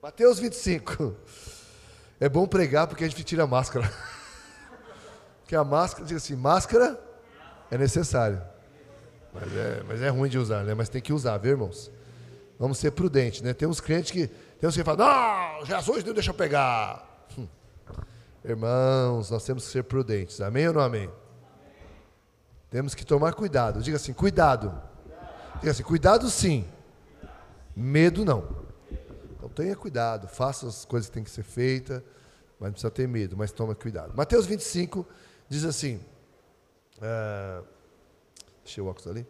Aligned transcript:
Mateus 0.00 0.38
25. 0.38 1.16
É 2.20 2.28
bom 2.28 2.46
pregar 2.46 2.86
porque 2.86 3.02
a 3.02 3.08
gente 3.08 3.24
tira 3.24 3.42
a 3.42 3.46
máscara. 3.46 3.90
Porque 5.42 5.56
a 5.56 5.64
máscara, 5.64 6.04
diz 6.04 6.18
assim, 6.18 6.36
máscara 6.36 7.00
é 7.70 7.78
necessário. 7.78 8.38
Mas 9.32 9.56
é, 9.56 9.82
mas 9.88 10.02
é 10.02 10.10
ruim 10.10 10.28
de 10.28 10.36
usar, 10.36 10.62
né? 10.62 10.74
Mas 10.74 10.90
tem 10.90 11.00
que 11.00 11.10
usar, 11.10 11.38
viu, 11.38 11.52
irmãos? 11.52 11.90
Vamos 12.58 12.76
ser 12.76 12.90
prudentes, 12.90 13.40
né? 13.40 13.54
Tem 13.54 13.66
uns 13.66 13.80
crentes 13.80 14.10
que. 14.10 14.26
Tem 14.26 14.68
uns 14.68 14.76
que 14.76 14.84
falam, 14.84 15.06
não, 15.06 15.64
Jesus 15.64 16.04
não 16.04 16.12
deixa 16.12 16.32
eu 16.32 16.34
pegar. 16.34 17.26
Hum. 17.38 17.48
Irmãos, 18.44 19.30
nós 19.30 19.42
temos 19.42 19.64
que 19.64 19.72
ser 19.72 19.84
prudentes. 19.84 20.38
Amém 20.42 20.68
ou 20.68 20.74
não 20.74 20.82
amém? 20.82 21.10
Temos 22.70 22.94
que 22.94 23.06
tomar 23.06 23.32
cuidado. 23.32 23.80
Diga 23.80 23.96
assim, 23.96 24.12
cuidado. 24.12 24.78
Diga 25.60 25.70
assim, 25.70 25.82
cuidado 25.82 26.28
sim. 26.28 26.68
Medo 27.74 28.22
não. 28.22 28.67
Então 29.38 29.48
tenha 29.48 29.76
cuidado, 29.76 30.26
faça 30.26 30.66
as 30.66 30.84
coisas 30.84 31.08
que 31.08 31.14
têm 31.14 31.24
que 31.24 31.30
ser 31.30 31.44
feitas, 31.44 32.02
mas 32.58 32.68
não 32.68 32.72
precisa 32.72 32.90
ter 32.90 33.06
medo, 33.06 33.36
mas 33.36 33.52
toma 33.52 33.74
cuidado. 33.74 34.12
Mateus 34.16 34.46
25 34.46 35.06
diz 35.48 35.64
assim: 35.64 36.00
uh, 36.96 37.64
deixa 38.64 38.82
óculos 38.82 39.06
ali. 39.06 39.26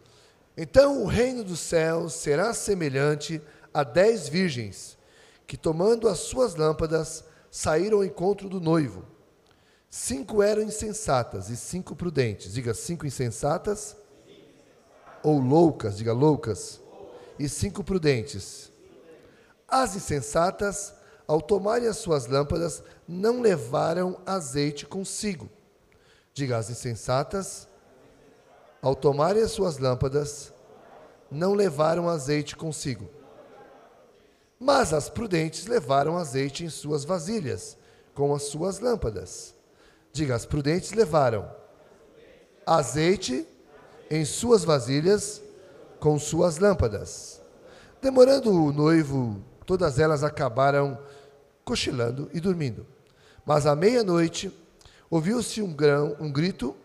Então 0.57 1.03
o 1.03 1.05
reino 1.05 1.43
dos 1.43 1.59
céus 1.59 2.13
será 2.13 2.53
semelhante 2.53 3.41
a 3.73 3.83
dez 3.83 4.27
virgens 4.27 4.97
que, 5.45 5.55
tomando 5.55 6.07
as 6.07 6.19
suas 6.19 6.55
lâmpadas, 6.55 7.23
saíram 7.51 7.99
ao 7.99 8.03
encontro 8.03 8.49
do 8.49 8.59
noivo. 8.59 9.05
Cinco 9.89 10.43
eram 10.43 10.61
insensatas 10.61 11.49
e 11.49 11.57
cinco 11.57 11.95
prudentes. 11.95 12.53
Diga 12.53 12.73
cinco 12.73 13.05
insensatas 13.07 13.95
ou 15.23 15.39
loucas, 15.39 15.97
diga 15.97 16.13
loucas. 16.13 16.81
E 17.37 17.47
cinco 17.47 17.83
prudentes. 17.83 18.68
As 19.71 19.95
insensatas, 19.95 20.93
ao 21.27 21.41
tomarem 21.41 21.87
as 21.87 21.97
suas 21.97 22.27
lâmpadas, 22.27 22.83
não 23.07 23.41
levaram 23.41 24.19
azeite 24.25 24.85
consigo. 24.85 25.49
Diga, 26.33 26.57
as 26.57 26.69
insensatas, 26.69 27.67
ao 28.81 28.95
tomarem 28.95 29.43
as 29.43 29.51
suas 29.51 29.77
lâmpadas, 29.77 30.53
não 31.29 31.53
levaram 31.53 32.07
azeite 32.07 32.55
consigo. 32.55 33.09
Mas 34.59 34.93
as 34.93 35.09
prudentes 35.09 35.67
levaram 35.67 36.17
azeite 36.17 36.63
em 36.63 36.69
suas 36.69 37.05
vasilhas, 37.05 37.77
com 38.13 38.33
as 38.33 38.43
suas 38.43 38.79
lâmpadas. 38.79 39.55
Diga, 40.11 40.35
as 40.35 40.45
prudentes 40.45 40.91
levaram 40.91 41.49
azeite 42.65 43.47
em 44.09 44.25
suas 44.25 44.63
vasilhas, 44.63 45.41
com 45.99 46.17
suas 46.17 46.57
lâmpadas. 46.57 47.41
Demorando 48.01 48.51
o 48.51 48.71
noivo, 48.71 49.43
todas 49.69 49.99
elas 49.99 50.23
acabaram 50.23 50.97
cochilando 51.63 52.27
e 52.33 52.39
dormindo. 52.39 52.87
Mas 53.45 53.67
à 53.67 53.75
meia-noite, 53.75 54.51
ouviu-se 55.11 55.61
um, 55.61 55.77
um 56.19 56.31
grito, 56.31 56.75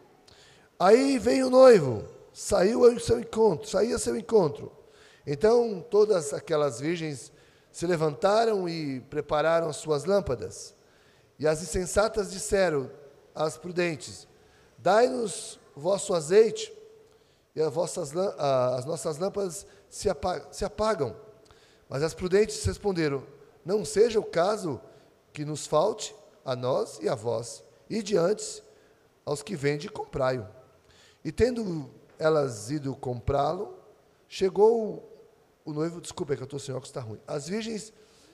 aí 0.79 1.19
veio 1.19 1.47
o 1.47 1.51
noivo, 1.51 2.05
saiu 2.31 2.85
ao 2.85 3.01
seu 3.01 3.19
encontro, 3.19 3.67
saía 3.67 3.95
ao 3.95 3.99
seu 3.99 4.15
encontro. 4.15 4.71
Então 5.27 5.83
todas 5.91 6.35
aquelas 6.35 6.79
virgens 6.79 7.33
se 7.73 7.87
levantaram 7.87 8.69
e 8.69 9.01
prepararam 9.09 9.71
as 9.71 9.77
suas 9.77 10.05
lâmpadas. 10.05 10.75
E 11.39 11.47
as 11.47 11.63
insensatas 11.63 12.31
disseram 12.33 12.91
às 13.35 13.57
prudentes: 13.57 14.29
Dai-nos 14.77 15.59
vosso 15.75 16.13
azeite, 16.13 16.71
e 17.57 17.63
as, 17.63 17.73
vossas, 17.73 18.15
as 18.15 18.85
nossas 18.85 19.17
lâmpadas 19.17 19.67
se 19.89 20.11
apagam. 20.67 21.25
Mas 21.89 22.03
as 22.03 22.15
prudentes 22.15 22.65
responderam: 22.65 23.25
Não 23.65 23.85
seja 23.85 24.19
o 24.19 24.25
caso 24.25 24.81
que 25.33 25.45
nos 25.45 25.67
falte 25.67 26.15
a 26.45 26.55
nós 26.55 26.99
e 27.01 27.09
a 27.09 27.15
vós, 27.15 27.65
e 27.89 28.03
diante 28.03 28.63
aos 29.25 29.43
que 29.43 29.57
vendem, 29.57 29.89
comprai-o. 29.89 30.47
E 31.25 31.33
tendo 31.33 31.91
elas 32.19 32.71
ido 32.71 32.95
comprá-lo, 32.95 33.79
chegou 34.29 35.11
o 35.65 35.73
noivo, 35.73 36.01
desculpa, 36.01 36.35
é 36.35 36.37
que 36.37 36.43
eu 36.43 36.47
estou 36.47 36.59
sem 36.59 36.75
óculos, 36.75 36.91
está 36.91 37.01
ruim. 37.01 37.21
As 37.27 37.49
virgens 37.49 37.93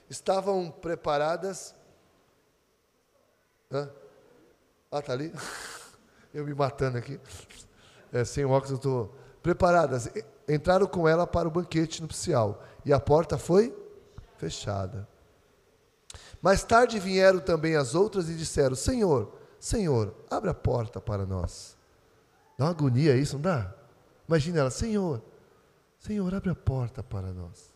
estavam 0.09 0.69
preparadas. 0.69 1.73
Hã? 3.71 3.89
Ah, 4.91 4.99
está 4.99 5.13
ali? 5.13 5.31
Eu 6.33 6.45
me 6.45 6.53
matando 6.53 6.97
aqui. 6.97 7.19
É, 8.11 8.23
sem 8.23 8.45
óculos 8.45 8.71
eu 8.71 8.77
estou. 8.77 9.15
Preparadas. 9.41 10.09
Entraram 10.47 10.87
com 10.87 11.07
ela 11.07 11.25
para 11.25 11.47
o 11.47 11.51
banquete 11.51 12.01
nupcial. 12.01 12.63
E 12.85 12.93
a 12.93 12.99
porta 12.99 13.37
foi 13.37 13.75
fechada. 14.37 15.07
Mais 16.41 16.63
tarde 16.63 16.99
vieram 16.99 17.39
também 17.39 17.75
as 17.75 17.93
outras 17.95 18.29
e 18.29 18.35
disseram: 18.35 18.75
Senhor, 18.75 19.31
Senhor, 19.59 20.15
abre 20.29 20.49
a 20.49 20.53
porta 20.53 20.99
para 20.99 21.25
nós. 21.25 21.77
Dá 22.57 22.65
uma 22.65 22.71
agonia 22.71 23.15
isso, 23.15 23.35
não 23.35 23.41
dá? 23.41 23.73
Imagina 24.27 24.59
ela, 24.59 24.71
Senhor, 24.71 25.21
Senhor, 25.99 26.33
abre 26.33 26.49
a 26.49 26.55
porta 26.55 27.03
para 27.03 27.31
nós. 27.31 27.71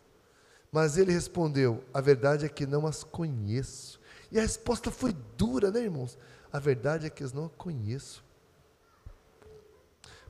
Mas 0.71 0.97
ele 0.97 1.11
respondeu: 1.11 1.83
A 1.93 2.01
verdade 2.01 2.45
é 2.45 2.49
que 2.49 2.65
não 2.65 2.87
as 2.87 3.03
conheço. 3.03 3.99
E 4.31 4.39
a 4.39 4.41
resposta 4.41 4.89
foi 4.89 5.15
dura, 5.37 5.69
né, 5.69 5.81
irmãos? 5.81 6.17
A 6.51 6.59
verdade 6.59 7.05
é 7.05 7.09
que 7.09 7.23
eu 7.23 7.29
não 7.33 7.45
a 7.45 7.49
conheço. 7.49 8.23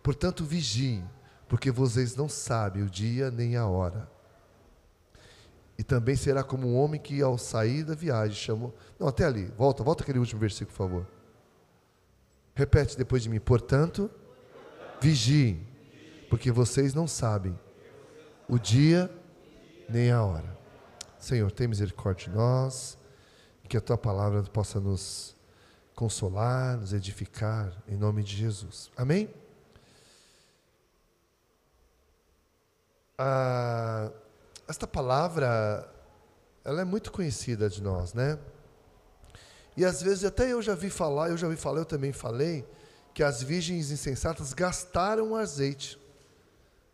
Portanto, 0.03 0.43
vigiem, 0.43 1.09
porque 1.47 1.71
vocês 1.71 2.15
não 2.15 2.27
sabem 2.27 2.83
o 2.83 2.89
dia 2.89 3.29
nem 3.29 3.55
a 3.55 3.67
hora. 3.67 4.09
E 5.77 5.83
também 5.83 6.15
será 6.15 6.43
como 6.43 6.67
um 6.67 6.77
homem 6.77 6.99
que, 6.99 7.21
ao 7.21 7.37
sair 7.37 7.83
da 7.83 7.93
viagem, 7.93 8.35
chamou. 8.35 8.73
Não, 8.97 9.07
até 9.07 9.25
ali, 9.25 9.45
volta, 9.57 9.83
volta 9.83 10.03
aquele 10.03 10.19
último 10.19 10.39
versículo, 10.39 10.71
por 10.71 10.77
favor. 10.77 11.07
Repete 12.55 12.97
depois 12.97 13.23
de 13.23 13.29
mim. 13.29 13.39
Portanto, 13.39 14.09
vigiem, 15.01 15.67
porque 16.29 16.51
vocês 16.51 16.93
não 16.93 17.07
sabem 17.07 17.59
o 18.47 18.57
dia 18.57 19.11
nem 19.89 20.11
a 20.11 20.23
hora. 20.23 20.57
Senhor, 21.19 21.51
tem 21.51 21.67
misericórdia 21.67 22.29
de 22.29 22.35
nós, 22.35 22.97
que 23.67 23.75
a 23.75 23.81
tua 23.81 23.97
palavra 23.97 24.43
possa 24.43 24.79
nos 24.79 25.35
consolar, 25.93 26.77
nos 26.77 26.93
edificar, 26.93 27.73
em 27.87 27.97
nome 27.97 28.23
de 28.23 28.35
Jesus. 28.35 28.91
Amém? 28.95 29.29
Ah, 33.17 34.11
esta 34.67 34.85
palavra, 34.87 35.89
ela 36.63 36.81
é 36.81 36.83
muito 36.83 37.11
conhecida 37.11 37.69
de 37.69 37.81
nós, 37.81 38.13
né? 38.13 38.37
E 39.77 39.85
às 39.85 40.01
vezes 40.01 40.23
até 40.23 40.51
eu 40.51 40.61
já 40.61 40.73
vi 40.73 40.89
falar, 40.89 41.29
eu 41.29 41.37
já 41.37 41.47
vi 41.47 41.55
falar, 41.55 41.79
eu 41.79 41.85
também 41.85 42.11
falei, 42.11 42.65
que 43.13 43.23
as 43.23 43.41
virgens 43.41 43.91
insensatas 43.91 44.53
gastaram 44.53 45.35
azeite. 45.35 45.99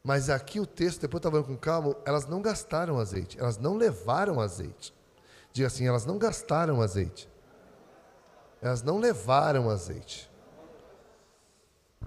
Mas 0.04 0.30
aqui 0.30 0.60
o 0.60 0.66
texto, 0.66 1.02
depois 1.02 1.24
eu 1.24 1.30
estava 1.30 1.44
com 1.44 1.56
calma, 1.56 1.96
elas 2.06 2.26
não 2.26 2.42
gastaram 2.42 3.00
azeite, 3.00 3.40
elas 3.40 3.58
não 3.58 3.76
levaram 3.76 4.40
azeite. 4.40 4.94
Diga 5.54 5.68
assim, 5.68 5.88
elas 5.88 6.06
não 6.06 6.18
gastaram 6.18 6.82
azeite. 6.82 7.30
Elas 8.62 8.82
não 8.84 8.98
levaram 8.98 9.70
azeite. 9.70 10.30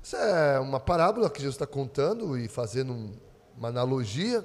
Isso 0.02 0.16
é 0.16 0.58
uma 0.58 0.80
parábola 0.80 1.30
que 1.30 1.38
Jesus 1.38 1.54
está 1.54 1.66
contando 1.66 2.36
e 2.36 2.48
fazendo 2.48 3.12
uma 3.56 3.68
analogia 3.68 4.44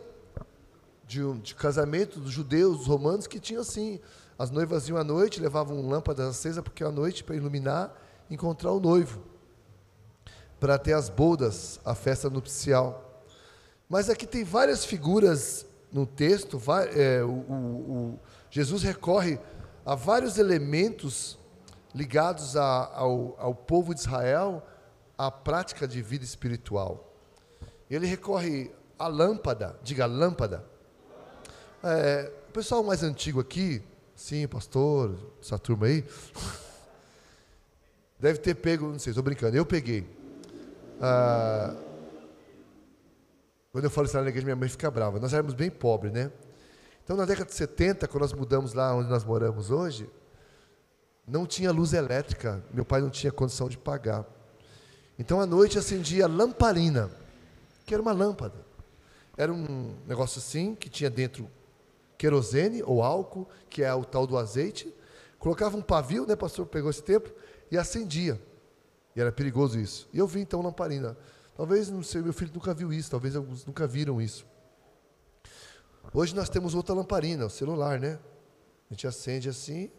de, 1.06 1.24
um, 1.24 1.40
de 1.40 1.56
casamento 1.56 2.20
dos 2.20 2.32
judeus, 2.32 2.78
dos 2.78 2.88
romanos, 2.88 3.28
que 3.28 3.40
tinham 3.40 3.62
assim. 3.62 4.00
As 4.38 4.52
noivas 4.52 4.88
iam 4.88 4.98
à 4.98 5.04
noite, 5.04 5.42
levavam 5.42 5.88
lâmpadas 5.88 6.28
acesas, 6.28 6.64
porque 6.64 6.84
à 6.84 6.92
noite, 6.92 7.24
para 7.24 7.36
iluminar, 7.36 7.94
encontrar 8.30 8.72
o 8.72 8.80
noivo. 8.80 9.22
Para 10.60 10.78
ter 10.78 10.94
as 10.94 11.10
bodas, 11.10 11.80
a 11.84 11.96
festa 11.96 12.30
nupcial. 12.30 13.24
Mas 13.90 14.10
aqui 14.10 14.28
tem 14.28 14.44
várias 14.44 14.86
figuras 14.86 15.66
no 15.92 16.06
texto, 16.06 16.62
é, 16.96 17.24
o, 17.24 17.30
o, 17.30 17.54
o, 18.14 18.20
Jesus 18.52 18.84
recorre 18.84 19.40
a 19.84 19.96
vários 19.96 20.38
elementos 20.38 21.40
ligados 21.96 22.56
a, 22.56 22.92
ao, 22.94 23.36
ao 23.40 23.56
povo 23.56 23.96
de 23.96 24.02
Israel, 24.02 24.64
à 25.18 25.32
prática 25.32 25.88
de 25.88 26.02
vida 26.02 26.24
espiritual. 26.24 27.12
Ele 27.90 28.06
recorre 28.06 28.72
à 29.00 29.08
lâmpada, 29.08 29.80
diga 29.82 30.06
lâmpada. 30.06 30.64
É, 31.82 32.32
o 32.50 32.52
pessoal 32.52 32.84
mais 32.84 33.02
antigo 33.02 33.40
aqui, 33.40 33.82
sim, 34.14 34.46
pastor, 34.48 35.16
essa 35.42 35.58
turma 35.58 35.88
aí, 35.88 36.04
deve 38.20 38.40
ter 38.40 38.54
pego, 38.56 38.88
não 38.88 39.00
sei, 39.00 39.12
estou 39.12 39.24
brincando, 39.24 39.56
eu 39.56 39.66
peguei. 39.66 40.06
Ah, 41.02 41.74
quando 43.72 43.86
eu 43.86 43.90
falo 43.90 44.08
isso 44.08 44.18
na 44.18 44.28
igreja, 44.28 44.44
minha 44.44 44.56
mãe 44.56 44.68
fica 44.68 44.92
brava. 44.92 45.20
Nós 45.20 45.34
éramos 45.34 45.54
bem 45.54 45.70
pobres, 45.70 46.12
né? 46.12 46.32
Então, 47.04 47.16
na 47.16 47.26
década 47.26 47.50
de 47.50 47.56
70, 47.56 48.08
quando 48.08 48.22
nós 48.22 48.34
mudamos 48.34 48.74
lá 48.74 48.94
onde 48.94 49.10
nós 49.10 49.24
moramos 49.24 49.72
hoje, 49.72 50.10
não 51.26 51.46
tinha 51.46 51.72
luz 51.72 51.94
elétrica. 51.94 52.64
Meu 52.74 52.84
pai 52.84 53.00
não 53.00 53.10
tinha 53.10 53.32
condição 53.32 53.70
de 53.70 53.78
pagar. 53.78 54.26
Então, 55.18 55.40
à 55.40 55.46
noite, 55.46 55.78
acendia 55.78 56.28
lamparina, 56.28 57.10
que 57.86 57.94
era 57.94 58.02
uma 58.02 58.12
lâmpada. 58.12 58.69
Era 59.40 59.54
um 59.54 59.96
negócio 60.06 60.40
assim, 60.40 60.76
que 60.76 60.90
tinha 60.90 61.10
dentro 61.10 61.50
querosene 62.18 62.84
ou 62.84 63.02
álcool, 63.02 63.48
que 63.70 63.82
é 63.82 63.94
o 63.94 64.04
tal 64.04 64.28
do 64.28 64.38
azeite, 64.38 64.94
colocava 65.40 65.78
um 65.78 65.82
pavio, 65.82 66.28
né, 66.28 66.36
pastor 66.36 66.66
pegou 66.66 66.90
esse 66.90 67.02
tempo, 67.02 67.32
e 67.72 67.78
acendia. 67.78 68.38
E 69.16 69.22
era 69.22 69.32
perigoso 69.32 69.80
isso. 69.80 70.10
E 70.12 70.18
eu 70.20 70.28
vi 70.28 70.42
então 70.42 70.62
lamparina. 70.62 71.18
Talvez, 71.56 71.90
não 71.90 72.04
sei, 72.04 72.22
meu 72.22 72.34
filho 72.34 72.52
nunca 72.54 72.74
viu 72.74 72.92
isso, 72.92 73.10
talvez 73.10 73.34
alguns 73.34 73.66
nunca 73.66 73.88
viram 73.88 74.22
isso. 74.22 74.46
Hoje 76.14 76.36
nós 76.36 76.50
temos 76.50 76.76
outra 76.76 76.94
lamparina, 76.94 77.46
o 77.46 77.50
celular, 77.50 77.98
né? 77.98 78.20
A 78.92 78.94
gente 78.94 79.08
acende 79.08 79.48
assim. 79.48 79.90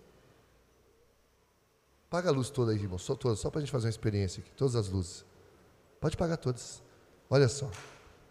Paga 2.11 2.29
a 2.29 2.33
luz 2.33 2.51
toda 2.51 2.73
aí, 2.73 2.79
irmão, 2.79 2.99
só 2.99 3.15
toda, 3.15 3.37
só 3.37 3.49
para 3.49 3.61
a 3.61 3.63
gente 3.63 3.73
fazer 3.73 3.87
uma 3.87 3.91
experiência 3.91 4.43
aqui, 4.43 4.51
todas 4.51 4.77
as 4.77 4.91
luzes. 4.91 5.25
Pode 5.99 6.15
pagar 6.15 6.37
todas. 6.37 6.83
Olha 7.31 7.49
só. 7.49 7.71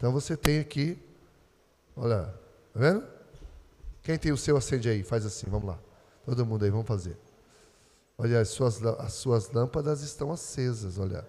Então 0.00 0.10
você 0.10 0.34
tem 0.34 0.58
aqui, 0.58 0.98
olha, 1.94 2.22
tá 2.72 2.80
vendo? 2.80 3.06
Quem 4.02 4.16
tem 4.16 4.32
o 4.32 4.36
seu 4.36 4.56
acende 4.56 4.88
aí, 4.88 5.02
faz 5.02 5.26
assim, 5.26 5.44
vamos 5.46 5.68
lá. 5.68 5.78
Todo 6.24 6.46
mundo 6.46 6.64
aí, 6.64 6.70
vamos 6.70 6.86
fazer. 6.86 7.18
Olha, 8.16 8.40
as 8.40 8.48
suas, 8.48 8.82
as 8.82 9.12
suas 9.12 9.50
lâmpadas 9.50 10.00
estão 10.00 10.32
acesas, 10.32 10.98
olha. 10.98 11.22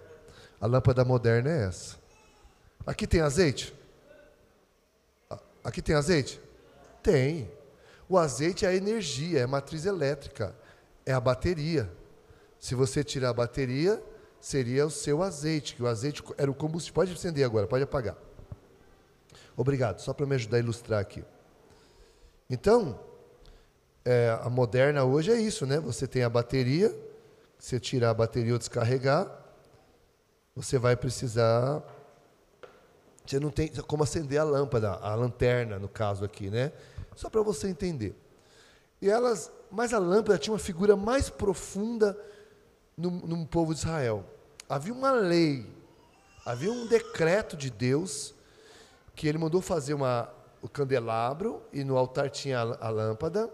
A 0.57 0.67
lâmpada 0.67 1.03
moderna 1.03 1.49
é 1.49 1.65
essa. 1.65 1.97
Aqui 2.85 3.05
tem 3.05 3.19
azeite? 3.19 3.75
Aqui 5.61 5.81
tem 5.81 5.93
azeite? 5.93 6.39
Tem. 7.03 7.51
O 8.07 8.17
azeite 8.17 8.65
é 8.65 8.69
a 8.69 8.73
energia, 8.73 9.39
é 9.39 9.43
a 9.43 9.47
matriz 9.49 9.85
elétrica, 9.85 10.55
é 11.05 11.11
a 11.11 11.19
bateria. 11.19 11.91
Se 12.57 12.73
você 12.73 13.03
tirar 13.03 13.31
a 13.31 13.33
bateria, 13.33 14.01
seria 14.39 14.85
o 14.85 14.89
seu 14.89 15.21
azeite, 15.21 15.75
que 15.75 15.83
o 15.83 15.87
azeite 15.87 16.23
era 16.37 16.49
o 16.49 16.55
combustível. 16.55 16.95
Pode 16.95 17.11
acender 17.11 17.43
agora, 17.43 17.67
pode 17.67 17.83
apagar. 17.83 18.30
Obrigado, 19.61 19.99
só 19.99 20.11
para 20.11 20.25
me 20.25 20.33
ajudar 20.33 20.57
a 20.57 20.59
ilustrar 20.59 20.99
aqui. 20.99 21.23
Então, 22.49 22.99
é, 24.03 24.35
a 24.41 24.49
moderna 24.49 25.03
hoje 25.03 25.31
é 25.31 25.39
isso, 25.39 25.67
né? 25.67 25.79
Você 25.79 26.07
tem 26.07 26.23
a 26.23 26.29
bateria, 26.29 26.91
você 27.59 27.79
tirar 27.79 28.09
a 28.09 28.13
bateria 28.15 28.53
ou 28.53 28.57
descarregar, 28.57 29.29
você 30.55 30.79
vai 30.79 30.95
precisar. 30.95 31.83
Você 33.23 33.39
não 33.39 33.51
tem 33.51 33.67
como 33.85 34.01
acender 34.01 34.39
a 34.39 34.43
lâmpada, 34.43 34.93
a 34.93 35.13
lanterna, 35.13 35.77
no 35.77 35.87
caso 35.87 36.25
aqui, 36.25 36.49
né? 36.49 36.71
Só 37.15 37.29
para 37.29 37.43
você 37.43 37.67
entender. 37.67 38.15
E 38.99 39.11
elas, 39.11 39.51
mas 39.69 39.93
a 39.93 39.99
lâmpada 39.99 40.39
tinha 40.39 40.53
uma 40.53 40.59
figura 40.59 40.95
mais 40.95 41.29
profunda 41.29 42.17
no, 42.97 43.11
no 43.11 43.45
povo 43.45 43.75
de 43.75 43.81
Israel. 43.81 44.25
Havia 44.67 44.91
uma 44.91 45.11
lei, 45.11 45.69
havia 46.43 46.71
um 46.71 46.87
decreto 46.87 47.55
de 47.55 47.69
Deus 47.69 48.33
que 49.21 49.27
ele 49.27 49.37
mandou 49.37 49.61
fazer 49.61 49.93
uma, 49.93 50.33
o 50.63 50.67
candelabro 50.67 51.61
e 51.71 51.83
no 51.83 51.95
altar 51.95 52.27
tinha 52.27 52.57
a, 52.57 52.87
a 52.87 52.89
lâmpada. 52.89 53.51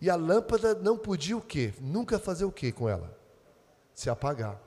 E 0.00 0.10
a 0.10 0.16
lâmpada 0.16 0.74
não 0.74 0.98
podia 0.98 1.36
o 1.36 1.40
quê? 1.40 1.72
Nunca 1.80 2.18
fazer 2.18 2.44
o 2.44 2.50
quê 2.50 2.72
com 2.72 2.88
ela? 2.88 3.16
Se 3.94 4.10
apagar. 4.10 4.60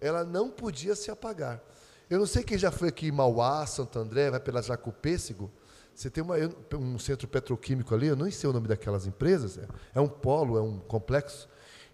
Ela 0.00 0.24
não 0.24 0.50
podia 0.50 0.96
se 0.96 1.08
apagar. 1.08 1.62
Eu 2.10 2.18
não 2.18 2.26
sei 2.26 2.42
quem 2.42 2.58
já 2.58 2.72
foi 2.72 2.88
aqui 2.88 3.06
em 3.06 3.12
Mauá, 3.12 3.64
Santo 3.64 4.00
André, 4.00 4.28
vai 4.28 4.40
pela 4.40 4.60
Jacopêssego. 4.60 5.48
Você 5.94 6.10
tem 6.10 6.24
uma, 6.24 6.34
um 6.74 6.98
centro 6.98 7.28
petroquímico 7.28 7.94
ali, 7.94 8.08
eu 8.08 8.16
não 8.16 8.28
sei 8.32 8.50
o 8.50 8.52
nome 8.52 8.66
daquelas 8.66 9.06
empresas, 9.06 9.56
é, 9.56 9.68
é 9.94 10.00
um 10.00 10.08
polo, 10.08 10.58
é 10.58 10.60
um 10.60 10.80
complexo. 10.80 11.48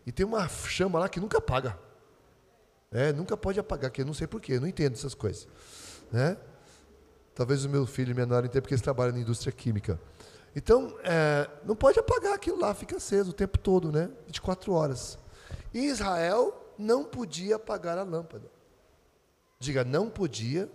E 0.06 0.10
tem 0.10 0.24
uma 0.24 0.48
chama 0.48 0.98
lá 0.98 1.10
que 1.10 1.20
nunca 1.20 1.36
apaga. 1.36 1.78
É, 2.90 3.12
nunca 3.12 3.36
pode 3.36 3.60
apagar, 3.60 3.90
que 3.90 4.00
eu 4.00 4.06
não 4.06 4.14
sei 4.14 4.26
porquê, 4.26 4.54
eu 4.54 4.62
não 4.62 4.68
entendo 4.68 4.94
essas 4.94 5.12
coisas. 5.12 5.46
Né? 6.10 6.38
Talvez 7.34 7.64
o 7.64 7.68
meu 7.68 7.86
filho 7.86 8.14
menor 8.14 8.44
entenda 8.44 8.62
porque 8.62 8.74
eles 8.74 8.82
trabalham 8.82 9.12
na 9.12 9.20
indústria 9.20 9.52
química. 9.52 10.00
Então, 10.54 10.96
é, 11.02 11.48
não 11.64 11.74
pode 11.74 11.98
apagar 11.98 12.32
aquilo 12.32 12.60
lá, 12.60 12.72
fica 12.74 12.96
aceso 12.96 13.30
o 13.30 13.34
tempo 13.34 13.58
todo, 13.58 13.90
né? 13.90 14.08
24 14.26 14.72
horas. 14.72 15.18
E 15.72 15.86
Israel 15.86 16.72
não 16.78 17.04
podia 17.04 17.56
apagar 17.56 17.98
a 17.98 18.04
lâmpada. 18.04 18.48
Diga, 19.58 19.84
não 19.84 20.08
podia 20.08 20.70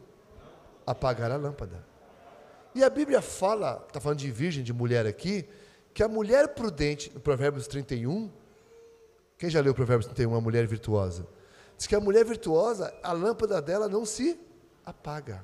apagar 0.85 1.31
a 1.31 1.37
lâmpada. 1.37 1.85
E 2.75 2.83
a 2.83 2.89
Bíblia 2.89 3.21
fala, 3.21 3.83
está 3.87 4.01
falando 4.01 4.19
de 4.19 4.29
virgem, 4.29 4.63
de 4.63 4.73
mulher 4.73 5.05
aqui, 5.05 5.47
que 5.93 6.03
a 6.03 6.07
mulher 6.07 6.49
prudente, 6.49 7.11
no 7.13 7.19
Provérbios 7.19 7.67
31, 7.67 8.31
quem 9.37 9.49
já 9.49 9.61
leu 9.61 9.73
Provérbios 9.73 10.07
31, 10.07 10.31
uma 10.31 10.41
mulher 10.41 10.67
virtuosa? 10.67 11.25
Diz 11.77 11.87
que 11.87 11.95
a 11.95 11.99
mulher 11.99 12.25
virtuosa, 12.25 12.93
a 13.01 13.13
lâmpada 13.13 13.61
dela 13.61 13.87
não 13.87 14.05
se 14.05 14.37
apaga. 14.85 15.43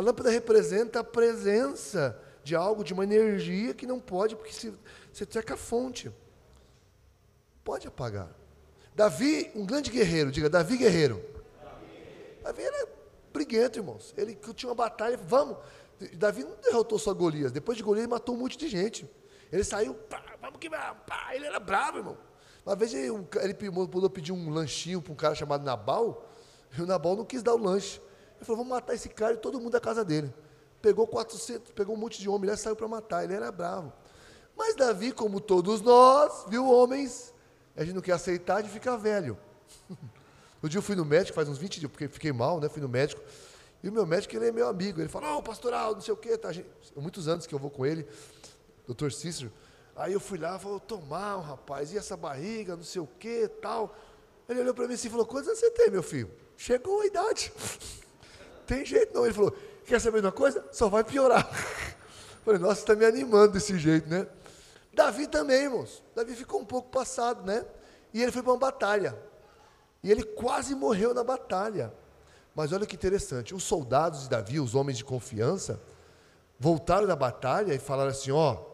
A 0.00 0.02
lâmpada 0.02 0.30
representa 0.30 1.00
a 1.00 1.04
presença 1.04 2.18
de 2.42 2.56
algo, 2.56 2.82
de 2.82 2.94
uma 2.94 3.04
energia 3.04 3.74
que 3.74 3.84
não 3.84 4.00
pode, 4.00 4.34
porque 4.34 4.50
se, 4.50 4.72
você 5.12 5.26
treca 5.26 5.52
a 5.52 5.56
fonte. 5.58 6.10
Pode 7.62 7.86
apagar. 7.86 8.34
Davi, 8.94 9.50
um 9.54 9.66
grande 9.66 9.90
guerreiro, 9.90 10.32
diga, 10.32 10.48
Davi 10.48 10.78
guerreiro. 10.78 11.22
Davi, 11.62 12.42
Davi 12.42 12.62
era 12.62 12.88
briguento, 13.30 13.78
irmãos. 13.78 14.14
Ele 14.16 14.34
tinha 14.54 14.70
uma 14.70 14.74
batalha, 14.74 15.18
vamos. 15.18 15.58
Davi 16.14 16.44
não 16.44 16.56
derrotou 16.62 16.98
só 16.98 17.12
Golias. 17.12 17.52
Depois 17.52 17.76
de 17.76 17.84
Golias, 17.84 18.04
ele 18.04 18.10
matou 18.10 18.34
um 18.34 18.38
monte 18.38 18.56
de 18.56 18.68
gente. 18.68 19.06
Ele 19.52 19.62
saiu, 19.62 19.92
pá, 19.92 20.24
vamos 20.40 20.58
que 20.60 20.70
pá, 20.70 21.28
ele 21.34 21.44
era 21.44 21.60
bravo, 21.60 21.98
irmão. 21.98 22.16
Uma 22.64 22.74
vez 22.74 22.94
ele, 22.94 23.14
ele 23.42 23.70
mandou 23.70 24.08
pedir 24.08 24.32
um 24.32 24.48
lanchinho 24.48 25.02
para 25.02 25.12
um 25.12 25.16
cara 25.16 25.34
chamado 25.34 25.62
Nabal, 25.62 26.26
e 26.74 26.80
o 26.80 26.86
Nabal 26.86 27.16
não 27.16 27.24
quis 27.26 27.42
dar 27.42 27.52
o 27.52 27.58
lanche. 27.58 28.00
Ele 28.40 28.46
falou, 28.46 28.64
vamos 28.64 28.70
matar 28.70 28.94
esse 28.94 29.10
cara 29.10 29.34
e 29.34 29.36
todo 29.36 29.60
mundo 29.60 29.72
da 29.72 29.80
casa 29.80 30.02
dele. 30.02 30.32
Pegou 30.80 31.06
400, 31.06 31.72
pegou 31.72 31.94
um 31.94 31.98
monte 31.98 32.18
de 32.18 32.28
homem 32.28 32.50
e 32.50 32.56
saiu 32.56 32.74
para 32.74 32.88
matar. 32.88 33.22
Ele 33.22 33.34
era 33.34 33.52
bravo. 33.52 33.92
Mas 34.56 34.74
Davi, 34.74 35.12
como 35.12 35.40
todos 35.40 35.82
nós, 35.82 36.46
viu 36.48 36.66
homens, 36.66 37.34
a 37.76 37.84
gente 37.84 37.94
não 37.94 38.00
quer 38.00 38.12
aceitar, 38.12 38.56
a 38.56 38.62
gente 38.62 38.72
fica 38.72 38.96
velho. 38.96 39.38
No 40.62 40.68
dia 40.70 40.78
eu 40.78 40.82
fui 40.82 40.96
no 40.96 41.04
médico, 41.04 41.34
faz 41.34 41.50
uns 41.50 41.58
20 41.58 41.80
dias, 41.80 41.92
porque 41.92 42.08
fiquei 42.08 42.32
mal, 42.32 42.58
né? 42.58 42.68
Fui 42.70 42.80
no 42.80 42.88
médico. 42.88 43.20
E 43.82 43.88
o 43.90 43.92
meu 43.92 44.06
médico, 44.06 44.34
ele 44.34 44.48
é 44.48 44.52
meu 44.52 44.68
amigo. 44.68 45.00
Ele 45.00 45.08
falou, 45.08 45.36
oh, 45.36 45.42
pastoral, 45.42 45.94
não 45.94 46.00
sei 46.00 46.14
o 46.14 46.16
quê. 46.16 46.38
Tá, 46.38 46.50
gente, 46.50 46.66
muitos 46.96 47.28
anos 47.28 47.46
que 47.46 47.54
eu 47.54 47.58
vou 47.58 47.70
com 47.70 47.84
ele, 47.84 48.06
doutor 48.86 49.12
Cícero. 49.12 49.52
Aí 49.94 50.14
eu 50.14 50.20
fui 50.20 50.38
lá, 50.38 50.58
falou, 50.58 50.80
tomar, 50.80 51.36
um 51.36 51.42
rapaz, 51.42 51.92
e 51.92 51.98
essa 51.98 52.16
barriga, 52.16 52.74
não 52.74 52.84
sei 52.84 53.02
o 53.02 53.06
que, 53.06 53.48
tal. 53.60 53.94
Ele 54.48 54.60
olhou 54.60 54.74
para 54.74 54.88
mim 54.88 54.94
assim 54.94 55.08
e 55.08 55.10
falou, 55.10 55.26
quantos 55.26 55.48
anos 55.48 55.60
você 55.60 55.70
tem, 55.70 55.90
meu 55.90 56.02
filho? 56.02 56.30
Chegou 56.56 57.02
a 57.02 57.06
idade. 57.06 57.52
tem 58.74 58.84
jeito 58.84 59.14
não. 59.14 59.24
Ele 59.24 59.34
falou, 59.34 59.56
quer 59.84 60.00
saber 60.00 60.20
de 60.20 60.26
uma 60.26 60.32
coisa? 60.32 60.64
Só 60.70 60.88
vai 60.88 61.02
piorar. 61.02 61.48
Falei, 62.44 62.60
nossa, 62.60 62.80
está 62.80 62.94
me 62.94 63.04
animando 63.04 63.52
desse 63.52 63.78
jeito, 63.78 64.08
né? 64.08 64.26
Davi 64.94 65.26
também, 65.26 65.64
irmãos. 65.64 66.02
Davi 66.14 66.34
ficou 66.34 66.60
um 66.60 66.64
pouco 66.64 66.88
passado, 66.88 67.44
né? 67.44 67.64
E 68.14 68.22
ele 68.22 68.32
foi 68.32 68.42
para 68.42 68.52
uma 68.52 68.58
batalha. 68.58 69.18
E 70.02 70.10
ele 70.10 70.22
quase 70.22 70.74
morreu 70.74 71.12
na 71.12 71.22
batalha. 71.24 71.92
Mas 72.54 72.72
olha 72.72 72.86
que 72.86 72.96
interessante, 72.96 73.54
os 73.54 73.62
soldados 73.62 74.22
de 74.22 74.30
Davi, 74.30 74.58
os 74.58 74.74
homens 74.74 74.98
de 74.98 75.04
confiança, 75.04 75.80
voltaram 76.58 77.06
da 77.06 77.14
batalha 77.14 77.74
e 77.74 77.78
falaram 77.78 78.10
assim: 78.10 78.30
ó, 78.30 78.70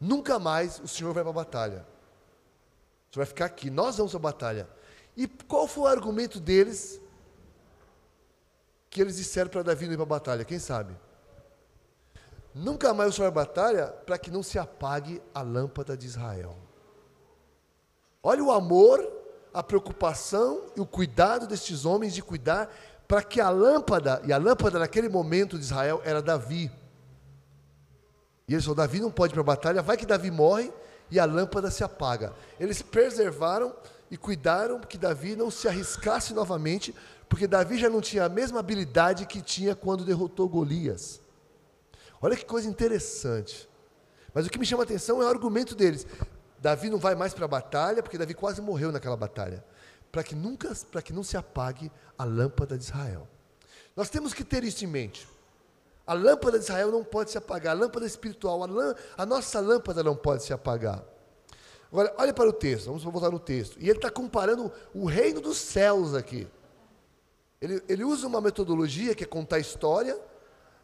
Nunca 0.00 0.38
mais 0.38 0.80
o 0.80 0.88
Senhor 0.88 1.12
vai 1.12 1.22
para 1.22 1.30
a 1.30 1.34
batalha. 1.34 1.86
Você 3.10 3.18
vai 3.18 3.26
ficar 3.26 3.44
aqui, 3.44 3.68
nós 3.68 3.98
vamos 3.98 4.12
para 4.12 4.18
a 4.18 4.32
batalha. 4.32 4.68
E 5.14 5.28
qual 5.28 5.68
foi 5.68 5.82
o 5.84 5.86
argumento 5.86 6.40
deles 6.40 6.98
que 8.90 9.00
eles 9.00 9.16
disseram 9.16 9.48
para 9.48 9.62
Davi 9.62 9.86
não 9.86 9.94
ir 9.94 9.96
para 9.96 10.02
a 10.02 10.06
batalha? 10.06 10.44
Quem 10.44 10.58
sabe? 10.58 10.94
Nunca 12.52 12.92
mais 12.92 13.10
o 13.10 13.12
Senhor 13.12 13.30
vai 13.30 13.46
batalha 13.46 13.86
para 13.86 14.18
que 14.18 14.30
não 14.30 14.42
se 14.42 14.58
apague 14.58 15.22
a 15.32 15.40
lâmpada 15.40 15.96
de 15.96 16.06
Israel. 16.06 16.56
Olha 18.22 18.42
o 18.42 18.50
amor, 18.50 19.08
a 19.54 19.62
preocupação 19.62 20.64
e 20.76 20.80
o 20.80 20.86
cuidado 20.86 21.46
destes 21.46 21.84
homens 21.84 22.12
de 22.12 22.22
cuidar 22.22 22.68
para 23.06 23.22
que 23.22 23.40
a 23.40 23.48
lâmpada, 23.50 24.20
e 24.24 24.32
a 24.32 24.36
lâmpada 24.36 24.78
naquele 24.80 25.08
momento 25.08 25.56
de 25.56 25.64
Israel 25.64 26.02
era 26.04 26.20
Davi. 26.20 26.70
E 28.46 28.52
eles 28.52 28.64
falaram: 28.64 28.82
Davi 28.82 29.00
não 29.00 29.10
pode 29.10 29.32
ir 29.32 29.34
para 29.34 29.40
a 29.40 29.44
batalha, 29.44 29.82
vai 29.82 29.96
que 29.96 30.06
Davi 30.06 30.30
morre 30.30 30.72
e 31.10 31.18
a 31.18 31.24
lâmpada 31.24 31.70
se 31.70 31.84
apaga. 31.84 32.32
Eles 32.58 32.82
preservaram 32.82 33.74
e 34.10 34.16
cuidaram 34.16 34.80
que 34.80 34.98
Davi 34.98 35.36
não 35.36 35.50
se 35.50 35.68
arriscasse 35.68 36.34
novamente, 36.34 36.94
porque 37.30 37.46
Davi 37.46 37.78
já 37.78 37.88
não 37.88 38.00
tinha 38.00 38.24
a 38.24 38.28
mesma 38.28 38.58
habilidade 38.58 39.24
que 39.24 39.40
tinha 39.40 39.72
quando 39.72 40.04
derrotou 40.04 40.48
Golias. 40.48 41.20
Olha 42.20 42.36
que 42.36 42.44
coisa 42.44 42.68
interessante. 42.68 43.70
Mas 44.34 44.46
o 44.46 44.50
que 44.50 44.58
me 44.58 44.66
chama 44.66 44.82
a 44.82 44.84
atenção 44.84 45.22
é 45.22 45.24
o 45.24 45.28
argumento 45.28 45.76
deles. 45.76 46.04
Davi 46.58 46.90
não 46.90 46.98
vai 46.98 47.14
mais 47.14 47.32
para 47.32 47.44
a 47.44 47.48
batalha, 47.48 48.02
porque 48.02 48.18
Davi 48.18 48.34
quase 48.34 48.60
morreu 48.60 48.90
naquela 48.90 49.16
batalha. 49.16 49.64
Para 50.10 50.24
que 50.24 50.34
nunca, 50.34 50.74
para 50.90 51.00
que 51.00 51.12
não 51.12 51.22
se 51.22 51.36
apague 51.36 51.90
a 52.18 52.24
lâmpada 52.24 52.76
de 52.76 52.82
Israel. 52.82 53.28
Nós 53.94 54.10
temos 54.10 54.34
que 54.34 54.42
ter 54.42 54.64
isso 54.64 54.84
em 54.84 54.88
mente. 54.88 55.28
A 56.04 56.14
lâmpada 56.14 56.58
de 56.58 56.64
Israel 56.64 56.90
não 56.90 57.04
pode 57.04 57.30
se 57.30 57.38
apagar, 57.38 57.76
a 57.76 57.78
lâmpada 57.78 58.06
espiritual, 58.06 58.64
a, 58.64 58.66
lã, 58.66 58.94
a 59.16 59.24
nossa 59.24 59.60
lâmpada 59.60 60.02
não 60.02 60.16
pode 60.16 60.42
se 60.42 60.52
apagar. 60.52 61.04
Agora, 61.92 62.12
olha 62.18 62.34
para 62.34 62.48
o 62.48 62.52
texto, 62.52 62.86
vamos 62.86 63.04
voltar 63.04 63.30
no 63.30 63.38
texto. 63.38 63.78
E 63.78 63.88
ele 63.88 63.98
está 63.98 64.10
comparando 64.10 64.72
o 64.92 65.04
reino 65.04 65.40
dos 65.40 65.58
céus 65.58 66.12
aqui. 66.12 66.48
Ele, 67.60 67.82
ele 67.88 68.04
usa 68.04 68.26
uma 68.26 68.40
metodologia 68.40 69.14
que 69.14 69.24
é 69.24 69.26
contar 69.26 69.58
história. 69.58 70.18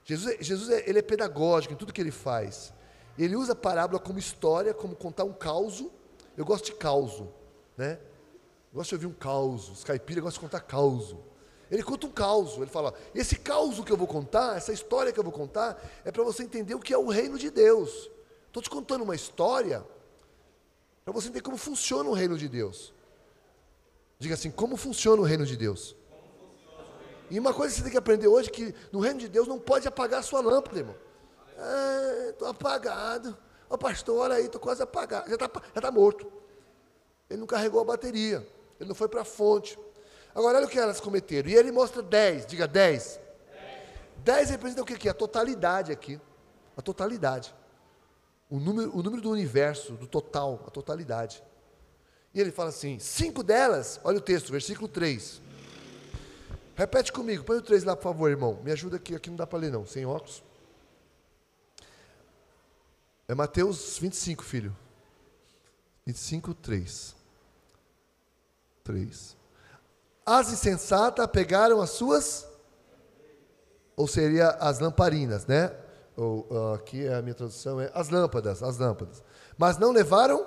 Jesus, 0.05 0.37
Jesus 0.41 0.71
é, 0.71 0.89
ele 0.89 0.99
é 0.99 1.03
pedagógico 1.03 1.73
em 1.73 1.77
tudo 1.77 1.93
que 1.93 2.01
ele 2.01 2.11
faz. 2.11 2.73
Ele 3.19 3.35
usa 3.35 3.53
a 3.53 3.57
parábola 3.57 3.99
como 3.99 4.19
história, 4.19 4.75
como 4.75 4.95
contar 4.95 5.25
um 5.25 5.33
caos. 5.33 5.85
Eu 6.37 6.45
gosto 6.45 6.67
de 6.67 6.73
caos, 6.73 7.23
né? 7.77 7.99
Eu 8.73 8.79
gosto 8.79 8.91
de 8.91 8.95
ouvir 8.97 9.07
um 9.07 9.19
caos. 9.19 9.71
Os 9.71 9.85
caipiras 9.85 10.23
gostam 10.23 10.43
de 10.43 10.47
contar 10.49 10.61
caos. 10.61 11.17
Ele 11.71 11.83
conta 11.83 12.07
um 12.07 12.11
caos. 12.11 12.57
Ele 12.59 12.67
fala: 12.67 12.93
esse 13.15 13.37
caos 13.37 13.81
que 13.81 13.91
eu 13.91 13.97
vou 13.97 14.07
contar, 14.07 14.57
essa 14.57 14.73
história 14.73 15.13
que 15.13 15.19
eu 15.19 15.25
vou 15.25 15.33
contar, 15.33 15.83
é 16.05 16.13
para 16.13 16.23
você 16.23 16.43
entender 16.43 16.75
o 16.75 16.81
que 16.81 16.93
é 16.93 16.99
o 16.99 17.09
reino 17.09 17.39
de 17.39 17.51
Deus. 17.51 18.11
Estou 18.47 18.63
te 18.63 18.69
contando 18.69 19.03
uma 19.03 19.15
história 19.15 19.85
para 21.05 21.13
você 21.13 21.29
entender 21.29 21.43
como 21.43 21.57
funciona 21.57 22.09
o 22.09 22.13
reino 22.13 22.37
de 22.37 22.49
Deus. 22.49 22.93
Diga 24.19 24.35
assim: 24.35 24.51
como 24.51 24.77
funciona 24.77 25.23
o 25.23 25.25
reino 25.25 25.47
de 25.47 25.57
Deus? 25.57 25.97
E 27.31 27.39
uma 27.39 27.53
coisa 27.53 27.73
que 27.73 27.79
você 27.79 27.83
tem 27.83 27.93
que 27.93 27.99
aprender 27.99 28.29
hoje 28.29 28.49
é 28.49 28.53
que 28.53 28.75
no 28.93 29.01
reino 29.01 29.21
de 29.21 29.29
Deus 29.29 29.49
não 29.49 29.59
pode 29.59 29.87
apagar 29.89 30.21
a 30.21 30.23
sua 30.23 30.41
lâmpada, 30.41 30.79
irmão. 30.79 30.95
Estou 32.29 32.49
é, 32.49 32.51
apagado. 32.51 33.37
Ó 33.69 33.77
pastor, 33.77 34.19
olha 34.19 34.37
aí, 34.37 34.47
estou 34.47 34.61
quase 34.61 34.83
apagado. 34.83 35.29
Já 35.29 35.35
está 35.35 35.51
já 35.75 35.81
tá 35.81 35.91
morto. 35.91 36.31
Ele 37.29 37.41
não 37.41 37.47
carregou 37.47 37.81
a 37.81 37.85
bateria. 37.85 38.47
Ele 38.79 38.89
não 38.89 38.95
foi 38.95 39.09
para 39.09 39.23
a 39.23 39.25
fonte. 39.25 39.79
Agora, 40.35 40.59
olha 40.59 40.67
o 40.67 40.71
que 40.71 40.79
elas 40.79 41.01
cometeram. 41.01 41.49
E 41.49 41.55
ele 41.55 41.73
mostra 41.73 42.03
10, 42.03 42.47
diga 42.47 42.69
10. 42.69 43.21
10 44.19 44.51
representa 44.51 44.83
o 44.83 44.85
que? 44.85 45.09
A 45.09 45.15
totalidade 45.15 45.91
aqui. 45.91 46.21
A 46.77 46.83
totalidade. 46.83 47.55
O 48.49 48.61
número, 48.61 48.97
o 48.97 49.03
número 49.03 49.23
do 49.23 49.31
universo, 49.31 49.95
do 49.95 50.07
total, 50.07 50.63
a 50.67 50.71
totalidade. 50.71 51.43
E 52.33 52.41
ele 52.41 52.53
fala 52.53 52.69
assim: 52.69 52.99
cinco 52.99 53.43
delas, 53.43 53.99
olha 54.05 54.19
o 54.19 54.21
texto, 54.21 54.53
versículo 54.53 54.87
3. 54.87 55.41
Repete 56.77 57.11
comigo, 57.11 57.43
põe 57.43 57.57
o 57.57 57.63
3 57.63 57.85
lá, 57.85 57.97
por 57.97 58.03
favor, 58.03 58.31
irmão. 58.31 58.61
Me 58.63 58.71
ajuda 58.71 58.99
aqui, 58.99 59.15
aqui 59.15 59.31
não 59.31 59.37
dá 59.37 59.47
para 59.47 59.59
ler, 59.59 59.73
não, 59.73 59.87
sem 59.87 60.05
óculos. 60.05 60.45
É 63.27 63.35
Mateus 63.35 63.99
25, 63.99 64.45
filho. 64.45 64.77
25, 66.05 66.53
3. 66.53 67.17
3. 68.85 69.37
As 70.25 70.53
insensatas 70.53 71.27
pegaram 71.29 71.81
as 71.81 71.91
suas, 71.91 72.47
ou 73.97 74.07
seria 74.07 74.51
as 74.51 74.79
lamparinas, 74.79 75.47
né? 75.47 75.75
Ou, 76.15 76.47
uh, 76.51 76.75
aqui 76.75 77.07
é 77.07 77.15
a 77.15 77.23
minha 77.23 77.35
tradução 77.35 77.81
é 77.81 77.91
as 77.95 78.11
lâmpadas, 78.11 78.63
as 78.63 78.77
lâmpadas. 78.77 79.25
Mas 79.57 79.79
não 79.79 79.93
levaram 79.93 80.47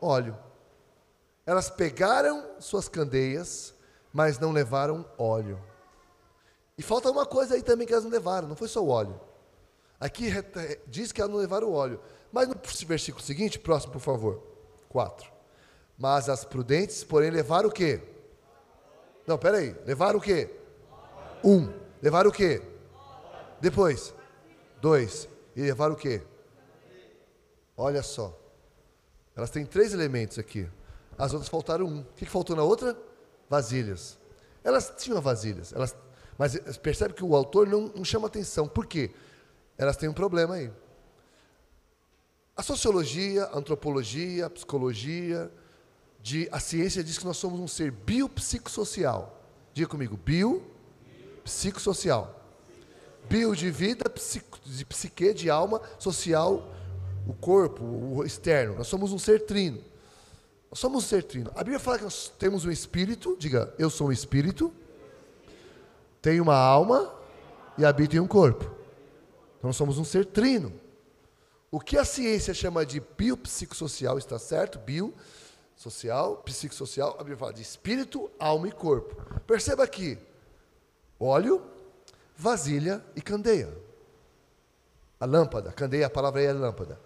óleo. 0.00 0.36
Elas 1.46 1.70
pegaram 1.70 2.60
suas 2.60 2.88
candeias, 2.88 3.74
mas 4.12 4.38
não 4.38 4.52
levaram 4.52 5.04
óleo. 5.18 5.58
E 6.76 6.82
falta 6.82 7.10
uma 7.10 7.26
coisa 7.26 7.54
aí 7.54 7.62
também 7.62 7.86
que 7.86 7.92
elas 7.92 8.04
não 8.04 8.10
levaram, 8.10 8.48
não 8.48 8.56
foi 8.56 8.68
só 8.68 8.82
o 8.82 8.88
óleo. 8.88 9.20
Aqui 9.98 10.30
diz 10.86 11.12
que 11.12 11.20
elas 11.20 11.32
não 11.32 11.38
levaram 11.38 11.68
o 11.68 11.72
óleo. 11.72 12.00
Mas 12.32 12.48
no 12.48 12.56
versículo 12.86 13.22
seguinte, 13.22 13.58
próximo, 13.58 13.92
por 13.92 14.00
favor. 14.00 14.42
4. 14.88 15.30
Mas 15.98 16.28
as 16.28 16.44
prudentes, 16.44 17.04
porém, 17.04 17.30
levaram 17.30 17.68
o 17.68 17.72
quê? 17.72 18.00
Não, 19.26 19.36
peraí. 19.36 19.76
Levaram 19.84 20.18
o 20.18 20.22
quê? 20.22 20.50
Um. 21.44 21.70
Levaram 22.00 22.30
o 22.30 22.32
quê? 22.32 22.62
Depois. 23.60 24.14
Dois. 24.80 25.28
E 25.54 25.62
levaram 25.62 25.94
o 25.94 25.96
quê? 25.96 26.22
Olha 27.76 28.02
só. 28.02 28.36
Elas 29.36 29.50
têm 29.50 29.66
três 29.66 29.92
elementos 29.92 30.38
aqui. 30.38 30.68
As 31.18 31.32
outras 31.32 31.48
faltaram 31.50 31.84
um. 31.84 32.00
O 32.00 32.04
que, 32.16 32.24
faltou 32.24 32.56
na 32.56 32.62
outra? 32.62 32.96
Vasilhas. 33.50 34.16
Elas 34.62 34.92
tinham 34.96 35.20
vasilhas, 35.20 35.72
elas, 35.72 35.96
mas 36.38 36.56
percebe 36.78 37.12
que 37.12 37.24
o 37.24 37.34
autor 37.34 37.66
não, 37.66 37.88
não 37.88 38.04
chama 38.04 38.28
atenção. 38.28 38.68
Por 38.68 38.86
quê? 38.86 39.10
Elas 39.76 39.96
têm 39.96 40.08
um 40.08 40.14
problema 40.14 40.54
aí. 40.54 40.70
A 42.56 42.62
sociologia, 42.62 43.42
a 43.44 43.58
antropologia, 43.58 44.46
a 44.46 44.50
psicologia, 44.50 45.50
de, 46.22 46.48
a 46.52 46.60
ciência 46.60 47.02
diz 47.02 47.18
que 47.18 47.24
nós 47.24 47.38
somos 47.38 47.58
um 47.58 47.66
ser 47.66 47.90
biopsicossocial. 47.90 49.42
Diga 49.72 49.88
comigo, 49.88 50.16
biopsicossocial. 50.16 52.36
Bio 53.28 53.56
de 53.56 53.68
vida, 53.70 54.08
psico, 54.10 54.58
de 54.64 54.84
psique, 54.84 55.32
de 55.32 55.50
alma, 55.50 55.80
social, 55.98 56.72
o 57.26 57.32
corpo, 57.32 57.82
o 57.84 58.24
externo. 58.24 58.76
Nós 58.76 58.86
somos 58.86 59.12
um 59.12 59.18
ser 59.18 59.46
trino. 59.46 59.82
Nós 60.70 60.78
somos 60.78 61.04
um 61.04 61.06
ser 61.06 61.24
trino. 61.24 61.50
A 61.54 61.58
Bíblia 61.58 61.80
fala 61.80 61.98
que 61.98 62.04
nós 62.04 62.32
temos 62.38 62.64
um 62.64 62.70
espírito, 62.70 63.36
diga, 63.38 63.74
eu 63.76 63.90
sou 63.90 64.08
um 64.08 64.12
espírito, 64.12 64.72
tenho 66.22 66.42
uma 66.42 66.56
alma 66.56 67.12
e 67.76 67.84
habito 67.84 68.14
em 68.14 68.20
um 68.20 68.28
corpo. 68.28 68.64
Então 69.58 69.68
nós 69.68 69.76
somos 69.76 69.98
um 69.98 70.04
ser 70.04 70.26
trino. 70.26 70.72
O 71.72 71.80
que 71.80 71.98
a 71.98 72.04
ciência 72.04 72.54
chama 72.54 72.86
de 72.86 73.00
biopsicossocial, 73.00 74.16
está 74.16 74.38
certo? 74.38 74.78
Bio, 74.78 75.12
social, 75.76 76.36
psicossocial, 76.38 77.14
a 77.14 77.18
Bíblia 77.18 77.36
fala 77.36 77.52
de 77.52 77.62
espírito, 77.62 78.30
alma 78.38 78.68
e 78.68 78.72
corpo. 78.72 79.16
Perceba 79.46 79.82
aqui: 79.82 80.18
óleo, 81.18 81.62
vasilha 82.36 83.04
e 83.16 83.20
candeia. 83.20 83.76
A 85.18 85.26
lâmpada, 85.26 85.72
candeia, 85.72 86.06
a 86.06 86.10
palavra 86.10 86.40
aí 86.40 86.46
é 86.46 86.52
lâmpada. 86.52 86.98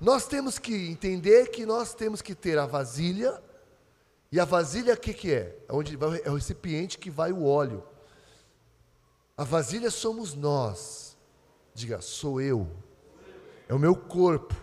Nós 0.00 0.26
temos 0.26 0.58
que 0.58 0.74
entender 0.88 1.50
que 1.50 1.64
nós 1.64 1.94
temos 1.94 2.20
que 2.20 2.34
ter 2.34 2.58
a 2.58 2.66
vasilha, 2.66 3.42
e 4.30 4.40
a 4.40 4.44
vasilha 4.44 4.94
o 4.94 4.96
que, 4.96 5.14
que 5.14 5.32
é? 5.32 5.56
É, 5.68 5.72
onde 5.72 5.96
vai, 5.96 6.20
é 6.24 6.30
o 6.30 6.34
recipiente 6.34 6.98
que 6.98 7.10
vai 7.10 7.32
o 7.32 7.44
óleo. 7.44 7.82
A 9.36 9.44
vasilha 9.44 9.90
somos 9.90 10.34
nós. 10.34 11.16
Diga, 11.74 12.00
sou 12.00 12.40
eu. 12.40 12.68
É 13.68 13.74
o 13.74 13.78
meu 13.78 13.94
corpo. 13.94 14.54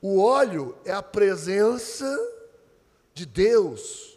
O 0.00 0.20
óleo 0.20 0.76
é 0.84 0.92
a 0.92 1.02
presença 1.02 2.04
de 3.12 3.26
Deus 3.26 4.13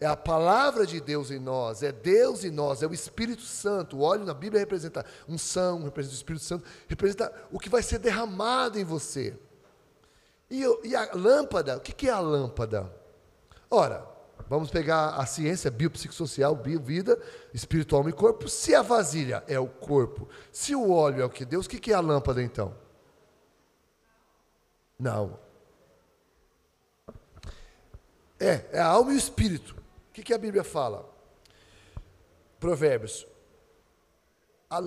é 0.00 0.06
a 0.06 0.16
palavra 0.16 0.86
de 0.86 1.00
Deus 1.00 1.30
em 1.30 1.40
nós, 1.40 1.82
é 1.82 1.90
Deus 1.90 2.44
em 2.44 2.50
nós, 2.50 2.82
é 2.82 2.86
o 2.86 2.94
Espírito 2.94 3.42
Santo. 3.42 3.96
O 3.96 4.02
óleo 4.02 4.24
na 4.24 4.34
Bíblia 4.34 4.60
representa 4.60 5.04
unção, 5.28 5.82
representa 5.82 6.14
o 6.14 6.16
Espírito 6.16 6.44
Santo, 6.44 6.64
representa 6.86 7.32
o 7.50 7.58
que 7.58 7.68
vai 7.68 7.82
ser 7.82 7.98
derramado 7.98 8.78
em 8.78 8.84
você. 8.84 9.36
E, 10.48 10.62
e 10.84 10.94
a 10.94 11.12
lâmpada, 11.14 11.76
o 11.76 11.80
que, 11.80 11.92
que 11.92 12.08
é 12.08 12.12
a 12.12 12.20
lâmpada? 12.20 12.94
Ora, 13.68 14.06
vamos 14.48 14.70
pegar 14.70 15.16
a 15.16 15.26
ciência 15.26 15.68
biopsicossocial, 15.68 16.54
bio, 16.54 16.80
vida, 16.80 17.20
espiritual 17.52 18.08
e 18.08 18.12
corpo. 18.12 18.48
Se 18.48 18.76
a 18.76 18.82
vasilha 18.82 19.42
é 19.48 19.58
o 19.58 19.66
corpo, 19.66 20.28
se 20.52 20.76
o 20.76 20.92
óleo 20.92 21.22
é 21.22 21.24
o 21.24 21.30
que 21.30 21.44
Deus, 21.44 21.66
o 21.66 21.68
que, 21.68 21.80
que 21.80 21.92
é 21.92 21.96
a 21.96 22.00
lâmpada 22.00 22.40
então? 22.40 22.72
Não. 24.96 25.40
É, 28.38 28.64
é 28.70 28.78
a 28.78 28.86
alma 28.86 29.10
e 29.10 29.16
o 29.16 29.18
espírito 29.18 29.78
que, 30.18 30.24
que 30.24 30.34
a 30.34 30.38
Bíblia 30.38 30.64
fala? 30.64 31.08
Provérbios. 32.58 33.26
A, 34.68 34.78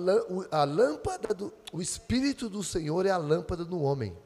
a 0.52 0.64
lâmpada 0.64 1.34
do 1.34 1.52
o 1.72 1.80
espírito 1.80 2.48
do 2.48 2.62
Senhor 2.62 3.06
é 3.06 3.10
a 3.10 3.16
lâmpada 3.16 3.64
do 3.64 3.80
homem. 3.80 4.16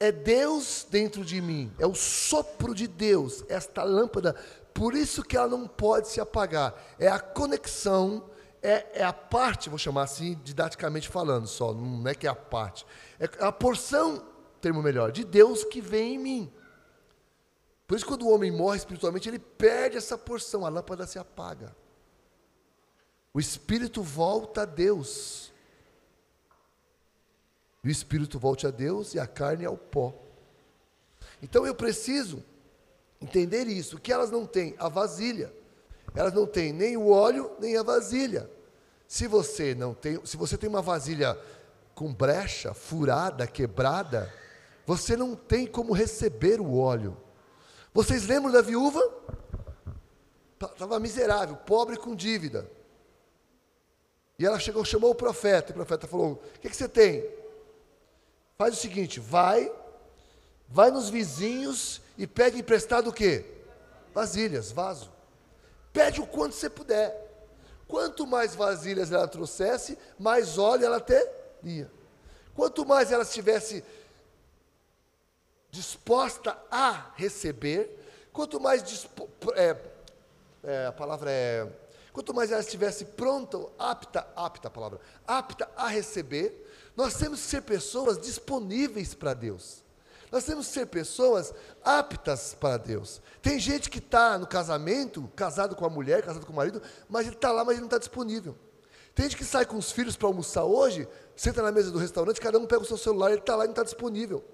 É 0.00 0.12
Deus 0.12 0.86
dentro 0.88 1.24
de 1.24 1.40
mim, 1.40 1.72
é 1.76 1.84
o 1.84 1.94
sopro 1.94 2.72
de 2.72 2.86
Deus, 2.86 3.44
esta 3.48 3.82
lâmpada, 3.82 4.36
por 4.72 4.94
isso 4.94 5.24
que 5.24 5.36
ela 5.36 5.48
não 5.48 5.66
pode 5.66 6.06
se 6.06 6.20
apagar. 6.20 6.72
É 7.00 7.08
a 7.08 7.18
conexão, 7.18 8.30
é, 8.62 9.00
é 9.00 9.04
a 9.04 9.12
parte, 9.12 9.68
vou 9.68 9.76
chamar 9.76 10.04
assim, 10.04 10.40
didaticamente 10.44 11.08
falando 11.08 11.48
só, 11.48 11.74
não 11.74 12.06
é 12.06 12.14
que 12.14 12.28
é 12.28 12.30
a 12.30 12.34
parte, 12.36 12.86
é 13.18 13.28
a 13.40 13.50
porção, 13.50 14.24
termo 14.60 14.80
melhor, 14.80 15.10
de 15.10 15.24
Deus 15.24 15.64
que 15.64 15.80
vem 15.80 16.14
em 16.14 16.18
mim. 16.18 16.52
Por 17.88 17.96
isso, 17.96 18.04
quando 18.04 18.26
o 18.26 18.30
homem 18.30 18.52
morre 18.52 18.76
espiritualmente, 18.76 19.30
ele 19.30 19.38
perde 19.38 19.96
essa 19.96 20.18
porção, 20.18 20.66
a 20.66 20.68
lâmpada 20.68 21.06
se 21.06 21.18
apaga. 21.18 21.74
O 23.32 23.40
espírito 23.40 24.02
volta 24.02 24.62
a 24.62 24.64
Deus. 24.66 25.50
E 27.82 27.88
o 27.88 27.90
espírito 27.90 28.38
volta 28.38 28.68
a 28.68 28.70
Deus 28.70 29.14
e 29.14 29.18
a 29.18 29.26
carne 29.26 29.64
ao 29.64 29.74
pó. 29.74 30.14
Então 31.42 31.66
eu 31.66 31.74
preciso 31.74 32.44
entender 33.22 33.66
isso, 33.66 33.98
que 33.98 34.12
elas 34.12 34.30
não 34.30 34.44
têm 34.44 34.74
a 34.78 34.90
vasilha. 34.90 35.50
Elas 36.14 36.34
não 36.34 36.46
têm 36.46 36.74
nem 36.74 36.94
o 36.94 37.08
óleo, 37.08 37.56
nem 37.58 37.78
a 37.78 37.82
vasilha. 37.82 38.50
Se 39.06 39.26
você 39.26 39.74
não 39.74 39.94
tem, 39.94 40.22
se 40.26 40.36
você 40.36 40.58
tem 40.58 40.68
uma 40.68 40.82
vasilha 40.82 41.38
com 41.94 42.12
brecha, 42.12 42.74
furada, 42.74 43.46
quebrada, 43.46 44.30
você 44.84 45.16
não 45.16 45.34
tem 45.34 45.66
como 45.66 45.94
receber 45.94 46.60
o 46.60 46.76
óleo. 46.76 47.16
Vocês 47.98 48.28
lembram 48.28 48.52
da 48.52 48.62
viúva? 48.62 49.02
Estava 50.62 51.00
miserável, 51.00 51.56
pobre 51.56 51.96
com 51.96 52.14
dívida. 52.14 52.70
E 54.38 54.46
ela 54.46 54.60
chegou, 54.60 54.84
chamou 54.84 55.10
o 55.10 55.16
profeta, 55.16 55.70
e 55.70 55.72
o 55.72 55.74
profeta 55.74 56.06
falou: 56.06 56.34
O 56.34 56.60
que, 56.60 56.70
que 56.70 56.76
você 56.76 56.88
tem? 56.88 57.28
Faz 58.56 58.74
o 58.74 58.76
seguinte: 58.76 59.18
vai, 59.18 59.68
vai 60.68 60.92
nos 60.92 61.10
vizinhos 61.10 62.00
e 62.16 62.24
pede 62.24 62.60
emprestado 62.60 63.10
o 63.10 63.12
quê? 63.12 63.44
Vasilhas, 64.14 64.70
vaso. 64.70 65.10
Pede 65.92 66.20
o 66.20 66.26
quanto 66.28 66.54
você 66.54 66.70
puder. 66.70 67.48
Quanto 67.88 68.28
mais 68.28 68.54
vasilhas 68.54 69.10
ela 69.10 69.26
trouxesse, 69.26 69.98
mais 70.16 70.56
óleo 70.56 70.84
ela 70.84 71.00
teria. 71.00 71.90
quanto 72.54 72.86
mais 72.86 73.10
ela 73.10 73.24
estivesse 73.24 73.82
disposta 75.70 76.56
a 76.70 77.12
receber, 77.16 78.28
quanto 78.32 78.60
mais 78.60 79.08
é, 79.54 79.76
é, 80.62 80.86
a 80.86 80.92
palavra 80.92 81.30
é 81.30 81.66
quanto 82.12 82.34
mais 82.34 82.50
ela 82.50 82.60
estivesse 82.60 83.04
pronta, 83.04 83.58
apta, 83.78 84.26
apta 84.34 84.66
a 84.66 84.70
palavra, 84.70 84.98
apta 85.24 85.70
a 85.76 85.86
receber, 85.86 86.66
nós 86.96 87.14
temos 87.14 87.40
que 87.40 87.46
ser 87.46 87.62
pessoas 87.62 88.18
disponíveis 88.18 89.14
para 89.14 89.34
Deus. 89.34 89.84
Nós 90.32 90.42
temos 90.42 90.66
que 90.66 90.72
ser 90.72 90.86
pessoas 90.86 91.54
aptas 91.84 92.56
para 92.58 92.76
Deus. 92.76 93.22
Tem 93.40 93.58
gente 93.60 93.88
que 93.88 93.98
está 93.98 94.36
no 94.36 94.48
casamento, 94.48 95.30
casado 95.36 95.76
com 95.76 95.86
a 95.86 95.88
mulher, 95.88 96.22
casado 96.22 96.44
com 96.44 96.52
o 96.52 96.56
marido, 96.56 96.82
mas 97.08 97.24
ele 97.26 97.36
está 97.36 97.52
lá, 97.52 97.64
mas 97.64 97.74
ele 97.74 97.82
não 97.82 97.86
está 97.86 97.98
disponível. 97.98 98.56
Tem 99.14 99.24
gente 99.24 99.36
que 99.36 99.44
sai 99.44 99.64
com 99.64 99.76
os 99.76 99.92
filhos 99.92 100.16
para 100.16 100.26
almoçar 100.26 100.64
hoje, 100.64 101.08
senta 101.36 101.62
na 101.62 101.70
mesa 101.70 101.92
do 101.92 101.98
restaurante, 101.98 102.40
cada 102.40 102.58
um 102.58 102.66
pega 102.66 102.82
o 102.82 102.84
seu 102.84 102.98
celular, 102.98 103.30
ele 103.30 103.38
está 103.38 103.54
lá 103.54 103.62
e 103.64 103.68
não 103.68 103.72
está 103.72 103.84
disponível. 103.84 104.44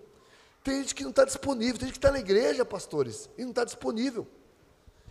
Tem 0.64 0.78
gente 0.78 0.94
que 0.94 1.02
não 1.02 1.10
está 1.10 1.26
disponível, 1.26 1.74
tem 1.78 1.88
gente 1.88 1.92
que 1.92 1.98
está 1.98 2.10
na 2.10 2.18
igreja, 2.18 2.64
pastores, 2.64 3.28
e 3.36 3.42
não 3.42 3.50
está 3.50 3.64
disponível. 3.64 4.26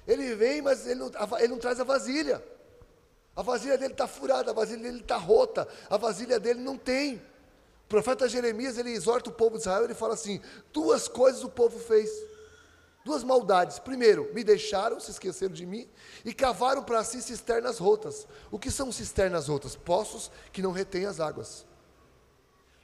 Ele 0.07 0.33
vem, 0.33 0.63
mas 0.63 0.87
ele 0.87 0.95
não, 0.95 1.11
ele 1.37 1.47
não 1.47 1.59
traz 1.59 1.79
a 1.79 1.83
vasilha. 1.83 2.43
A 3.35 3.43
vasilha 3.43 3.77
dele 3.77 3.93
está 3.93 4.07
furada, 4.07 4.49
a 4.49 4.53
vasilha 4.53 4.81
dele 4.81 5.01
está 5.01 5.15
rota, 5.15 5.67
a 5.91 5.95
vasilha 5.95 6.39
dele 6.39 6.59
não 6.59 6.75
tem. 6.75 7.17
O 7.85 7.87
profeta 7.87 8.27
Jeremias, 8.27 8.79
ele 8.79 8.91
exorta 8.91 9.29
o 9.29 9.33
povo 9.33 9.51
de 9.51 9.61
Israel, 9.61 9.83
ele 9.83 9.93
fala 9.93 10.15
assim: 10.15 10.41
duas 10.73 11.07
coisas 11.07 11.43
o 11.43 11.49
povo 11.49 11.79
fez. 11.79 12.09
Duas 13.05 13.23
maldades. 13.23 13.77
Primeiro, 13.77 14.31
me 14.33 14.43
deixaram, 14.43 14.99
se 14.99 15.11
esqueceram 15.11 15.53
de 15.53 15.67
mim, 15.67 15.87
e 16.25 16.33
cavaram 16.33 16.83
para 16.83 17.03
si 17.03 17.21
cisternas 17.21 17.77
rotas. 17.77 18.27
O 18.49 18.57
que 18.57 18.71
são 18.71 18.91
cisternas 18.91 19.47
rotas? 19.47 19.75
Poços 19.75 20.31
que 20.51 20.63
não 20.63 20.71
retêm 20.71 21.05
as 21.05 21.19
águas. 21.19 21.63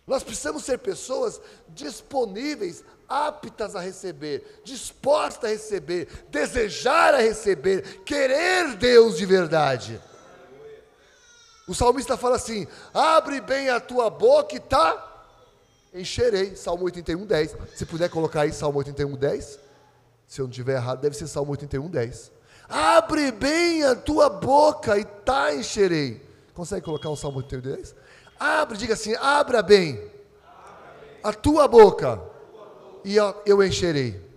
Nós 0.09 0.23
precisamos 0.23 0.63
ser 0.63 0.79
pessoas 0.79 1.39
disponíveis, 1.67 2.83
aptas 3.07 3.75
a 3.75 3.79
receber, 3.79 4.61
dispostas 4.63 5.43
a 5.43 5.53
receber, 5.53 6.07
desejar 6.31 7.13
a 7.13 7.19
receber, 7.19 8.01
querer 8.03 8.75
Deus 8.75 9.17
de 9.17 9.25
verdade. 9.27 10.01
O 11.67 11.75
salmista 11.75 12.17
fala 12.17 12.37
assim: 12.37 12.67
abre 12.91 13.39
bem 13.39 13.69
a 13.69 13.79
tua 13.79 14.09
boca 14.09 14.55
e 14.55 14.59
tá 14.59 15.27
encherei. 15.93 16.55
Salmo 16.55 16.85
81, 16.85 17.27
10. 17.27 17.55
Se 17.75 17.85
puder 17.85 18.09
colocar 18.09 18.41
aí 18.41 18.51
Salmo 18.51 18.79
81, 18.79 19.15
10. 19.15 19.59
Se 20.27 20.41
eu 20.41 20.45
não 20.45 20.49
estiver 20.49 20.77
errado, 20.77 21.01
deve 21.01 21.15
ser 21.15 21.27
Salmo 21.27 21.51
81, 21.51 21.87
10. 21.87 22.31
Abre 22.67 23.31
bem 23.31 23.83
a 23.83 23.95
tua 23.95 24.27
boca 24.27 24.97
e 24.97 25.05
tá 25.05 25.53
encherei. 25.53 26.27
Consegue 26.55 26.83
colocar 26.83 27.09
o 27.09 27.15
Salmo 27.15 27.37
81, 27.37 27.61
10? 27.61 27.95
Abre, 28.39 28.77
diga 28.77 28.93
assim: 28.93 29.15
abra 29.15 29.61
bem 29.61 30.09
a 31.23 31.33
tua 31.33 31.67
boca 31.67 32.21
e 33.03 33.15
eu 33.45 33.63
encherei. 33.63 34.29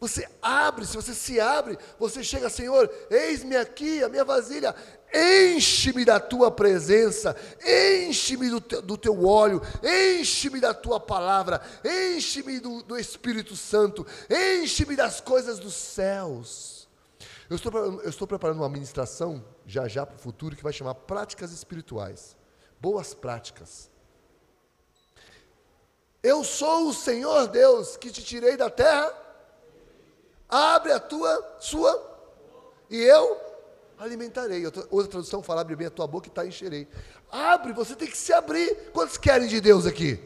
Você 0.00 0.28
abre, 0.42 0.84
se 0.84 0.96
você 0.96 1.14
se 1.14 1.38
abre, 1.38 1.78
você 1.96 2.24
chega, 2.24 2.50
Senhor, 2.50 2.90
eis-me 3.08 3.54
aqui, 3.54 4.02
a 4.02 4.08
minha 4.08 4.24
vasilha, 4.24 4.74
enche-me 5.14 6.04
da 6.04 6.18
tua 6.18 6.50
presença, 6.50 7.36
enche-me 7.64 8.50
do, 8.50 8.60
teu, 8.60 8.82
do 8.82 8.98
teu 8.98 9.24
óleo, 9.24 9.62
enche-me 9.80 10.58
da 10.58 10.74
tua 10.74 10.98
palavra, 10.98 11.62
enche-me 11.84 12.58
do, 12.58 12.82
do 12.82 12.98
Espírito 12.98 13.54
Santo, 13.54 14.04
enche-me 14.28 14.96
das 14.96 15.20
coisas 15.20 15.60
dos 15.60 15.74
céus. 15.74 16.88
Eu 17.48 17.54
estou, 17.54 17.72
eu 18.02 18.10
estou 18.10 18.26
preparando 18.26 18.58
uma 18.58 18.68
ministração, 18.68 19.44
já 19.64 19.86
já 19.86 20.04
para 20.04 20.16
o 20.16 20.18
futuro, 20.18 20.56
que 20.56 20.64
vai 20.64 20.72
chamar 20.72 20.96
Práticas 20.96 21.52
Espirituais. 21.52 22.36
Boas 22.82 23.14
práticas. 23.14 23.88
Eu 26.22 26.44
sou 26.44 26.88
o 26.88 26.92
Senhor 26.92 27.46
Deus 27.46 27.96
que 27.96 28.10
te 28.10 28.22
tirei 28.22 28.56
da 28.56 28.68
terra 28.68 29.22
abre 30.52 30.92
a 30.92 31.00
tua, 31.00 31.56
sua, 31.58 32.20
e 32.90 33.00
eu 33.00 33.40
alimentarei. 33.98 34.66
Outra 34.66 35.10
tradução 35.10 35.42
fala, 35.42 35.62
abre 35.62 35.74
bem 35.74 35.86
a 35.86 35.90
tua 35.90 36.06
boca 36.06 36.28
e 36.28 36.30
tá 36.30 36.44
encherei. 36.44 36.86
Abre, 37.30 37.72
você 37.72 37.96
tem 37.96 38.06
que 38.06 38.18
se 38.18 38.34
abrir. 38.34 38.90
Quantos 38.92 39.16
querem 39.16 39.48
de 39.48 39.62
Deus 39.62 39.86
aqui? 39.86 40.20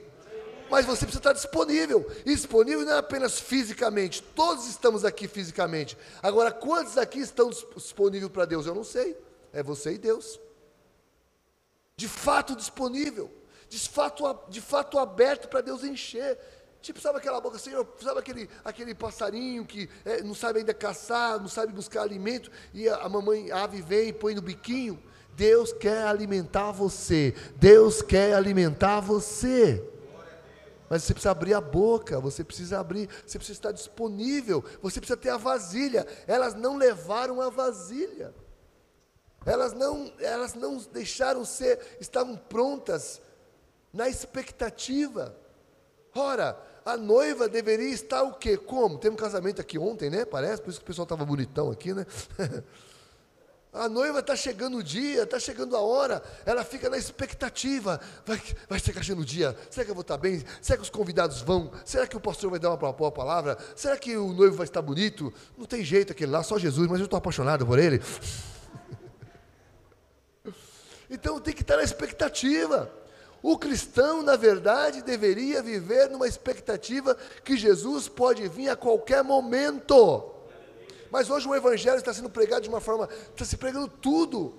Mas 0.68 0.84
você 0.84 1.04
precisa 1.04 1.20
estar 1.20 1.32
disponível. 1.32 2.10
E 2.24 2.34
disponível 2.34 2.84
não 2.84 2.94
é 2.94 2.98
apenas 2.98 3.38
fisicamente. 3.38 4.20
Todos 4.20 4.66
estamos 4.66 5.04
aqui 5.04 5.28
fisicamente. 5.28 5.96
Agora, 6.20 6.50
quantos 6.50 6.98
aqui 6.98 7.20
estão 7.20 7.50
disponíveis 7.50 8.32
para 8.32 8.46
Deus? 8.46 8.66
Eu 8.66 8.74
não 8.74 8.82
sei. 8.82 9.16
É 9.52 9.62
você 9.62 9.92
e 9.92 9.98
Deus. 9.98 10.40
De 11.98 12.06
fato 12.06 12.54
disponível. 12.54 13.30
De 13.70 13.78
fato, 13.88 14.38
de 14.50 14.60
fato 14.60 14.98
aberto 14.98 15.48
para 15.48 15.62
Deus 15.62 15.82
encher. 15.82 16.38
Tipo, 16.82 17.00
sabe 17.00 17.18
aquela 17.18 17.40
boca, 17.40 17.58
Senhor, 17.58 17.88
sabe 18.00 18.20
aquele, 18.20 18.50
aquele 18.62 18.94
passarinho 18.94 19.64
que 19.64 19.88
é, 20.04 20.22
não 20.22 20.34
sabe 20.34 20.58
ainda 20.58 20.74
caçar, 20.74 21.40
não 21.40 21.48
sabe 21.48 21.72
buscar 21.72 22.02
alimento, 22.02 22.50
e 22.72 22.88
a, 22.88 22.96
a 22.96 23.08
mamãe 23.08 23.50
a 23.50 23.64
ave 23.64 23.82
vem 23.82 24.10
e 24.10 24.12
põe 24.12 24.34
no 24.34 24.42
biquinho? 24.42 25.02
Deus 25.34 25.72
quer 25.72 26.04
alimentar 26.06 26.70
você, 26.70 27.34
Deus 27.56 28.02
quer 28.02 28.34
alimentar 28.34 29.00
você. 29.00 29.82
Mas 30.88 31.02
você 31.02 31.14
precisa 31.14 31.32
abrir 31.32 31.54
a 31.54 31.60
boca, 31.60 32.20
você 32.20 32.44
precisa 32.44 32.78
abrir, 32.78 33.08
você 33.26 33.38
precisa 33.38 33.58
estar 33.58 33.72
disponível, 33.72 34.62
você 34.80 35.00
precisa 35.00 35.16
ter 35.16 35.30
a 35.30 35.36
vasilha. 35.36 36.06
Elas 36.28 36.54
não 36.54 36.76
levaram 36.76 37.40
a 37.40 37.50
vasilha. 37.50 38.32
Elas 39.46 39.72
não, 39.72 40.12
elas 40.18 40.54
não 40.54 40.76
deixaram 40.92 41.44
ser, 41.44 41.78
estavam 42.00 42.36
prontas 42.36 43.20
na 43.92 44.08
expectativa. 44.08 45.34
Ora, 46.14 46.60
a 46.84 46.96
noiva 46.96 47.48
deveria 47.48 47.92
estar 47.92 48.22
o 48.22 48.34
quê? 48.34 48.56
Como? 48.56 48.98
Teve 48.98 49.14
um 49.14 49.18
casamento 49.18 49.60
aqui 49.60 49.78
ontem, 49.78 50.10
né? 50.10 50.24
Parece, 50.24 50.60
por 50.60 50.70
isso 50.70 50.80
que 50.80 50.84
o 50.84 50.86
pessoal 50.86 51.04
estava 51.04 51.24
bonitão 51.24 51.70
aqui, 51.70 51.94
né? 51.94 52.04
A 53.72 53.90
noiva 53.90 54.20
está 54.20 54.34
chegando 54.34 54.78
o 54.78 54.82
dia, 54.82 55.24
está 55.24 55.38
chegando 55.38 55.76
a 55.76 55.80
hora, 55.80 56.22
ela 56.46 56.64
fica 56.64 56.88
na 56.88 56.96
expectativa. 56.96 58.00
Vai, 58.24 58.40
vai 58.70 58.78
chegar 58.78 59.04
no 59.14 59.22
dia, 59.22 59.54
será 59.70 59.84
que 59.84 59.90
eu 59.90 59.94
vou 59.94 60.00
estar 60.00 60.16
bem? 60.16 60.42
Será 60.62 60.78
que 60.78 60.82
os 60.82 60.88
convidados 60.88 61.42
vão? 61.42 61.70
Será 61.84 62.06
que 62.06 62.16
o 62.16 62.20
pastor 62.20 62.50
vai 62.50 62.58
dar 62.58 62.70
uma 62.70 62.92
boa 62.92 63.12
palavra? 63.12 63.58
Será 63.74 63.98
que 63.98 64.16
o 64.16 64.32
noivo 64.32 64.56
vai 64.56 64.64
estar 64.64 64.80
bonito? 64.80 65.30
Não 65.58 65.66
tem 65.66 65.84
jeito 65.84 66.10
aquele 66.10 66.32
lá, 66.32 66.42
só 66.42 66.58
Jesus, 66.58 66.88
mas 66.88 67.00
eu 67.00 67.04
estou 67.04 67.18
apaixonado 67.18 67.66
por 67.66 67.78
ele. 67.78 68.00
Então 71.10 71.40
tem 71.40 71.54
que 71.54 71.62
estar 71.62 71.76
na 71.76 71.82
expectativa. 71.82 72.90
O 73.42 73.56
cristão, 73.56 74.22
na 74.22 74.34
verdade, 74.34 75.02
deveria 75.02 75.62
viver 75.62 76.10
numa 76.10 76.26
expectativa 76.26 77.16
que 77.44 77.56
Jesus 77.56 78.08
pode 78.08 78.48
vir 78.48 78.68
a 78.68 78.76
qualquer 78.76 79.22
momento. 79.22 80.32
Mas 81.10 81.30
hoje 81.30 81.46
o 81.46 81.54
evangelho 81.54 81.98
está 81.98 82.12
sendo 82.12 82.28
pregado 82.28 82.62
de 82.62 82.68
uma 82.68 82.80
forma, 82.80 83.08
está 83.30 83.44
se 83.44 83.56
pregando 83.56 83.88
tudo. 83.88 84.54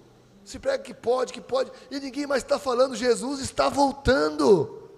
Se 0.46 0.58
prega 0.58 0.82
que 0.82 0.94
pode, 0.94 1.34
que 1.34 1.42
pode, 1.42 1.70
e 1.92 2.00
ninguém 2.00 2.26
mais 2.26 2.42
está 2.42 2.58
falando, 2.58 2.96
Jesus 2.96 3.42
está 3.42 3.68
voltando. 3.68 4.90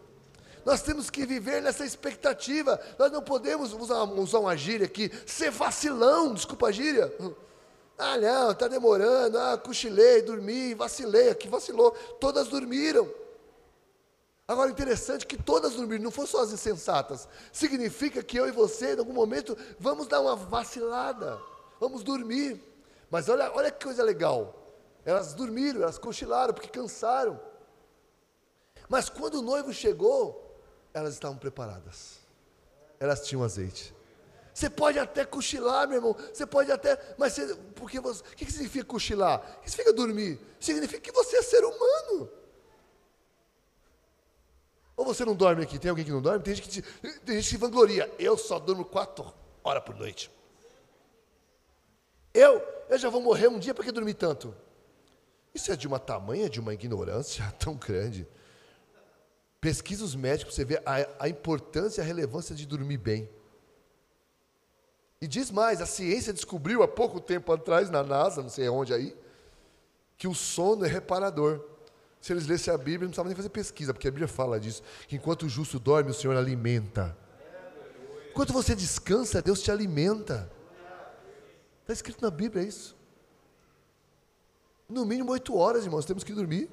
Nós 0.64 0.84
temos 0.84 1.10
que 1.10 1.26
viver 1.26 1.60
nessa 1.60 1.84
expectativa. 1.84 2.80
Nós 3.00 3.12
não 3.12 3.24
podemos 3.24 3.74
usar, 3.74 4.04
usar 4.04 4.38
uma 4.38 4.56
gíria 4.56 4.86
aqui, 4.86 5.12
ser 5.26 5.50
vacilão, 5.50 6.36
desculpa 6.36 6.68
a 6.68 6.72
gíria. 6.72 7.12
Ah, 8.00 8.18
não, 8.18 8.52
está 8.52 8.70
demorando, 8.70 9.38
ah, 9.38 9.58
cochilei, 9.58 10.22
dormi, 10.22 10.74
vacilei, 10.74 11.30
aqui 11.30 11.50
vacilou. 11.50 11.92
Todas 12.18 12.48
dormiram. 12.48 13.12
Agora, 14.48 14.72
interessante 14.72 15.28
que 15.28 15.36
todas 15.36 15.74
dormiram, 15.74 16.06
não 16.06 16.12
foram 16.12 16.30
só 16.30 16.42
as 16.42 16.54
insensatas. 16.54 17.28
Significa 17.52 18.24
que 18.24 18.40
eu 18.40 18.48
e 18.48 18.52
você, 18.52 18.96
em 18.96 19.00
algum 19.00 19.12
momento, 19.12 19.56
vamos 19.78 20.08
dar 20.08 20.22
uma 20.22 20.34
vacilada, 20.34 21.38
vamos 21.78 22.02
dormir. 22.02 22.64
Mas 23.12 23.28
olha, 23.28 23.52
olha 23.54 23.70
que 23.70 23.84
coisa 23.84 24.02
legal. 24.02 24.56
Elas 25.04 25.34
dormiram, 25.34 25.82
elas 25.82 25.98
cochilaram, 25.98 26.54
porque 26.54 26.70
cansaram. 26.70 27.38
Mas 28.88 29.10
quando 29.10 29.36
o 29.36 29.42
noivo 29.42 29.74
chegou, 29.74 30.58
elas 30.94 31.16
estavam 31.16 31.38
preparadas. 31.38 32.20
Elas 32.98 33.28
tinham 33.28 33.44
azeite. 33.44 33.94
Você 34.60 34.70
pode 34.70 35.00
até 35.00 35.24
cochilar, 35.24 35.88
meu 35.88 36.00
irmão. 36.00 36.14
Você 36.34 36.46
pode 36.46 36.70
até. 36.70 37.00
Mas 37.18 37.32
você, 37.32 37.56
porque 37.76 37.98
você, 37.98 38.22
o 38.22 38.36
que 38.36 38.52
significa 38.52 38.84
cochilar? 38.84 39.40
O 39.40 39.62
que 39.62 39.72
significa 39.72 39.94
dormir? 39.96 40.38
Significa 40.60 41.00
que 41.00 41.14
você 41.14 41.38
é 41.38 41.42
ser 41.42 41.64
humano. 41.64 42.30
Ou 44.98 45.06
você 45.06 45.24
não 45.24 45.34
dorme 45.34 45.64
aqui? 45.64 45.80
Tem 45.80 45.90
alguém 45.90 46.04
que 46.04 46.12
não 46.12 46.22
dorme? 46.22 46.44
Tem 46.44 46.54
gente 46.54 46.68
que, 46.68 46.82
tem 47.22 47.38
gente 47.38 47.52
que 47.52 47.58
vangloria. 47.58 48.14
Eu 48.20 48.38
só 48.38 48.60
durmo 48.60 48.84
quatro 48.84 49.34
horas 49.64 49.82
por 49.82 49.96
noite. 49.96 50.30
Eu, 52.34 52.62
eu 52.90 52.98
já 52.98 53.10
vou 53.10 53.22
morrer 53.22 53.48
um 53.48 53.60
dia 53.60 53.74
porque 53.74 53.94
dormi 53.94 54.14
tanto. 54.14 54.54
Isso 55.56 55.72
é 55.72 55.78
de 55.78 55.88
uma 55.88 56.00
tamanha, 56.00 56.50
de 56.50 56.60
uma 56.60 56.74
ignorância 56.74 57.50
tão 57.58 57.76
grande. 57.76 58.28
Pesquisa 59.62 60.04
os 60.04 60.16
médicos, 60.16 60.54
você 60.54 60.66
vê 60.66 60.82
a, 60.86 61.08
a 61.18 61.30
importância 61.30 62.02
e 62.02 62.04
a 62.04 62.06
relevância 62.06 62.54
de 62.54 62.66
dormir 62.66 62.98
bem. 62.98 63.39
E 65.22 65.28
diz 65.28 65.52
mais, 65.52 65.82
a 65.82 65.86
ciência 65.86 66.32
descobriu 66.32 66.82
há 66.82 66.88
pouco 66.88 67.20
tempo 67.20 67.52
atrás, 67.52 67.90
na 67.90 68.02
NASA, 68.02 68.42
não 68.42 68.50
sei 68.50 68.70
onde 68.70 68.94
aí, 68.94 69.16
que 70.18 70.28
o 70.28 70.34
sono 70.34 70.86
é 70.86 70.88
reparador. 70.88 71.62
Se 72.22 72.34
eles 72.34 72.48
lessem 72.48 72.74
a 72.74 72.78
Bíblia, 72.78 73.00
não 73.02 73.08
precisavam 73.10 73.30
nem 73.30 73.36
fazer 73.36 73.50
pesquisa, 73.50 73.94
porque 73.94 74.08
a 74.08 74.12
Bíblia 74.12 74.28
fala 74.28 74.60
disso, 74.60 74.82
que 75.08 75.16
enquanto 75.16 75.44
o 75.44 75.50
justo 75.50 75.80
dorme, 75.80 76.12
o 76.12 76.14
Senhor 76.14 76.36
alimenta. 76.36 77.18
Enquanto 78.30 78.54
você 78.54 78.76
descansa, 78.76 79.42
Deus 79.42 79.62
te 79.62 79.72
alimenta. 79.72 80.50
Está 81.82 81.94
escrito 81.94 82.22
na 82.22 82.32
Bíblia 82.32 82.64
isso. 82.64 82.96
No 84.88 85.06
mínimo 85.06 85.32
oito 85.32 85.56
horas, 85.56 85.84
irmãos, 85.84 86.06
temos 86.06 86.24
que 86.24 86.34
dormir. 86.34 86.70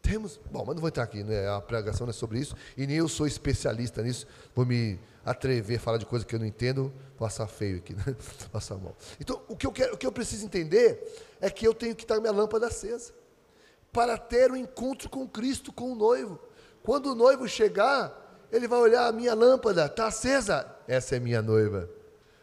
Temos. 0.00 0.40
Bom, 0.50 0.64
mas 0.64 0.74
não 0.74 0.80
vou 0.80 0.88
entrar 0.88 1.02
aqui, 1.02 1.22
né? 1.22 1.48
A 1.48 1.60
pregação 1.60 2.06
não 2.06 2.10
é 2.10 2.14
sobre 2.14 2.38
isso. 2.38 2.54
E 2.76 2.86
nem 2.86 2.96
eu 2.96 3.08
sou 3.08 3.26
especialista 3.26 4.02
nisso. 4.02 4.26
Vou 4.54 4.64
me 4.64 4.98
atrever 5.26 5.76
a 5.76 5.80
falar 5.80 5.98
de 5.98 6.06
coisa 6.06 6.24
que 6.24 6.32
eu 6.32 6.38
não 6.38 6.46
entendo, 6.46 6.94
passar 7.18 7.48
feio 7.48 7.78
aqui, 7.78 7.92
né? 7.98 8.16
Passar 8.52 8.76
mal. 8.76 8.96
Então, 9.20 9.42
o 9.48 9.56
que, 9.56 9.66
eu 9.66 9.72
quero, 9.72 9.94
o 9.94 9.98
que 9.98 10.06
eu 10.06 10.12
preciso 10.12 10.46
entender 10.46 11.02
é 11.40 11.50
que 11.50 11.66
eu 11.66 11.74
tenho 11.74 11.96
que 11.96 12.04
estar 12.04 12.20
minha 12.20 12.32
lâmpada 12.32 12.68
acesa. 12.68 13.12
Para 13.92 14.16
ter 14.16 14.52
um 14.52 14.56
encontro 14.56 15.10
com 15.10 15.26
Cristo, 15.26 15.72
com 15.72 15.92
o 15.92 15.94
noivo. 15.96 16.38
Quando 16.82 17.10
o 17.10 17.14
noivo 17.14 17.48
chegar, 17.48 18.46
ele 18.52 18.68
vai 18.68 18.78
olhar 18.78 19.08
a 19.08 19.12
minha 19.12 19.34
lâmpada, 19.34 19.86
está 19.86 20.06
acesa? 20.06 20.72
Essa 20.86 21.16
é 21.16 21.18
minha 21.18 21.42
noiva. 21.42 21.90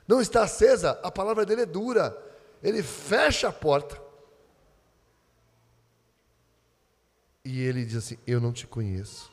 Não 0.05 0.19
está 0.19 0.43
acesa? 0.43 0.99
A 1.01 1.09
palavra 1.09 1.45
dele 1.45 1.61
é 1.61 1.65
dura. 1.65 2.17
Ele 2.61 2.83
fecha 2.83 3.47
a 3.47 3.53
porta. 3.53 4.01
E 7.45 7.61
ele 7.61 7.85
diz 7.85 7.97
assim: 7.97 8.17
Eu 8.27 8.41
não 8.41 8.51
te 8.51 8.67
conheço. 8.67 9.31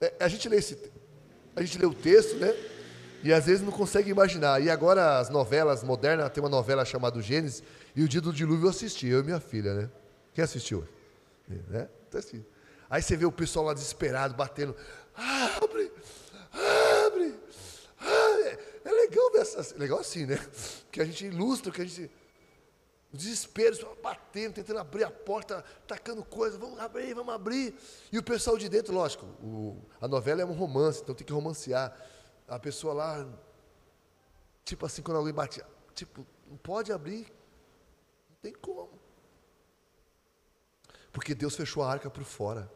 É, 0.00 0.14
a 0.18 0.26
gente 0.26 0.48
lê 0.48 0.56
esse, 0.56 0.90
a 1.54 1.62
gente 1.62 1.78
lê 1.78 1.86
o 1.86 1.94
texto, 1.94 2.36
né? 2.36 2.54
E 3.22 3.32
às 3.32 3.46
vezes 3.46 3.62
não 3.62 3.70
consegue 3.70 4.10
imaginar. 4.10 4.60
E 4.60 4.68
agora 4.68 5.18
as 5.18 5.28
novelas 5.28 5.82
modernas, 5.82 6.30
tem 6.30 6.42
uma 6.42 6.48
novela 6.48 6.84
chamada 6.84 7.20
Gênesis, 7.20 7.62
e 7.94 8.02
o 8.02 8.08
dia 8.08 8.20
do 8.20 8.32
dilúvio 8.32 8.66
eu 8.66 8.70
assisti, 8.70 9.06
eu 9.06 9.20
e 9.20 9.22
minha 9.22 9.40
filha, 9.40 9.74
né? 9.74 9.90
Quem 10.34 10.42
assistiu? 10.42 10.86
Né? 11.48 11.88
Então, 12.08 12.18
assim, 12.18 12.44
aí 12.88 13.02
você 13.02 13.16
vê 13.16 13.24
o 13.24 13.32
pessoal 13.32 13.66
lá 13.66 13.74
desesperado, 13.74 14.34
batendo. 14.34 14.74
Abre! 15.14 15.92
Abre! 16.52 17.34
abre. 17.98 18.48
É, 18.48 18.58
é 18.84 18.90
legal 18.90 19.30
ver 19.32 19.40
essa. 19.40 19.78
Legal 19.78 19.98
assim, 19.98 20.26
né? 20.26 20.38
Que 20.90 21.00
a 21.00 21.04
gente 21.04 21.26
ilustra, 21.26 21.70
que 21.70 21.82
a 21.82 21.84
gente. 21.84 22.10
O 23.12 23.16
desespero, 23.16 23.76
batendo, 24.02 24.54
tentando 24.54 24.78
abrir 24.78 25.04
a 25.04 25.10
porta, 25.10 25.62
tacando 25.86 26.24
coisa, 26.24 26.56
vamos 26.56 26.80
abrir, 26.80 27.12
vamos 27.14 27.34
abrir. 27.34 27.74
E 28.10 28.18
o 28.18 28.22
pessoal 28.22 28.56
de 28.56 28.70
dentro, 28.70 28.94
lógico, 28.94 29.26
o, 29.42 29.76
a 30.00 30.08
novela 30.08 30.40
é 30.40 30.44
um 30.46 30.54
romance, 30.54 31.02
então 31.02 31.14
tem 31.14 31.26
que 31.26 31.32
romancear. 31.32 31.94
A 32.48 32.58
pessoa 32.58 32.94
lá, 32.94 33.28
tipo 34.64 34.86
assim, 34.86 35.02
quando 35.02 35.18
alguém 35.18 35.34
bate, 35.34 35.62
tipo, 35.94 36.26
não 36.48 36.56
pode 36.56 36.90
abrir, 36.90 37.30
não 38.30 38.36
tem 38.40 38.52
como. 38.54 38.98
Porque 41.12 41.34
Deus 41.34 41.54
fechou 41.54 41.82
a 41.82 41.90
arca 41.90 42.08
por 42.08 42.24
fora. 42.24 42.70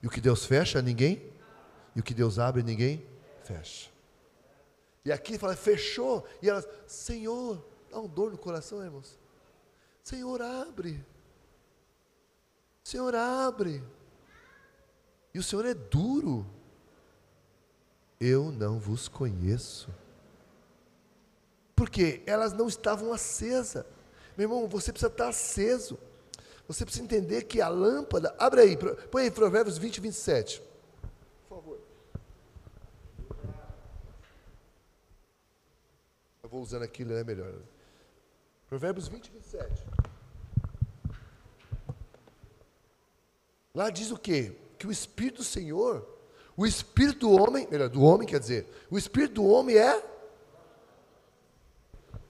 E 0.00 0.06
o 0.06 0.10
que 0.10 0.20
Deus 0.20 0.46
fecha, 0.46 0.80
ninguém. 0.80 1.32
E 1.96 2.00
o 2.00 2.02
que 2.02 2.14
Deus 2.14 2.38
abre, 2.38 2.62
ninguém 2.62 3.04
fecha. 3.42 3.90
E 5.04 5.10
aqui 5.10 5.36
fala, 5.36 5.56
fechou. 5.56 6.24
E 6.40 6.48
elas, 6.48 6.68
Senhor, 6.86 7.64
dá 7.90 7.98
um 7.98 8.06
dor 8.06 8.30
no 8.30 8.38
coração, 8.38 8.82
irmãos. 8.84 9.19
Senhor, 10.02 10.42
abre. 10.42 11.04
Senhor, 12.82 13.14
abre. 13.14 13.82
E 15.32 15.38
o 15.38 15.42
Senhor 15.42 15.64
é 15.64 15.74
duro. 15.74 16.46
Eu 18.18 18.50
não 18.50 18.78
vos 18.78 19.08
conheço. 19.08 19.88
Porque 21.74 22.22
elas 22.26 22.52
não 22.52 22.68
estavam 22.68 23.12
acesas. 23.12 23.84
Meu 24.36 24.44
irmão, 24.46 24.68
você 24.68 24.92
precisa 24.92 25.10
estar 25.10 25.28
aceso. 25.28 25.98
Você 26.66 26.84
precisa 26.84 27.04
entender 27.04 27.44
que 27.44 27.60
a 27.60 27.68
lâmpada. 27.68 28.34
Abre 28.38 28.60
aí, 28.60 28.76
põe 29.10 29.24
aí 29.24 29.30
Provérbios 29.30 29.78
20, 29.78 30.00
27. 30.00 30.62
Por 31.48 31.56
favor. 31.56 31.80
Eu 36.42 36.48
vou 36.48 36.60
usando 36.62 36.82
aqui, 36.82 37.02
é 37.02 37.24
melhor. 37.24 37.54
Provérbios 38.70 39.08
20, 39.08 39.32
27. 39.32 39.84
Lá 43.74 43.90
diz 43.90 44.12
o 44.12 44.16
quê? 44.16 44.56
Que 44.78 44.86
o 44.86 44.92
Espírito 44.92 45.38
do 45.38 45.44
Senhor, 45.44 46.06
o 46.56 46.64
Espírito 46.64 47.18
do 47.18 47.32
homem, 47.32 47.66
melhor, 47.68 47.88
do 47.88 48.00
homem 48.00 48.28
quer 48.28 48.38
dizer, 48.38 48.68
o 48.88 48.96
Espírito 48.96 49.34
do 49.34 49.44
homem 49.44 49.76
é. 49.76 50.00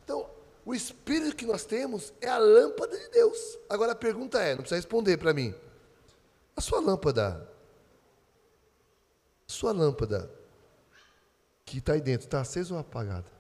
Então, 0.02 0.30
o 0.64 0.74
Espírito 0.74 1.36
que 1.36 1.44
nós 1.44 1.66
temos 1.66 2.10
é 2.22 2.28
a 2.28 2.38
lâmpada 2.38 2.98
de 2.98 3.08
Deus. 3.10 3.58
Agora 3.68 3.92
a 3.92 3.96
pergunta 3.96 4.40
é, 4.40 4.54
não 4.54 4.62
precisa 4.62 4.76
responder 4.76 5.18
para 5.18 5.34
mim. 5.34 5.54
A 6.56 6.62
sua 6.62 6.80
lâmpada, 6.80 7.46
a 9.46 9.52
sua 9.52 9.72
lâmpada 9.72 10.30
que 11.66 11.78
está 11.78 11.92
aí 11.92 12.00
dentro, 12.00 12.26
está 12.26 12.40
acesa 12.40 12.72
ou 12.72 12.80
apagada? 12.80 13.39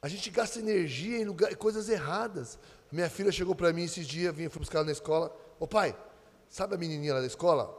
A 0.00 0.08
gente 0.08 0.30
gasta 0.30 0.60
energia 0.60 1.18
em 1.18 1.24
lugar, 1.24 1.54
coisas 1.56 1.88
erradas. 1.88 2.58
Minha 2.90 3.10
filha 3.10 3.32
chegou 3.32 3.54
para 3.54 3.72
mim 3.72 3.82
esses 3.82 4.06
dias, 4.06 4.34
vinha, 4.34 4.48
fui 4.48 4.60
buscar 4.60 4.78
ela 4.78 4.86
na 4.86 4.92
escola. 4.92 5.34
Ô 5.58 5.66
pai, 5.66 5.96
sabe 6.48 6.74
a 6.74 6.78
menininha 6.78 7.14
lá 7.14 7.20
da 7.20 7.26
escola? 7.26 7.76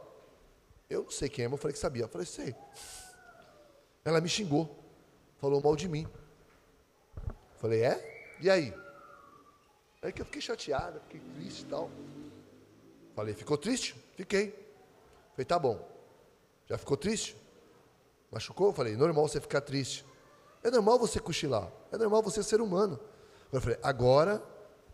Eu 0.90 1.04
não 1.04 1.12
sei 1.12 1.30
quem 1.30 1.46
é, 1.46 1.48
mas 1.48 1.54
eu 1.54 1.62
falei 1.62 1.74
que 1.74 1.80
sabia. 1.80 2.04
Eu 2.04 2.10
falei, 2.10 2.28
sei. 2.28 2.54
Ela 4.04 4.20
me 4.20 4.28
xingou, 4.28 4.84
falou 5.38 5.62
mal 5.62 5.76
de 5.76 5.88
mim. 5.88 6.08
Eu 7.26 7.60
falei, 7.60 7.84
é? 7.84 8.36
E 8.42 8.50
aí? 8.50 8.74
Aí 10.02 10.12
que 10.12 10.22
eu 10.22 10.26
fiquei 10.26 10.42
chateada, 10.42 11.00
fiquei 11.02 11.22
triste 11.36 11.62
e 11.62 11.66
tal. 11.66 11.90
Falei, 13.16 13.34
ficou 13.34 13.58
triste? 13.58 13.96
Fiquei. 14.16 14.52
Falei, 15.32 15.46
tá 15.46 15.58
bom. 15.58 15.88
Já 16.68 16.78
ficou 16.78 16.98
triste? 16.98 17.36
Machucou? 18.32 18.74
Falei, 18.74 18.96
normal 18.96 19.28
você 19.28 19.40
ficar 19.40 19.62
triste. 19.62 20.06
É 20.64 20.70
normal 20.70 21.00
você 21.00 21.20
cochilar. 21.20 21.72
É 21.92 21.98
normal 21.98 22.22
você 22.22 22.44
ser 22.44 22.62
humano. 22.62 23.00
Eu 23.52 23.62
falei, 23.62 23.80
agora 23.82 24.44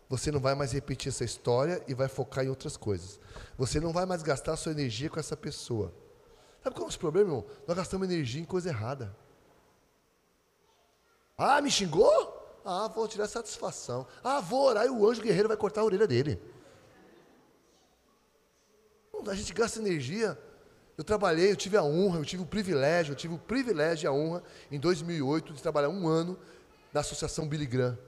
você 0.08 0.30
não 0.30 0.40
vai 0.40 0.54
mais 0.54 0.72
repetir 0.72 1.08
essa 1.08 1.24
história 1.24 1.82
e 1.88 1.94
vai 1.94 2.08
focar 2.08 2.44
em 2.44 2.48
outras 2.48 2.76
coisas. 2.76 3.18
Você 3.58 3.80
não 3.80 3.92
vai 3.92 4.06
mais 4.06 4.22
gastar 4.22 4.56
sua 4.56 4.72
energia 4.72 5.10
com 5.10 5.18
essa 5.18 5.36
pessoa. 5.36 5.92
Sabe 6.62 6.76
qual 6.76 6.88
é 6.88 6.92
o 6.92 6.98
problema, 6.98 7.28
irmão? 7.28 7.46
Nós 7.66 7.76
gastamos 7.76 8.08
energia 8.08 8.40
em 8.40 8.44
coisa 8.44 8.68
errada. 8.68 9.14
Ah, 11.36 11.60
me 11.60 11.70
xingou? 11.70 12.60
Ah, 12.64 12.88
vou 12.88 13.06
tirar 13.06 13.28
satisfação. 13.28 14.06
Ah, 14.22 14.40
vou 14.40 14.64
orar 14.64 14.86
e 14.86 14.90
o 14.90 15.08
anjo 15.08 15.22
guerreiro 15.22 15.48
vai 15.48 15.56
cortar 15.56 15.82
a 15.82 15.84
orelha 15.84 16.06
dele. 16.06 16.40
A 19.28 19.34
gente 19.34 19.52
gasta 19.52 19.80
energia 19.80 20.38
eu 20.96 21.04
trabalhei, 21.04 21.50
eu 21.50 21.56
tive 21.56 21.76
a 21.76 21.82
honra, 21.82 22.18
eu 22.18 22.24
tive 22.24 22.42
o 22.42 22.46
privilégio, 22.46 23.12
eu 23.12 23.16
tive 23.16 23.34
o 23.34 23.38
privilégio 23.38 24.06
e 24.06 24.08
a 24.08 24.12
honra, 24.12 24.42
em 24.70 24.80
2008, 24.80 25.52
de 25.52 25.62
trabalhar 25.62 25.90
um 25.90 26.08
ano 26.08 26.38
na 26.92 27.00
Associação 27.00 27.46
Billy 27.46 27.66
Graham. 27.66 27.98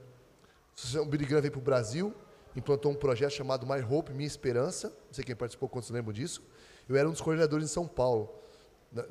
A 0.71 0.75
Associação 0.75 1.07
Billy 1.07 1.25
Graham 1.25 1.41
veio 1.41 1.51
para 1.51 1.59
o 1.59 1.63
Brasil, 1.63 2.13
implantou 2.55 2.91
um 2.91 2.95
projeto 2.95 3.31
chamado 3.31 3.67
My 3.67 3.81
Hope, 3.81 4.11
Minha 4.11 4.25
Esperança. 4.25 4.87
Não 4.87 5.13
sei 5.13 5.23
quem 5.23 5.35
participou, 5.35 5.69
quantos 5.69 5.91
lembram 5.91 6.11
disso. 6.11 6.41
Eu 6.87 6.95
era 6.95 7.07
um 7.07 7.11
dos 7.11 7.21
coordenadores 7.21 7.65
em 7.65 7.71
São 7.71 7.87
Paulo. 7.87 8.33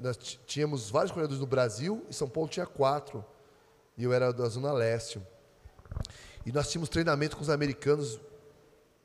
Nós 0.01 0.17
tínhamos 0.45 0.91
vários 0.91 1.13
coordenadores 1.13 1.41
no 1.41 1.47
Brasil, 1.47 2.05
e 2.11 2.15
São 2.15 2.29
Paulo 2.29 2.49
tinha 2.49 2.67
quatro. 2.67 3.25
E 3.97 4.03
eu 4.03 4.13
era 4.13 4.33
da 4.33 4.49
Zona 4.49 4.73
Leste. 4.73 5.23
E 6.45 6.51
nós 6.51 6.69
tínhamos 6.69 6.89
treinamento 6.89 7.37
com 7.37 7.43
os 7.43 7.51
americanos 7.51 8.19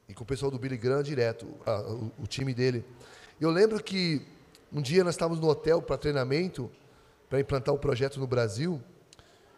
e 0.09 0.15
com 0.15 0.23
o 0.23 0.25
pessoal 0.25 0.49
do 0.49 0.57
Billy 0.57 0.77
Graham 0.77 1.03
direto, 1.03 1.47
a, 1.63 1.79
o, 1.81 2.11
o 2.23 2.27
time 2.27 2.55
dele. 2.55 2.83
Eu 3.39 3.51
lembro 3.51 3.81
que 3.83 4.25
um 4.73 4.81
dia 4.81 5.03
nós 5.03 5.13
estávamos 5.13 5.39
no 5.39 5.47
hotel 5.47 5.81
para 5.81 5.97
treinamento, 5.97 6.69
para 7.29 7.39
implantar 7.39 7.73
o 7.75 7.77
projeto 7.77 8.19
no 8.19 8.25
Brasil. 8.25 8.81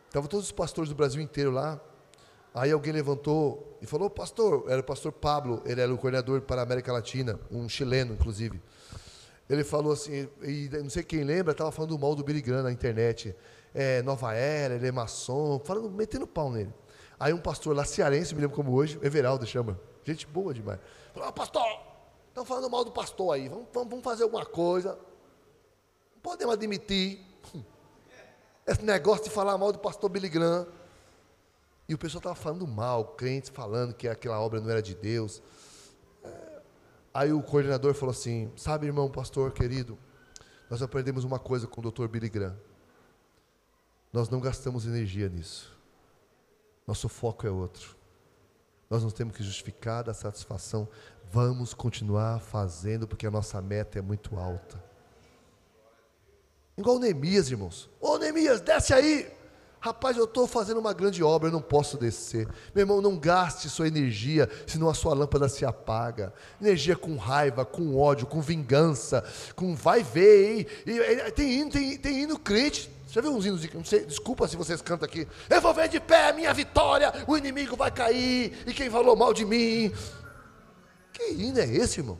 Estavam 0.08 0.28
todos 0.28 0.48
os 0.48 0.52
pastores 0.52 0.90
do 0.90 0.96
Brasil 0.96 1.22
inteiro 1.22 1.52
lá. 1.52 1.80
Aí 2.54 2.72
alguém 2.72 2.94
levantou 2.94 3.78
e 3.82 3.86
falou, 3.86 4.10
pastor, 4.10 4.66
era 4.68 4.80
o 4.80 4.84
pastor 4.84 5.12
Pablo, 5.12 5.62
ele 5.66 5.82
era 5.82 5.94
o 5.94 5.98
coordenador 5.98 6.42
para 6.42 6.62
a 6.62 6.64
América 6.64 6.92
Latina, 6.92 7.40
um 7.52 7.68
chileno, 7.68 8.14
inclusive. 8.14 8.62
Ele 9.50 9.64
falou 9.64 9.94
assim, 9.94 10.28
e 10.42 10.70
não 10.72 10.90
sei 10.90 11.04
quem 11.04 11.24
lembra, 11.24 11.52
estava 11.52 11.72
falando 11.72 11.98
mal 12.00 12.16
do 12.16 12.24
Billy 12.24 12.42
Graham 12.42 12.64
na 12.64 12.72
internet. 12.72 13.36
É, 13.74 14.02
Nova 14.02 14.34
Era, 14.34 14.76
ele 14.76 14.88
é 14.88 14.92
maçom, 14.92 15.60
falando, 15.60 15.92
metendo 15.92 16.26
pau 16.26 16.50
nele. 16.52 16.74
Aí 17.20 17.34
um 17.34 17.40
pastor 17.40 17.76
lá, 17.76 17.86
cearense, 17.86 18.34
me 18.34 18.42
lembro 18.42 18.56
como 18.56 18.74
hoje, 18.74 19.00
Everaldo 19.02 19.46
chama, 19.46 19.80
gente 20.04 20.26
boa 20.26 20.54
demais. 20.54 20.80
Falou, 21.14 21.32
pastor, 21.34 21.64
Estão 22.36 22.44
falando 22.44 22.70
mal 22.70 22.84
do 22.84 22.92
pastor 22.92 23.34
aí. 23.34 23.48
Vamos, 23.48 23.68
vamos, 23.72 24.04
fazer 24.04 24.24
alguma 24.24 24.46
coisa. 24.46 25.00
Não 26.16 26.22
podemos 26.22 26.54
admitir 26.54 27.26
esse 28.68 28.82
negócio 28.84 29.24
de 29.24 29.30
falar 29.30 29.58
mal 29.58 29.72
do 29.72 29.80
pastor 29.80 30.10
Billy 30.10 30.28
Graham. 30.28 30.68
E 31.88 31.94
o 31.94 31.98
pessoal 31.98 32.20
estava 32.20 32.36
falando 32.36 32.68
mal, 32.68 33.06
crentes 33.16 33.50
falando 33.50 33.94
que 33.94 34.06
aquela 34.06 34.38
obra 34.38 34.60
não 34.60 34.70
era 34.70 34.82
de 34.82 34.94
Deus. 34.94 35.42
É. 36.26 36.62
Aí 37.14 37.32
o 37.32 37.42
coordenador 37.42 37.94
falou 37.94 38.12
assim: 38.12 38.52
Sabe, 38.58 38.86
irmão, 38.86 39.10
pastor 39.10 39.54
querido, 39.54 39.98
nós 40.70 40.82
aprendemos 40.82 41.24
uma 41.24 41.40
coisa 41.40 41.68
com 41.68 41.80
o 41.80 41.84
doutor 41.84 42.10
Billy 42.10 42.28
Graham. 42.28 42.60
Nós 44.12 44.28
não 44.28 44.42
gastamos 44.42 44.86
energia 44.86 45.30
nisso. 45.30 45.74
Nosso 46.86 47.08
foco 47.08 47.48
é 47.48 47.50
outro. 47.50 47.96
Nós 48.90 49.04
não 49.04 49.10
temos 49.10 49.36
que 49.36 49.44
justificar 49.44 50.04
da 50.04 50.14
satisfação. 50.14 50.88
Vamos 51.32 51.74
continuar 51.74 52.40
fazendo 52.40 53.08
porque 53.08 53.28
a 53.28 53.32
nossa 53.32 53.62
meta 53.62 54.00
é 54.00 54.02
muito 54.02 54.38
alta. 54.38 54.84
Igual 56.78 57.00
Neemias, 57.00 57.50
irmãos. 57.50 57.90
Ô 58.02 58.18
Neemias, 58.18 58.62
desce 58.62 58.94
aí. 58.94 59.32
Rapaz, 59.80 60.18
eu 60.18 60.24
estou 60.24 60.48
fazendo 60.48 60.80
uma 60.80 60.94
grande 60.94 61.24
obra, 61.24 61.48
eu 61.48 61.54
não 61.54 61.62
posso 61.62 61.96
descer. 61.96 62.48
Meu 62.74 62.82
irmão, 62.82 63.02
não 63.02 63.20
gaste 63.20 63.70
sua 63.70 63.88
energia, 63.88 64.50
senão 64.66 64.90
a 64.90 64.96
sua 64.96 65.14
lâmpada 65.14 65.48
se 65.48 65.64
apaga. 65.64 66.34
Energia 66.60 66.96
com 66.96 67.16
raiva, 67.18 67.64
com 67.64 67.96
ódio, 67.96 68.26
com 68.26 68.42
vingança, 68.42 69.24
com 69.56 69.76
vai 69.76 70.02
ver, 70.02 70.58
hein? 70.58 70.68
Tem 71.36 71.60
hino, 71.60 71.70
tem, 71.70 71.98
tem 72.00 72.24
hino 72.24 72.40
crente. 72.40 72.90
Já 73.12 73.22
viu 73.22 73.32
uns 73.32 73.46
hinos? 73.46 73.62
Sei, 73.88 74.06
desculpa 74.06 74.48
se 74.48 74.58
vocês 74.58 74.82
cantam 74.82 75.06
aqui. 75.06 75.28
Eu 75.50 75.62
vou 75.62 75.74
ver 75.74 75.88
de 75.88 76.00
pé 76.00 76.30
a 76.30 76.34
minha 76.34 76.54
vitória, 76.54 77.14
o 77.28 77.38
inimigo 77.38 77.76
vai 77.76 77.92
cair, 77.92 78.58
e 78.66 78.74
quem 78.74 78.90
falou 78.90 79.16
mal 79.16 79.36
de 79.36 79.46
mim. 79.46 79.94
Que 81.16 81.32
hino 81.32 81.58
é 81.60 81.66
esse, 81.66 82.02
irmão? 82.02 82.20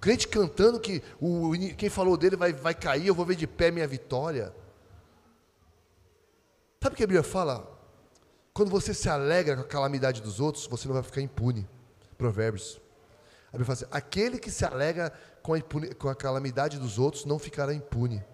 Crente 0.00 0.28
cantando 0.28 0.78
que 0.78 1.02
o, 1.20 1.50
quem 1.76 1.90
falou 1.90 2.16
dele 2.16 2.36
vai, 2.36 2.52
vai 2.52 2.72
cair, 2.72 3.08
eu 3.08 3.14
vou 3.14 3.26
ver 3.26 3.34
de 3.34 3.44
pé 3.44 3.72
minha 3.72 3.88
vitória. 3.88 4.54
Sabe 6.80 6.94
o 6.94 6.96
que 6.96 7.02
a 7.02 7.06
Bíblia 7.08 7.24
fala? 7.24 7.68
Quando 8.54 8.70
você 8.70 8.94
se 8.94 9.08
alegra 9.08 9.56
com 9.56 9.62
a 9.62 9.66
calamidade 9.66 10.22
dos 10.22 10.38
outros, 10.38 10.68
você 10.68 10.86
não 10.86 10.94
vai 10.94 11.02
ficar 11.02 11.20
impune. 11.20 11.68
Provérbios. 12.16 12.80
A 13.48 13.58
Bíblia 13.58 13.66
fala 13.66 13.74
assim: 13.74 13.86
aquele 13.90 14.38
que 14.38 14.50
se 14.50 14.64
alegra 14.64 15.12
com 15.42 15.54
a, 15.54 15.58
impune, 15.58 15.92
com 15.94 16.08
a 16.08 16.14
calamidade 16.14 16.78
dos 16.78 17.00
outros 17.00 17.24
não 17.24 17.40
ficará 17.40 17.74
impune. 17.74 18.24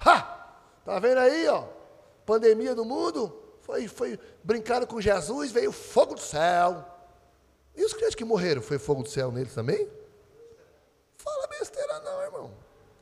Ha! 0.00 0.22
Tá 0.84 0.98
vendo 0.98 1.18
aí, 1.18 1.46
ó? 1.46 1.68
Pandemia 2.26 2.74
do 2.74 2.84
mundo, 2.84 3.40
foi, 3.60 3.86
foi 3.86 4.18
brincaram 4.42 4.86
com 4.86 5.00
Jesus, 5.00 5.52
veio 5.52 5.70
fogo 5.70 6.16
do 6.16 6.20
céu. 6.20 6.91
E 7.74 7.84
os 7.84 7.92
crentes 7.92 8.14
que 8.14 8.24
morreram, 8.24 8.60
foi 8.60 8.78
fogo 8.78 9.02
do 9.02 9.08
céu 9.08 9.32
neles 9.32 9.54
também? 9.54 9.88
Fala 11.16 11.46
besteira 11.46 12.00
não, 12.00 12.22
irmão. 12.22 12.54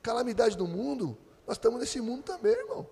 Calamidade 0.03 0.57
do 0.57 0.67
mundo, 0.67 1.17
nós 1.47 1.57
estamos 1.57 1.81
nesse 1.81 2.01
mundo 2.01 2.23
também, 2.23 2.53
irmão. 2.53 2.87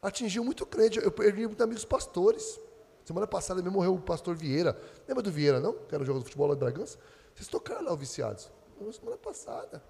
Atingiu 0.00 0.44
muito 0.44 0.64
crente. 0.64 0.98
Eu 0.98 1.10
perdi 1.10 1.46
muitos 1.46 1.62
amigos 1.62 1.84
pastores. 1.84 2.60
Semana 3.04 3.26
passada 3.26 3.60
mesmo 3.62 3.76
morreu 3.78 3.94
o 3.94 4.00
pastor 4.00 4.36
Vieira. 4.36 4.78
Lembra 5.06 5.22
do 5.22 5.30
Vieira, 5.30 5.60
não? 5.60 5.72
Que 5.72 5.94
era 5.94 6.02
o 6.02 6.06
jogo 6.06 6.20
de 6.20 6.26
futebol 6.26 6.46
lá 6.46 6.54
de 6.54 6.60
Bragança? 6.60 6.98
Vocês 7.34 7.48
tocaram 7.48 7.84
lá 7.84 7.92
o 7.92 7.96
Viciados. 7.96 8.50
Semana 8.92 9.16
passada. 9.16 9.82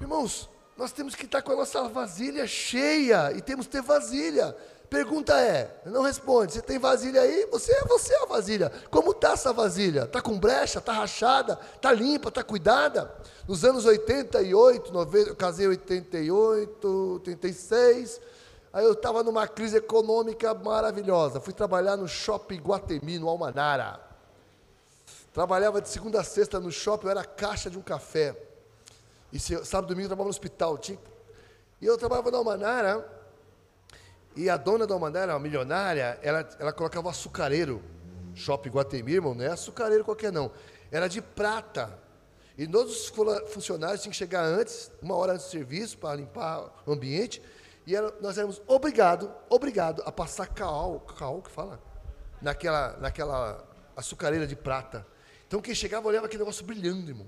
Irmãos, 0.00 0.48
nós 0.76 0.90
temos 0.90 1.14
que 1.14 1.26
estar 1.26 1.42
com 1.42 1.52
a 1.52 1.56
nossa 1.56 1.86
vasilha 1.88 2.46
cheia 2.46 3.32
e 3.32 3.42
temos 3.42 3.66
que 3.66 3.72
ter 3.72 3.82
vasilha. 3.82 4.56
Pergunta 4.92 5.40
é, 5.40 5.80
não 5.86 6.02
responde, 6.02 6.52
você 6.52 6.60
tem 6.60 6.78
vasilha 6.78 7.22
aí? 7.22 7.48
Você 7.50 7.72
é 7.72 7.82
você 7.86 8.14
a 8.16 8.26
vasilha. 8.26 8.70
Como 8.90 9.12
está 9.12 9.32
essa 9.32 9.50
vasilha? 9.50 10.02
Está 10.02 10.20
com 10.20 10.38
brecha? 10.38 10.80
Está 10.80 10.92
rachada? 10.92 11.58
Está 11.74 11.90
limpa? 11.90 12.28
Está 12.28 12.44
cuidada? 12.44 13.10
Nos 13.48 13.64
anos 13.64 13.86
88, 13.86 14.92
90, 14.92 15.30
eu 15.30 15.34
casei 15.34 15.64
em 15.64 15.70
88, 15.70 17.12
86, 17.14 18.20
aí 18.70 18.84
eu 18.84 18.92
estava 18.92 19.22
numa 19.22 19.48
crise 19.48 19.78
econômica 19.78 20.52
maravilhosa. 20.52 21.40
Fui 21.40 21.54
trabalhar 21.54 21.96
no 21.96 22.06
shopping 22.06 22.58
Guatemi, 22.58 23.18
no 23.18 23.30
Almanara. 23.30 23.98
Trabalhava 25.32 25.80
de 25.80 25.88
segunda 25.88 26.20
a 26.20 26.24
sexta 26.24 26.60
no 26.60 26.70
shopping, 26.70 27.06
eu 27.06 27.12
era 27.12 27.24
caixa 27.24 27.70
de 27.70 27.78
um 27.78 27.82
café. 27.82 28.36
E 29.32 29.40
sábado 29.40 29.86
e 29.86 29.94
domingo 29.94 30.04
eu 30.04 30.08
trabalhava 30.08 30.24
no 30.24 30.28
hospital. 30.28 30.76
Tinha... 30.76 30.98
E 31.80 31.86
eu 31.86 31.96
trabalhava 31.96 32.30
no 32.30 32.36
Almanara, 32.36 33.21
e 34.34 34.48
a 34.48 34.56
dona 34.56 34.86
da 34.86 34.94
Almanara, 34.94 35.32
uma 35.34 35.40
milionária, 35.40 36.18
ela, 36.22 36.48
ela 36.58 36.72
colocava 36.72 37.10
açucareiro. 37.10 37.82
Shopping 38.34 38.70
Guatemi, 38.70 39.12
irmão, 39.12 39.34
não 39.34 39.44
é 39.44 39.48
açucareiro 39.48 40.04
qualquer 40.04 40.32
não. 40.32 40.50
Era 40.90 41.08
de 41.08 41.20
prata. 41.20 41.98
E 42.56 42.66
todos 42.66 42.92
os 42.92 43.52
funcionários 43.52 44.02
tinham 44.02 44.12
que 44.12 44.16
chegar 44.16 44.42
antes, 44.42 44.90
uma 45.02 45.14
hora 45.16 45.32
antes 45.32 45.46
do 45.46 45.50
serviço, 45.50 45.98
para 45.98 46.16
limpar 46.16 46.70
o 46.86 46.92
ambiente. 46.92 47.42
E 47.86 47.94
nós 48.20 48.38
éramos 48.38 48.62
obrigados, 48.66 49.28
obrigado 49.50 50.02
a 50.06 50.12
passar 50.12 50.46
cal, 50.46 51.00
cal 51.00 51.42
que 51.42 51.50
fala, 51.50 51.80
naquela, 52.40 52.96
naquela 52.98 53.64
açucareira 53.96 54.46
de 54.46 54.54
prata. 54.54 55.06
Então 55.46 55.60
quem 55.60 55.74
chegava 55.74 56.06
olhava 56.08 56.26
aquele 56.26 56.42
negócio 56.42 56.64
brilhando, 56.64 57.10
irmão. 57.10 57.26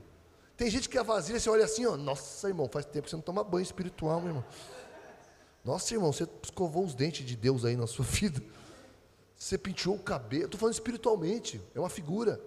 Tem 0.57 0.71
gente 0.71 0.89
que 0.89 0.97
a 0.97 1.03
vasilha, 1.03 1.41
você 1.41 1.51
olha 1.51 1.65
assim, 1.65 1.85
ó, 1.85 1.97
nossa, 1.97 2.49
irmão, 2.49 2.69
faz 2.69 2.87
tempo 2.87 3.05
que 3.05 3.11
você 3.11 3.17
não 3.17 3.23
toma 3.23 3.43
banho 3.43 3.63
espiritual, 3.63 4.21
meu 4.21 4.29
irmão. 4.29 4.45
Nossa, 5.65 5.95
irmão, 5.95 6.13
você 6.13 6.29
escovou 6.43 6.85
os 6.85 6.95
dentes 6.95 7.25
de 7.25 7.35
Deus 7.35 7.65
aí 7.65 7.77
na 7.77 7.87
sua 7.87 8.05
vida. 8.07 8.43
Você 9.35 9.57
penteou 9.57 9.97
o 9.97 10.03
cabelo. 10.03 10.45
Estou 10.45 10.61
falando 10.61 10.75
espiritualmente, 10.75 11.61
é 11.75 11.81
uma 11.81 11.89
figura. 11.89 12.41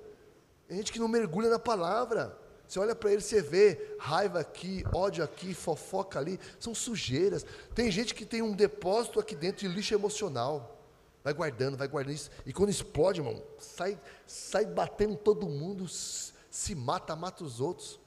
Tem 0.68 0.78
gente 0.78 0.92
que 0.92 1.00
não 1.00 1.08
mergulha 1.08 1.50
na 1.50 1.60
palavra. 1.60 2.38
Você 2.68 2.80
olha 2.80 2.94
para 2.94 3.12
ele, 3.12 3.22
você 3.22 3.42
vê 3.42 3.96
raiva 3.98 4.42
aqui, 4.42 4.84
ódio 4.94 5.24
aqui, 5.24 5.54
fofoca 5.54 6.20
ali, 6.20 6.38
são 6.60 6.76
sujeiras. 6.76 7.46
Tem 7.74 7.90
gente 7.90 8.14
que 8.14 8.26
tem 8.26 8.42
um 8.42 8.54
depósito 8.54 9.20
aqui 9.20 9.36
dentro 9.36 9.68
de 9.68 9.74
lixo 9.74 9.94
emocional. 9.94 10.78
Vai 11.24 11.34
guardando, 11.34 11.78
vai 11.78 11.88
guardando 11.88 12.14
isso. 12.14 12.30
E 12.46 12.52
quando 12.52 12.70
explode, 12.70 13.22
irmão, 13.22 13.42
sai, 13.58 14.00
sai 14.26 14.66
batendo 14.66 15.16
todo 15.16 15.48
mundo, 15.48 15.88
se 15.88 16.76
mata, 16.76 17.16
mata 17.16 17.44
os 17.44 17.62
outros. 17.62 18.00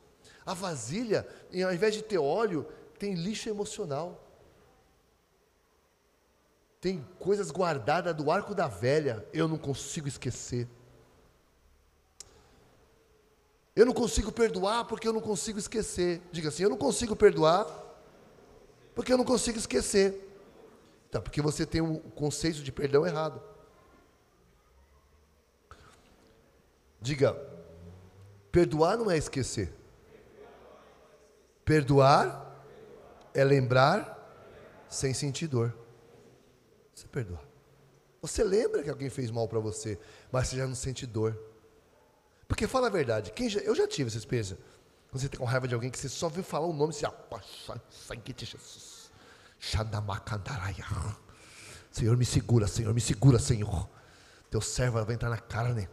A 0.44 0.52
vasilha, 0.52 1.26
ao 1.64 1.72
invés 1.72 1.94
de 1.94 2.02
ter 2.02 2.18
óleo, 2.18 2.66
tem 2.98 3.14
lixo 3.14 3.48
emocional. 3.48 4.29
Tem 6.80 7.06
coisas 7.18 7.50
guardadas 7.50 8.14
do 8.14 8.30
arco 8.30 8.54
da 8.54 8.66
velha, 8.66 9.26
eu 9.32 9.46
não 9.46 9.58
consigo 9.58 10.08
esquecer. 10.08 10.66
Eu 13.76 13.84
não 13.84 13.92
consigo 13.92 14.32
perdoar 14.32 14.84
porque 14.86 15.06
eu 15.06 15.12
não 15.12 15.20
consigo 15.20 15.58
esquecer. 15.58 16.22
Diga 16.32 16.48
assim: 16.48 16.62
eu 16.62 16.70
não 16.70 16.78
consigo 16.78 17.14
perdoar 17.14 17.66
porque 18.94 19.12
eu 19.12 19.18
não 19.18 19.24
consigo 19.24 19.58
esquecer. 19.58 20.26
Tá, 21.10 21.20
porque 21.20 21.42
você 21.42 21.66
tem 21.66 21.80
um 21.80 21.98
conceito 21.98 22.62
de 22.62 22.72
perdão 22.72 23.06
errado. 23.06 23.42
Diga: 27.00 27.34
perdoar 28.50 28.96
não 28.96 29.10
é 29.10 29.18
esquecer. 29.18 29.72
Perdoar 31.64 32.54
é 33.34 33.44
lembrar 33.44 34.16
sem 34.88 35.14
sentir 35.14 35.46
dor. 35.46 35.74
Você 37.00 37.08
perdoa. 37.08 37.40
Você 38.20 38.44
lembra 38.44 38.82
que 38.82 38.90
alguém 38.90 39.08
fez 39.08 39.30
mal 39.30 39.48
para 39.48 39.58
você, 39.58 39.98
mas 40.30 40.48
você 40.48 40.56
já 40.56 40.66
não 40.66 40.74
sente 40.74 41.06
dor. 41.06 41.38
Porque 42.46 42.66
fala 42.66 42.88
a 42.88 42.90
verdade, 42.90 43.32
quem 43.32 43.48
já, 43.48 43.60
eu 43.60 43.74
já 43.74 43.88
tive 43.88 44.08
essa 44.08 44.18
experiência. 44.18 44.58
Quando 45.08 45.22
você 45.22 45.28
tem 45.28 45.40
com 45.40 45.46
raiva 45.46 45.66
de 45.66 45.74
alguém 45.74 45.90
que 45.90 45.98
você 45.98 46.10
só 46.10 46.28
viu 46.28 46.44
falar 46.44 46.66
o 46.66 46.74
nome, 46.74 46.92
você 46.92 47.00
já, 47.00 47.10
Jesus. 48.44 49.10
Senhor, 51.90 52.16
me 52.18 52.26
segura, 52.26 52.66
Senhor, 52.66 52.92
me 52.92 53.00
segura, 53.00 53.38
Senhor. 53.38 53.88
Teu 54.50 54.60
servo 54.60 55.02
vai 55.02 55.14
entrar 55.14 55.30
na 55.30 55.38
carne. 55.38 55.88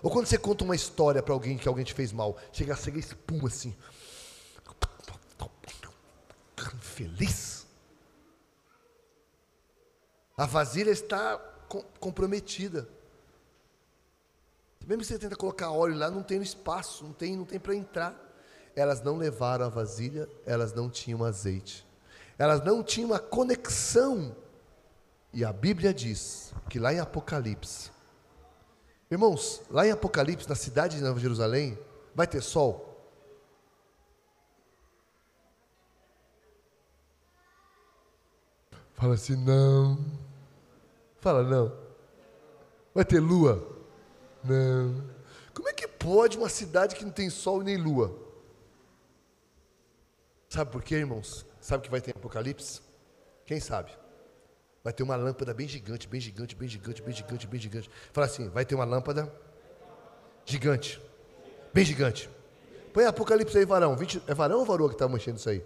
Ou 0.00 0.12
quando 0.12 0.26
você 0.26 0.38
conta 0.38 0.62
uma 0.62 0.76
história 0.76 1.20
para 1.22 1.34
alguém 1.34 1.58
que 1.58 1.66
alguém 1.66 1.84
te 1.84 1.92
fez 1.92 2.12
mal, 2.12 2.38
chega 2.52 2.72
a 2.72 2.76
ser 2.76 2.96
espuma 2.96 3.48
assim. 3.48 3.76
Feliz. 6.80 7.51
A 10.36 10.46
vasilha 10.46 10.90
está 10.90 11.38
comprometida. 12.00 12.88
Mesmo 14.86 15.02
que 15.02 15.06
você 15.06 15.18
tenta 15.18 15.36
colocar 15.36 15.70
óleo 15.70 15.96
lá, 15.96 16.10
não 16.10 16.22
tem 16.22 16.40
espaço, 16.42 17.04
não 17.04 17.12
tem, 17.12 17.36
não 17.36 17.44
tem 17.44 17.60
para 17.60 17.74
entrar. 17.74 18.14
Elas 18.74 19.00
não 19.02 19.16
levaram 19.16 19.66
a 19.66 19.68
vasilha, 19.68 20.28
elas 20.44 20.72
não 20.72 20.90
tinham 20.90 21.24
azeite. 21.24 21.86
Elas 22.38 22.64
não 22.64 22.82
tinham 22.82 23.10
uma 23.10 23.18
conexão. 23.18 24.34
E 25.32 25.44
a 25.44 25.52
Bíblia 25.52 25.94
diz 25.94 26.52
que 26.68 26.78
lá 26.78 26.92
em 26.92 26.98
Apocalipse, 26.98 27.90
irmãos, 29.10 29.62
lá 29.70 29.86
em 29.86 29.90
Apocalipse, 29.90 30.48
na 30.48 30.54
cidade 30.54 30.96
de 30.96 31.02
Nova 31.02 31.20
Jerusalém, 31.20 31.78
vai 32.14 32.26
ter 32.26 32.42
sol? 32.42 32.91
Fala 39.02 39.14
assim, 39.14 39.34
não. 39.34 39.98
Fala, 41.18 41.42
não. 41.42 41.72
Vai 42.94 43.04
ter 43.04 43.18
lua? 43.18 43.60
Não. 44.44 44.94
Como 45.52 45.68
é 45.68 45.72
que 45.72 45.88
pode 45.88 46.38
uma 46.38 46.48
cidade 46.48 46.94
que 46.94 47.04
não 47.04 47.10
tem 47.10 47.28
sol 47.28 47.62
e 47.62 47.64
nem 47.64 47.76
lua? 47.76 48.16
Sabe 50.48 50.70
por 50.70 50.84
quê, 50.84 50.94
irmãos? 50.94 51.44
Sabe 51.60 51.82
que 51.82 51.90
vai 51.90 52.00
ter 52.00 52.12
Apocalipse? 52.12 52.80
Quem 53.44 53.58
sabe? 53.58 53.90
Vai 54.84 54.92
ter 54.92 55.02
uma 55.02 55.16
lâmpada 55.16 55.52
bem 55.52 55.66
gigante, 55.66 56.06
bem 56.06 56.20
gigante, 56.20 56.54
bem 56.54 56.68
gigante, 56.68 57.02
bem 57.02 57.12
gigante, 57.12 57.46
bem 57.48 57.60
gigante. 57.60 57.90
Fala 58.12 58.28
assim, 58.28 58.50
vai 58.50 58.64
ter 58.64 58.76
uma 58.76 58.84
lâmpada 58.84 59.34
gigante, 60.46 61.02
bem 61.74 61.84
gigante. 61.84 62.30
Põe 62.92 63.06
Apocalipse 63.06 63.58
aí, 63.58 63.64
varão. 63.64 63.96
20, 63.96 64.22
é 64.28 64.32
varão 64.32 64.60
ou 64.60 64.64
varão 64.64 64.86
que 64.86 64.94
está 64.94 65.08
manchando 65.08 65.38
isso 65.38 65.50
aí? 65.50 65.60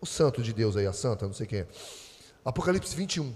O 0.00 0.06
santo 0.06 0.40
de 0.40 0.52
Deus 0.52 0.76
aí, 0.76 0.86
a 0.86 0.92
santa, 0.92 1.26
não 1.26 1.34
sei 1.34 1.48
quem 1.48 1.58
é. 1.58 1.66
Apocalipse 2.44 2.94
21. 2.96 3.34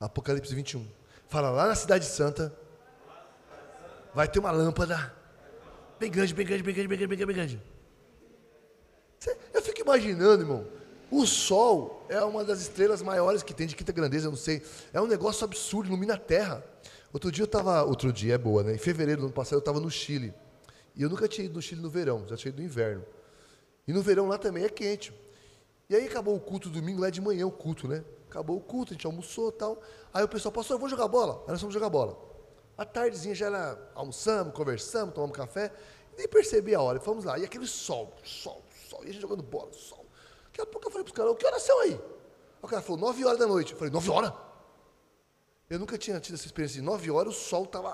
Apocalipse 0.00 0.54
21. 0.54 0.86
Fala 1.28 1.50
lá 1.50 1.66
na 1.66 1.74
Cidade 1.74 2.04
Santa. 2.04 2.56
Vai 4.14 4.28
ter 4.28 4.38
uma 4.38 4.50
lâmpada. 4.50 5.14
Bem 5.98 6.10
grande, 6.10 6.32
bem 6.32 6.46
grande, 6.46 6.62
bem 6.62 6.74
grande, 6.74 6.88
bem 6.88 6.98
grande, 6.98 7.26
bem 7.26 7.36
grande. 7.36 7.62
Eu 9.52 9.60
fico 9.60 9.80
imaginando, 9.80 10.42
irmão. 10.42 10.66
O 11.10 11.26
Sol 11.26 12.06
é 12.08 12.22
uma 12.22 12.44
das 12.44 12.60
estrelas 12.60 13.02
maiores 13.02 13.42
que 13.42 13.52
tem 13.52 13.66
de 13.66 13.74
quinta 13.74 13.92
grandeza, 13.92 14.26
eu 14.26 14.30
não 14.30 14.38
sei. 14.38 14.62
É 14.92 15.00
um 15.00 15.06
negócio 15.06 15.44
absurdo, 15.44 15.88
ilumina 15.88 16.14
a 16.14 16.18
Terra. 16.18 16.64
Outro 17.12 17.32
dia 17.32 17.42
eu 17.42 17.46
estava. 17.46 17.82
Outro 17.82 18.12
dia 18.12 18.34
é 18.34 18.38
boa, 18.38 18.62
né? 18.62 18.74
Em 18.74 18.78
fevereiro 18.78 19.22
do 19.22 19.26
ano 19.26 19.34
passado 19.34 19.54
eu 19.54 19.60
estava 19.60 19.80
no 19.80 19.90
Chile. 19.90 20.32
E 20.94 21.02
eu 21.02 21.08
nunca 21.08 21.26
tinha 21.26 21.46
ido 21.46 21.54
no 21.54 21.62
Chile 21.62 21.80
no 21.80 21.90
verão, 21.90 22.26
já 22.28 22.36
tinha 22.36 22.50
ido 22.50 22.58
no 22.58 22.64
inverno. 22.64 23.04
E 23.88 23.92
no 23.92 24.02
verão 24.02 24.28
lá 24.28 24.36
também 24.36 24.64
é 24.64 24.68
quente. 24.68 25.14
E 25.88 25.96
aí 25.96 26.06
acabou 26.06 26.36
o 26.36 26.40
culto 26.40 26.68
domingo, 26.68 27.00
lá 27.00 27.08
de 27.08 27.22
manhã 27.22 27.46
o 27.46 27.50
culto, 27.50 27.88
né? 27.88 28.04
Acabou 28.28 28.58
o 28.58 28.60
culto, 28.60 28.92
a 28.92 28.94
gente 28.94 29.06
almoçou 29.06 29.50
tal. 29.50 29.82
Aí 30.12 30.22
o 30.22 30.28
pessoal, 30.28 30.52
pastor, 30.52 30.74
eu 30.74 30.78
vou 30.78 30.90
jogar 30.90 31.08
bola. 31.08 31.42
Aí 31.46 31.52
nós 31.52 31.60
fomos 31.60 31.72
jogar 31.72 31.88
bola. 31.88 32.18
À 32.76 32.84
tardezinha 32.84 33.34
já 33.34 33.46
era, 33.46 33.90
almoçamos, 33.94 34.52
conversamos, 34.52 35.14
tomamos 35.14 35.34
café. 35.34 35.72
Nem 36.18 36.28
percebi 36.28 36.74
a 36.74 36.82
hora. 36.82 37.00
Fomos 37.00 37.24
lá. 37.24 37.38
E 37.38 37.44
aquele 37.46 37.66
sol, 37.66 38.14
sol, 38.22 38.62
sol. 38.90 39.00
E 39.04 39.08
a 39.08 39.12
gente 39.12 39.22
jogando 39.22 39.42
bola, 39.42 39.72
sol. 39.72 40.04
Daqui 40.48 40.60
a 40.60 40.66
pouco 40.66 40.88
eu 40.88 40.90
falei 40.90 41.06
para 41.06 41.14
caras, 41.14 41.36
que 41.38 41.46
horas 41.46 41.62
são 41.62 41.80
aí? 41.80 41.98
O 42.60 42.68
cara 42.68 42.82
falou, 42.82 43.00
nove 43.00 43.24
horas 43.24 43.38
da 43.38 43.46
noite. 43.46 43.72
Eu 43.72 43.78
falei, 43.78 43.90
nove 43.90 44.10
horas? 44.10 44.34
Eu 45.70 45.78
nunca 45.78 45.96
tinha 45.96 46.20
tido 46.20 46.34
essa 46.34 46.44
experiência 46.44 46.78
de 46.78 46.82
nove 46.84 47.10
horas, 47.10 47.34
o 47.34 47.38
sol 47.38 47.64
estava. 47.64 47.92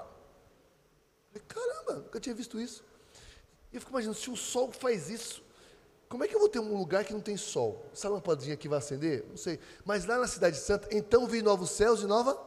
Falei, 1.29 1.47
caramba, 1.47 1.95
nunca 2.03 2.19
tinha 2.19 2.35
visto 2.35 2.59
isso. 2.59 2.85
E 3.73 3.77
eu 3.77 3.81
fico 3.81 3.93
imaginando, 3.93 4.19
se 4.19 4.29
o 4.29 4.37
sol 4.37 4.73
faz 4.73 5.09
isso, 5.09 5.44
como 6.14 6.22
é 6.22 6.29
que 6.29 6.37
eu 6.37 6.38
vou 6.38 6.48
ter 6.48 6.61
um 6.61 6.79
lugar 6.79 7.05
que 7.05 7.12
não 7.12 7.20
tem 7.20 7.37
sol? 7.37 7.85
Essa 7.92 8.09
lampadinha 8.09 8.55
aqui 8.55 8.68
vai 8.68 8.79
acender? 8.79 9.27
Não 9.31 9.37
sei. 9.37 9.59
Mas 9.85 10.07
lá 10.07 10.16
na 10.16 10.29
Cidade 10.29 10.57
Santa, 10.57 10.87
então 10.92 11.27
vi 11.27 11.42
novos 11.42 11.70
céus 11.70 12.03
e 12.03 12.07
nova. 12.07 12.40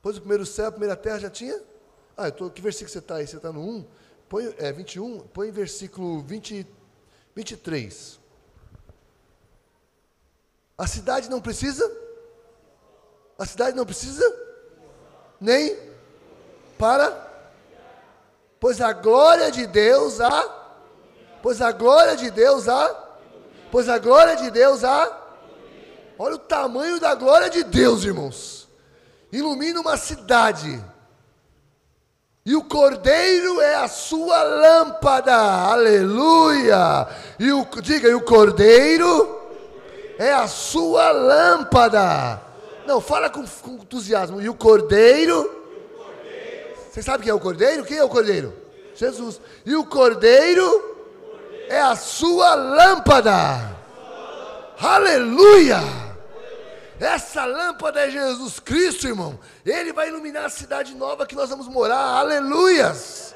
Pois 0.00 0.18
o 0.18 0.20
primeiro 0.20 0.46
céu, 0.46 0.68
a 0.68 0.70
primeira 0.70 0.94
terra 0.94 1.18
já 1.18 1.28
tinha? 1.28 1.60
Ah, 2.16 2.28
eu 2.28 2.32
tô, 2.32 2.48
que 2.48 2.62
versículo 2.62 2.92
você 2.92 3.00
está 3.00 3.16
aí? 3.16 3.26
Você 3.26 3.38
está 3.38 3.50
no 3.50 3.58
1? 3.58 3.84
Põe, 4.28 4.54
é, 4.58 4.70
21, 4.70 5.18
põe 5.32 5.50
versículo 5.50 6.20
20, 6.20 6.64
23. 7.34 8.20
A 10.78 10.86
cidade 10.86 11.28
não 11.28 11.40
precisa? 11.40 11.84
A 13.36 13.44
cidade 13.44 13.76
não 13.76 13.84
precisa? 13.84 14.24
Nem 15.40 15.76
para? 16.78 17.50
Pois 18.60 18.80
a 18.80 18.92
glória 18.92 19.50
de 19.50 19.66
Deus 19.66 20.20
a 20.20 20.53
Pois 21.44 21.60
a 21.60 21.72
glória 21.72 22.16
de 22.16 22.30
Deus 22.30 22.70
a 22.70 23.04
Pois 23.70 23.86
a 23.86 23.98
glória 23.98 24.34
de 24.34 24.50
Deus 24.50 24.82
a 24.82 25.14
Olha 26.18 26.36
o 26.36 26.38
tamanho 26.38 26.98
da 26.98 27.14
glória 27.14 27.50
de 27.50 27.62
Deus, 27.62 28.02
irmãos. 28.02 28.66
Ilumina 29.30 29.78
uma 29.78 29.98
cidade. 29.98 30.82
E 32.46 32.56
o 32.56 32.64
cordeiro 32.64 33.60
é 33.60 33.74
a 33.74 33.88
sua 33.88 34.42
lâmpada. 34.42 35.34
Aleluia! 35.34 37.08
E 37.38 37.52
o 37.52 37.66
diga, 37.82 38.08
e 38.08 38.14
o 38.14 38.22
cordeiro 38.22 39.38
é 40.18 40.32
a 40.32 40.46
sua 40.46 41.10
lâmpada. 41.10 42.40
Não, 42.86 43.02
fala 43.02 43.28
com, 43.28 43.44
com 43.60 43.72
entusiasmo. 43.72 44.40
E 44.40 44.48
o 44.48 44.54
cordeiro 44.54 45.50
Você 46.90 47.02
sabe 47.02 47.24
quem 47.24 47.30
é 47.30 47.34
o 47.34 47.40
cordeiro? 47.40 47.84
Quem 47.84 47.98
é 47.98 48.04
o 48.04 48.08
cordeiro? 48.08 48.54
Jesus. 48.94 49.40
E 49.66 49.76
o 49.76 49.84
cordeiro 49.84 50.93
é 51.68 51.80
a 51.80 51.96
sua 51.96 52.54
lâmpada. 52.54 53.74
Aleluia! 54.78 55.80
Essa 57.00 57.44
lâmpada 57.44 58.06
é 58.06 58.10
Jesus 58.10 58.60
Cristo, 58.60 59.06
irmão. 59.06 59.38
Ele 59.64 59.92
vai 59.92 60.08
iluminar 60.08 60.44
a 60.44 60.50
cidade 60.50 60.94
nova 60.94 61.26
que 61.26 61.34
nós 61.34 61.50
vamos 61.50 61.68
morar. 61.68 62.18
Aleluias! 62.18 63.34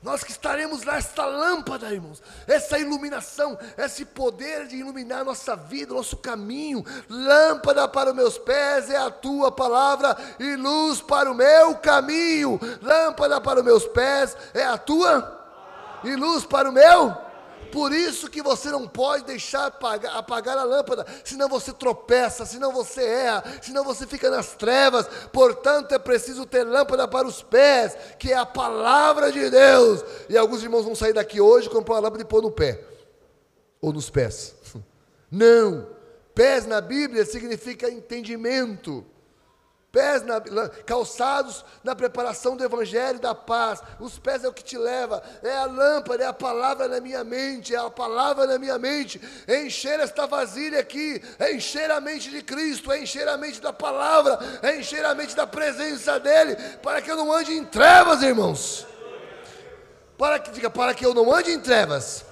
Nós 0.00 0.22
que 0.22 0.30
estaremos 0.30 0.84
lá, 0.84 0.96
esta 0.96 1.24
lâmpada, 1.26 1.92
irmãos, 1.92 2.22
essa 2.46 2.78
iluminação, 2.78 3.58
esse 3.76 4.04
poder 4.04 4.68
de 4.68 4.76
iluminar 4.76 5.24
nossa 5.24 5.56
vida, 5.56 5.92
nosso 5.92 6.16
caminho. 6.16 6.84
Lâmpada 7.08 7.88
para 7.88 8.10
os 8.10 8.16
meus 8.16 8.38
pés 8.38 8.90
é 8.90 8.96
a 8.96 9.10
tua 9.10 9.50
palavra 9.50 10.16
e 10.38 10.54
luz 10.54 11.00
para 11.00 11.30
o 11.30 11.34
meu 11.34 11.74
caminho. 11.76 12.60
Lâmpada 12.80 13.40
para 13.40 13.58
os 13.58 13.64
meus 13.64 13.86
pés 13.86 14.36
é 14.54 14.64
a 14.64 14.78
tua 14.78 15.37
e 16.04 16.14
luz 16.14 16.44
para 16.44 16.68
o 16.68 16.72
meu. 16.72 17.28
Por 17.70 17.92
isso 17.92 18.30
que 18.30 18.42
você 18.42 18.70
não 18.70 18.88
pode 18.88 19.24
deixar 19.24 19.66
apagar, 19.66 20.16
apagar, 20.16 20.56
a 20.56 20.64
lâmpada, 20.64 21.06
senão 21.22 21.48
você 21.48 21.72
tropeça, 21.72 22.46
senão 22.46 22.72
você 22.72 23.04
erra, 23.04 23.44
senão 23.60 23.84
você 23.84 24.06
fica 24.06 24.30
nas 24.30 24.54
trevas. 24.54 25.06
Portanto, 25.32 25.92
é 25.92 25.98
preciso 25.98 26.46
ter 26.46 26.64
lâmpada 26.64 27.06
para 27.06 27.26
os 27.26 27.42
pés, 27.42 27.96
que 28.18 28.32
é 28.32 28.36
a 28.36 28.46
palavra 28.46 29.30
de 29.30 29.50
Deus. 29.50 30.04
E 30.28 30.36
alguns 30.36 30.62
irmãos 30.62 30.84
vão 30.84 30.94
sair 30.94 31.12
daqui 31.12 31.40
hoje 31.40 31.68
com 31.68 31.78
a 31.78 31.98
lâmpada 31.98 32.22
e 32.22 32.26
pôr 32.26 32.42
no 32.42 32.50
pé, 32.50 32.82
ou 33.80 33.92
nos 33.92 34.08
pés. 34.08 34.54
Não, 35.30 35.88
pés 36.34 36.66
na 36.66 36.80
Bíblia 36.80 37.24
significa 37.26 37.90
entendimento 37.90 39.04
pés 39.90 40.22
na, 40.22 40.40
calçados 40.84 41.64
na 41.82 41.94
preparação 41.94 42.56
do 42.56 42.64
evangelho 42.64 43.18
da 43.18 43.34
paz. 43.34 43.82
Os 43.98 44.18
pés 44.18 44.44
é 44.44 44.48
o 44.48 44.52
que 44.52 44.62
te 44.62 44.76
leva, 44.76 45.22
é 45.42 45.56
a 45.56 45.64
lâmpada, 45.64 46.24
é 46.24 46.26
a 46.26 46.32
palavra 46.32 46.88
na 46.88 47.00
minha 47.00 47.24
mente, 47.24 47.74
é 47.74 47.78
a 47.78 47.90
palavra 47.90 48.46
na 48.46 48.58
minha 48.58 48.78
mente. 48.78 49.20
É 49.46 49.62
encher 49.62 49.98
esta 50.00 50.26
vasilha 50.26 50.80
aqui, 50.80 51.22
é 51.38 51.52
encher 51.52 51.90
a 51.90 52.00
mente 52.00 52.30
de 52.30 52.42
Cristo, 52.42 52.92
é 52.92 53.02
encher 53.02 53.26
a 53.28 53.36
mente 53.36 53.60
da 53.60 53.72
palavra, 53.72 54.38
é 54.62 54.76
encher 54.76 55.04
a 55.04 55.14
mente 55.14 55.34
da 55.34 55.46
presença 55.46 56.20
dele, 56.20 56.56
para 56.82 57.00
que 57.00 57.10
eu 57.10 57.16
não 57.16 57.32
ande 57.32 57.52
em 57.52 57.64
trevas, 57.64 58.22
irmãos. 58.22 58.86
Para 60.16 60.38
que 60.38 60.50
diga, 60.50 60.68
para 60.68 60.94
que 60.94 61.06
eu 61.06 61.14
não 61.14 61.32
ande 61.32 61.52
em 61.52 61.60
trevas. 61.60 62.24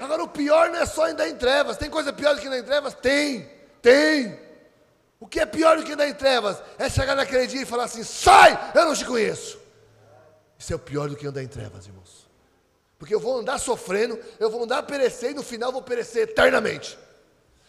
Agora 0.00 0.24
o 0.24 0.28
pior 0.28 0.70
não 0.70 0.80
é 0.80 0.86
só 0.86 1.06
andar 1.06 1.28
em 1.28 1.36
trevas. 1.36 1.76
Tem 1.76 1.88
coisa 1.88 2.12
pior 2.12 2.34
do 2.34 2.40
que 2.40 2.46
andar 2.48 2.58
em 2.58 2.64
trevas? 2.64 2.94
Tem, 2.94 3.48
tem. 3.80 4.41
O 5.22 5.26
que 5.28 5.38
é 5.38 5.46
pior 5.46 5.76
do 5.76 5.84
que 5.84 5.92
andar 5.92 6.08
em 6.08 6.14
trevas 6.14 6.60
é 6.76 6.90
chegar 6.90 7.14
naquele 7.14 7.46
dia 7.46 7.62
e 7.62 7.64
falar 7.64 7.84
assim: 7.84 8.02
sai, 8.02 8.72
eu 8.74 8.86
não 8.86 8.92
te 8.92 9.04
conheço. 9.04 9.56
Isso 10.58 10.72
é 10.72 10.76
o 10.76 10.80
pior 10.80 11.08
do 11.08 11.14
que 11.14 11.24
andar 11.24 11.44
em 11.44 11.46
trevas, 11.46 11.86
irmãos. 11.86 12.28
Porque 12.98 13.14
eu 13.14 13.20
vou 13.20 13.38
andar 13.38 13.58
sofrendo, 13.58 14.18
eu 14.40 14.50
vou 14.50 14.64
andar 14.64 14.82
perecer 14.82 15.30
e 15.30 15.34
no 15.34 15.44
final 15.44 15.70
vou 15.70 15.80
perecer 15.80 16.24
eternamente. 16.24 16.98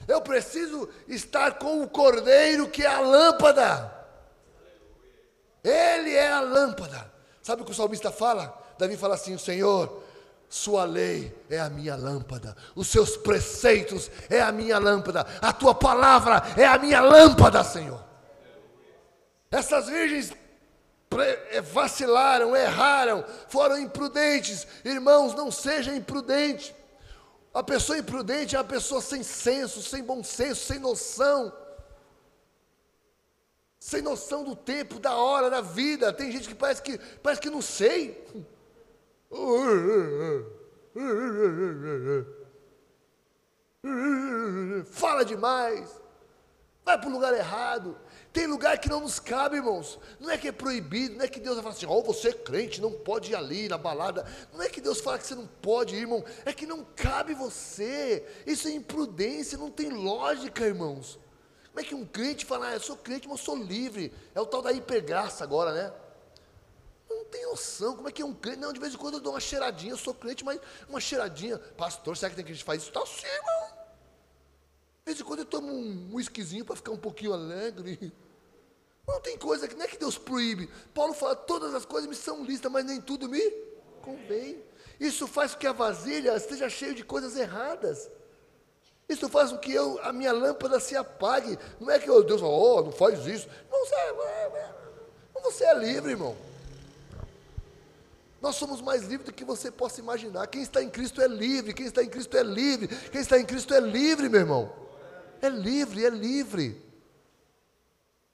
Eu 0.07 0.19
preciso 0.19 0.89
estar 1.07 1.59
com 1.59 1.83
o 1.83 1.87
cordeiro 1.87 2.67
que 2.67 2.81
é 2.81 2.87
a 2.87 3.01
lâmpada. 3.01 3.93
Ele 5.63 6.09
é 6.09 6.31
a 6.31 6.41
lâmpada. 6.41 7.13
Sabe 7.43 7.61
o 7.61 7.65
que 7.65 7.71
o 7.71 7.75
salmista 7.75 8.11
fala? 8.11 8.59
Davi 8.79 8.97
fala 8.97 9.13
assim: 9.13 9.37
Senhor, 9.37 10.02
sua 10.53 10.85
lei 10.85 11.35
é 11.49 11.59
a 11.59 11.67
minha 11.67 11.95
lâmpada, 11.95 12.55
os 12.75 12.87
seus 12.87 13.17
preceitos 13.17 14.11
é 14.29 14.39
a 14.39 14.51
minha 14.51 14.77
lâmpada, 14.77 15.25
a 15.41 15.51
tua 15.51 15.73
palavra 15.73 16.43
é 16.55 16.63
a 16.63 16.77
minha 16.77 17.01
lâmpada, 17.01 17.63
Senhor. 17.63 17.99
Essas 19.49 19.87
virgens 19.87 20.31
eh, 21.17 21.59
vacilaram, 21.59 22.55
erraram, 22.55 23.25
foram 23.49 23.79
imprudentes. 23.79 24.67
Irmãos, 24.85 25.33
não 25.33 25.49
seja 25.49 25.95
imprudente. 25.95 26.75
A 27.51 27.63
pessoa 27.63 27.97
imprudente 27.97 28.55
é 28.55 28.59
a 28.59 28.63
pessoa 28.63 29.01
sem 29.01 29.23
senso, 29.23 29.81
sem 29.81 30.03
bom 30.03 30.23
senso, 30.23 30.67
sem 30.67 30.77
noção. 30.77 31.51
Sem 33.79 34.03
noção 34.03 34.43
do 34.43 34.55
tempo, 34.55 34.99
da 34.99 35.15
hora, 35.15 35.49
da 35.49 35.61
vida. 35.61 36.13
Tem 36.13 36.31
gente 36.31 36.47
que 36.47 36.53
parece 36.53 36.83
que, 36.83 36.99
parece 37.23 37.41
que 37.41 37.49
não 37.49 37.61
sei. 37.61 38.23
Fala 44.85 45.25
demais, 45.25 45.89
vai 46.85 46.97
para 46.99 47.09
o 47.09 47.11
lugar 47.11 47.33
errado. 47.33 47.97
Tem 48.31 48.47
lugar 48.47 48.79
que 48.79 48.89
não 48.89 49.01
nos 49.01 49.19
cabe, 49.19 49.57
irmãos. 49.57 49.99
Não 50.19 50.29
é 50.29 50.37
que 50.37 50.47
é 50.47 50.51
proibido, 50.51 51.15
não 51.15 51.25
é 51.25 51.27
que 51.27 51.39
Deus 51.39 51.55
vai 51.55 51.63
falar 51.63 51.75
assim, 51.75 51.85
ó, 51.85 51.97
oh, 51.97 52.03
você 52.03 52.29
é 52.29 52.33
crente, 52.33 52.81
não 52.81 52.91
pode 52.91 53.31
ir 53.31 53.35
ali 53.35 53.67
na 53.69 53.77
balada. 53.77 54.25
Não 54.53 54.61
é 54.61 54.69
que 54.69 54.81
Deus 54.81 54.99
fala 55.01 55.19
que 55.19 55.27
você 55.27 55.35
não 55.35 55.47
pode 55.47 55.95
ir, 55.95 55.99
irmão. 55.99 56.23
É 56.45 56.51
que 56.51 56.65
não 56.65 56.83
cabe 56.95 57.33
você. 57.33 58.25
Isso 58.45 58.67
é 58.67 58.71
imprudência, 58.71 59.57
não 59.57 59.69
tem 59.69 59.89
lógica, 59.89 60.65
irmãos. 60.65 61.19
Como 61.67 61.79
é 61.79 61.83
que 61.83 61.95
um 61.95 62.05
crente 62.05 62.45
fala, 62.45 62.67
ah, 62.67 62.73
eu 62.73 62.79
sou 62.79 62.95
crente, 62.97 63.27
mas 63.27 63.39
eu 63.39 63.45
sou 63.45 63.55
livre. 63.55 64.13
É 64.33 64.41
o 64.41 64.45
tal 64.45 64.61
da 64.61 64.71
hipergraça 64.71 65.43
agora, 65.43 65.71
né? 65.73 65.93
Tem 67.33 67.43
noção. 67.45 67.95
Como 67.95 68.07
é 68.07 68.11
que 68.11 68.21
é 68.21 68.25
um 68.25 68.33
crente? 68.33 68.59
Não, 68.59 68.71
de 68.71 68.79
vez 68.79 68.93
em 68.93 68.97
quando 68.97 69.15
eu 69.15 69.19
dou 69.19 69.33
uma 69.33 69.39
cheiradinha, 69.39 69.93
eu 69.93 69.97
sou 69.97 70.13
crente, 70.13 70.45
mas 70.45 70.59
uma 70.87 70.99
cheiradinha. 70.99 71.57
Pastor, 71.57 72.15
será 72.15 72.29
que 72.29 72.35
tem 72.35 72.45
que 72.45 72.51
a 72.51 72.53
gente 72.53 72.63
faz 72.63 72.81
isso? 72.81 72.89
Está 72.89 73.05
sim, 73.05 73.25
irmão. 73.25 73.77
De 74.99 75.05
vez 75.05 75.19
em 75.19 75.23
quando 75.23 75.39
eu 75.39 75.45
tomo 75.45 75.73
um 75.73 76.13
whiskyzinho 76.13 76.63
para 76.63 76.75
ficar 76.75 76.91
um 76.91 76.97
pouquinho 76.97 77.33
alegre. 77.33 78.13
Não 79.05 79.19
tem 79.19 79.37
coisa 79.37 79.67
que 79.67 79.75
não 79.75 79.83
é 79.83 79.87
que 79.87 79.97
Deus 79.97 80.17
proíbe. 80.17 80.69
Paulo 80.93 81.13
fala: 81.13 81.35
todas 81.35 81.73
as 81.73 81.85
coisas 81.85 82.09
me 82.09 82.15
são 82.15 82.43
listas, 82.45 82.71
mas 82.71 82.85
nem 82.85 83.01
tudo 83.01 83.27
me 83.27 83.41
convém. 84.01 84.63
Isso 84.99 85.27
faz 85.27 85.53
com 85.53 85.59
que 85.59 85.67
a 85.67 85.73
vasilha 85.73 86.35
esteja 86.37 86.69
cheia 86.69 86.93
de 86.93 87.03
coisas 87.03 87.35
erradas. 87.35 88.09
Isso 89.09 89.27
faz 89.27 89.51
com 89.51 89.57
que 89.57 89.73
eu, 89.73 89.99
a 90.03 90.13
minha 90.13 90.31
lâmpada 90.31 90.79
se 90.79 90.95
apague. 90.95 91.59
Não 91.79 91.91
é 91.91 91.99
que 91.99 92.09
oh, 92.09 92.23
Deus 92.23 92.39
fala, 92.39 92.53
oh, 92.53 92.81
não 92.83 92.91
faz 92.91 93.25
isso. 93.25 93.49
Não, 93.69 93.85
você, 93.85 93.95
é, 93.95 94.07
é, 94.07 95.41
você 95.41 95.65
é 95.65 95.73
livre, 95.73 96.11
irmão. 96.11 96.52
Nós 98.43 98.57
somos 98.57 98.81
mais 98.81 99.03
livres 99.03 99.23
do 99.27 99.31
que 99.31 99.45
você 99.45 99.71
possa 99.71 100.01
imaginar. 100.01 100.45
Quem 100.47 100.61
está 100.61 100.83
em 100.83 100.89
Cristo 100.89 101.21
é 101.21 101.27
livre, 101.29 101.73
quem 101.73 101.85
está 101.85 102.03
em 102.03 102.09
Cristo 102.09 102.35
é 102.35 102.43
livre, 102.43 102.89
quem 102.89 103.21
está 103.21 103.39
em 103.39 103.45
Cristo 103.45 103.73
é 103.73 103.79
livre, 103.79 104.27
meu 104.27 104.41
irmão. 104.41 104.69
É 105.41 105.47
livre, 105.47 106.05
é 106.05 106.09
livre. 106.09 106.83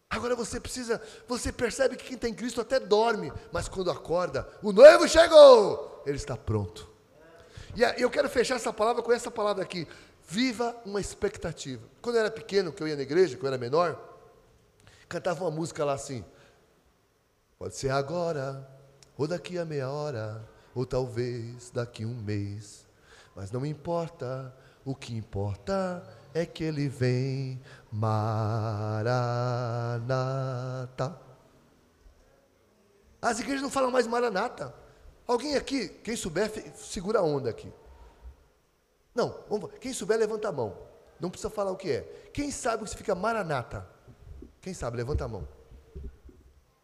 Agora 0.10 0.36
você 0.36 0.60
precisa, 0.60 1.00
você 1.28 1.52
percebe 1.52 1.96
que 1.96 2.06
quem 2.06 2.16
está 2.16 2.28
em 2.28 2.34
Cristo 2.34 2.60
até 2.60 2.80
dorme, 2.80 3.32
mas 3.52 3.68
quando 3.68 3.92
acorda, 3.92 4.50
o 4.64 4.72
noivo 4.72 5.08
chegou, 5.08 6.02
ele 6.08 6.18
está 6.18 6.36
pronto. 6.36 6.90
E 7.76 7.84
eu 8.02 8.10
quero 8.10 8.28
fechar 8.28 8.56
essa 8.56 8.74
palavra 8.74 9.04
com 9.04 9.14
essa 9.14 9.30
palavra 9.30 9.62
aqui. 9.62 9.88
Viva 10.28 10.76
uma 10.88 11.00
expectativa. 11.00 11.88
Quando 12.02 12.16
eu 12.16 12.22
era 12.22 12.32
pequeno, 12.32 12.74
que 12.74 12.82
eu 12.82 12.88
ia 12.88 12.96
na 12.96 13.04
igreja, 13.04 13.38
quando 13.38 13.46
eu 13.46 13.54
era 13.54 13.58
menor, 13.60 13.96
cantava 15.08 15.44
uma 15.44 15.52
música 15.52 15.86
lá 15.86 15.94
assim. 15.94 16.26
Pode 17.60 17.76
ser 17.76 17.92
agora, 17.92 18.79
ou 19.20 19.28
daqui 19.28 19.60
a 19.60 19.66
meia 19.66 19.92
hora, 19.92 20.48
ou 20.74 20.86
talvez 20.86 21.70
daqui 21.72 22.06
um 22.06 22.16
mês. 22.16 22.88
Mas 23.36 23.52
não 23.52 23.66
importa, 23.66 24.56
o 24.86 24.96
que 24.96 25.14
importa 25.14 26.02
é 26.34 26.46
que 26.46 26.64
ele 26.64 26.88
vem, 26.88 27.62
Maranata. 27.92 29.20
As 33.22 33.42
igrejas 33.42 33.62
não 33.62 33.70
falam 33.70 33.92
mais 33.92 34.08
Maranata. 34.08 34.74
Alguém 35.28 35.58
aqui, 35.58 35.90
quem 35.90 36.16
souber, 36.16 36.50
segura 36.78 37.20
a 37.20 37.22
onda 37.22 37.50
aqui. 37.50 37.70
Não, 39.14 39.44
vamos, 39.50 39.72
quem 39.82 39.92
souber, 39.92 40.18
levanta 40.18 40.48
a 40.48 40.52
mão. 40.54 40.78
Não 41.20 41.30
precisa 41.30 41.50
falar 41.50 41.72
o 41.72 41.76
que 41.76 41.92
é. 41.92 42.30
Quem 42.34 42.52
sabe 42.52 42.84
o 42.84 42.86
que 42.86 42.92
significa 42.92 43.16
Maranata? 43.16 43.86
Quem 44.62 44.74
sabe, 44.74 44.96
levanta 44.96 45.26
a 45.26 45.28
mão. 45.28 45.46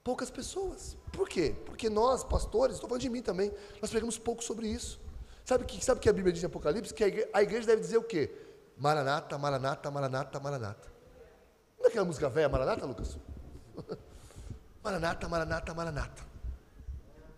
Poucas 0.05 0.29
pessoas. 0.29 0.95
Por 1.11 1.27
quê? 1.27 1.55
Porque 1.65 1.89
nós, 1.89 2.23
pastores, 2.23 2.75
estou 2.75 2.87
falando 2.87 3.01
de 3.01 3.09
mim 3.09 3.23
também, 3.23 3.51
nós 3.81 3.89
pregamos 3.89 4.19
pouco 4.19 4.43
sobre 4.43 4.67
isso. 4.67 5.01
Sabe 5.43 5.63
o 5.63 5.67
que, 5.67 5.83
sabe 5.83 5.99
que 5.99 6.07
a 6.07 6.13
Bíblia 6.13 6.31
diz 6.31 6.43
em 6.43 6.45
Apocalipse? 6.45 6.93
Que 6.93 7.03
a 7.03 7.07
igreja, 7.07 7.29
a 7.33 7.41
igreja 7.41 7.65
deve 7.65 7.81
dizer 7.81 7.97
o 7.97 8.03
quê? 8.03 8.31
Maranata, 8.77 9.35
Maranata, 9.35 9.89
Maranata, 9.89 10.39
Maranata. 10.39 10.87
Não 11.79 11.87
é 11.87 11.89
aquela 11.89 12.05
música 12.05 12.29
velha, 12.29 12.47
Maranata, 12.47 12.85
Lucas? 12.85 13.17
maranata, 14.83 15.27
Maranata, 15.27 15.73
Maranata. 15.73 16.23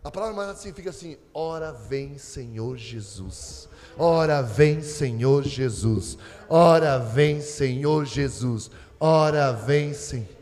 A 0.04 0.12
palavra 0.12 0.36
Maranata 0.36 0.60
significa 0.60 0.90
assim: 0.90 1.18
Ora 1.34 1.72
vem, 1.72 2.18
Senhor 2.18 2.76
Jesus. 2.76 3.70
Ora 3.98 4.42
vem, 4.42 4.82
Senhor 4.82 5.42
Jesus. 5.44 6.18
Ora 6.50 6.98
vem, 6.98 7.40
Senhor 7.40 8.04
Jesus. 8.04 8.70
Ora 9.00 9.54
vem, 9.54 9.94
Senhor. 9.94 10.37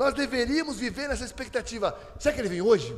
Nós 0.00 0.14
deveríamos 0.14 0.78
viver 0.78 1.10
nessa 1.10 1.26
expectativa. 1.26 1.94
Será 2.18 2.34
que 2.34 2.40
ele 2.40 2.48
vem 2.48 2.62
hoje? 2.62 2.96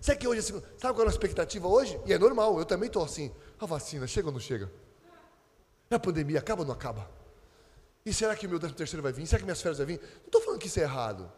Será 0.00 0.18
que 0.18 0.26
hoje 0.26 0.40
é 0.40 0.42
segunda? 0.42 0.66
Sabe 0.78 0.94
qual 0.94 0.98
é 0.98 1.02
a 1.02 1.04
nossa 1.04 1.16
expectativa 1.16 1.68
hoje? 1.68 2.00
E 2.04 2.12
é 2.12 2.18
normal, 2.18 2.58
eu 2.58 2.64
também 2.64 2.88
estou 2.88 3.04
assim. 3.04 3.32
A 3.60 3.66
vacina 3.66 4.04
chega 4.08 4.26
ou 4.26 4.32
não 4.32 4.40
chega? 4.40 4.68
A 5.88 5.98
pandemia 6.00 6.40
acaba 6.40 6.62
ou 6.62 6.66
não 6.66 6.74
acaba? 6.74 7.08
E 8.04 8.12
será 8.12 8.34
que 8.34 8.48
o 8.48 8.50
meu 8.50 8.58
décimo 8.58 8.76
terceiro 8.76 9.00
vai 9.00 9.12
vir? 9.12 9.28
Será 9.28 9.38
que 9.38 9.44
minhas 9.44 9.62
férias 9.62 9.78
vão 9.78 9.86
vir? 9.86 10.00
Não 10.00 10.26
estou 10.26 10.40
falando 10.40 10.58
que 10.58 10.66
isso 10.66 10.80
é 10.80 10.82
errado. 10.82 11.30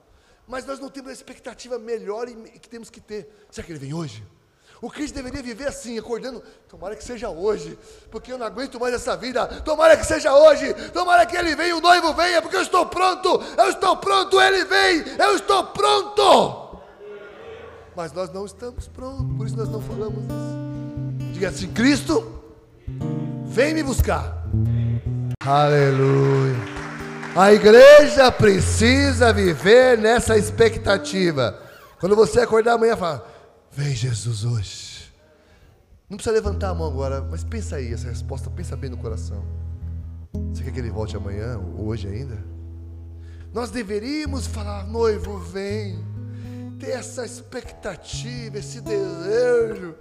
Mas 0.49 0.65
nós 0.65 0.79
não 0.79 0.89
temos 0.89 1.11
a 1.11 1.13
expectativa 1.13 1.79
melhor 1.79 2.27
que 2.29 2.67
temos 2.67 2.89
que 2.89 2.99
ter. 2.99 3.29
Será 3.51 3.67
que 3.67 3.73
ele 3.73 3.81
vem 3.81 3.93
hoje? 3.93 4.27
O 4.83 4.91
crente 4.91 5.15
deveria 5.15 5.41
viver 5.41 5.69
assim, 5.69 5.97
acordando. 5.97 6.43
Tomara 6.69 6.97
que 6.97 7.05
seja 7.05 7.31
hoje, 7.31 7.79
porque 8.11 8.33
eu 8.33 8.37
não 8.37 8.45
aguento 8.45 8.81
mais 8.81 8.93
essa 8.93 9.17
vida. 9.17 9.47
Tomara 9.47 9.97
que 9.97 10.05
seja 10.05 10.35
hoje. 10.35 10.75
Tomara 10.93 11.25
que 11.25 11.37
ele 11.37 11.55
venha, 11.55 11.77
o 11.77 11.81
noivo 11.81 12.13
venha, 12.13 12.43
porque 12.43 12.57
eu 12.57 12.63
estou 12.63 12.85
pronto. 12.87 13.41
Eu 13.57 13.71
estou 13.71 13.97
pronto, 13.99 14.41
ele 14.41 14.65
vem. 14.65 15.05
Eu 15.21 15.37
estou 15.37 15.67
pronto. 15.67 16.81
Mas 17.95 18.13
nós 18.13 18.29
não 18.31 18.45
estamos 18.45 18.89
prontos, 18.89 19.37
por 19.37 19.47
isso 19.47 19.57
nós 19.57 19.69
não 19.69 19.81
falamos 19.81 20.25
isso. 20.25 21.33
Diga 21.33 21.51
assim: 21.51 21.69
Cristo, 21.69 22.43
vem 23.45 23.75
me 23.75 23.85
buscar. 23.85 24.49
Aleluia. 25.47 26.57
A 27.37 27.53
igreja 27.53 28.33
precisa 28.33 29.33
viver 29.33 29.97
nessa 29.97 30.37
expectativa. 30.37 31.57
Quando 32.01 32.17
você 32.17 32.41
acordar 32.41 32.73
amanhã, 32.73 32.97
fala: 32.97 33.32
Vem 33.75 33.95
Jesus 33.95 34.45
hoje. 34.45 35.11
Não 36.09 36.19
precisa 36.19 36.35
levantar 36.35 36.69
a 36.69 36.75
mão 36.75 36.87
agora, 36.87 37.23
mas 37.23 37.43
pensa 37.43 37.77
aí 37.77 37.91
essa 37.91 38.07
resposta, 38.07 38.51
pensa 38.51 38.77
bem 38.77 38.91
no 38.91 38.99
coração. 38.99 39.43
Você 40.53 40.63
quer 40.63 40.73
que 40.73 40.79
ele 40.79 40.91
volte 40.91 41.17
amanhã, 41.17 41.59
ou 41.59 41.87
hoje 41.87 42.07
ainda? 42.07 42.37
Nós 43.51 43.71
deveríamos 43.71 44.47
falar: 44.47 44.87
noivo, 44.87 45.39
vem 45.39 45.99
ter 46.79 46.91
essa 46.91 47.25
expectativa, 47.25 48.59
esse 48.59 48.83
desejo. 48.83 49.95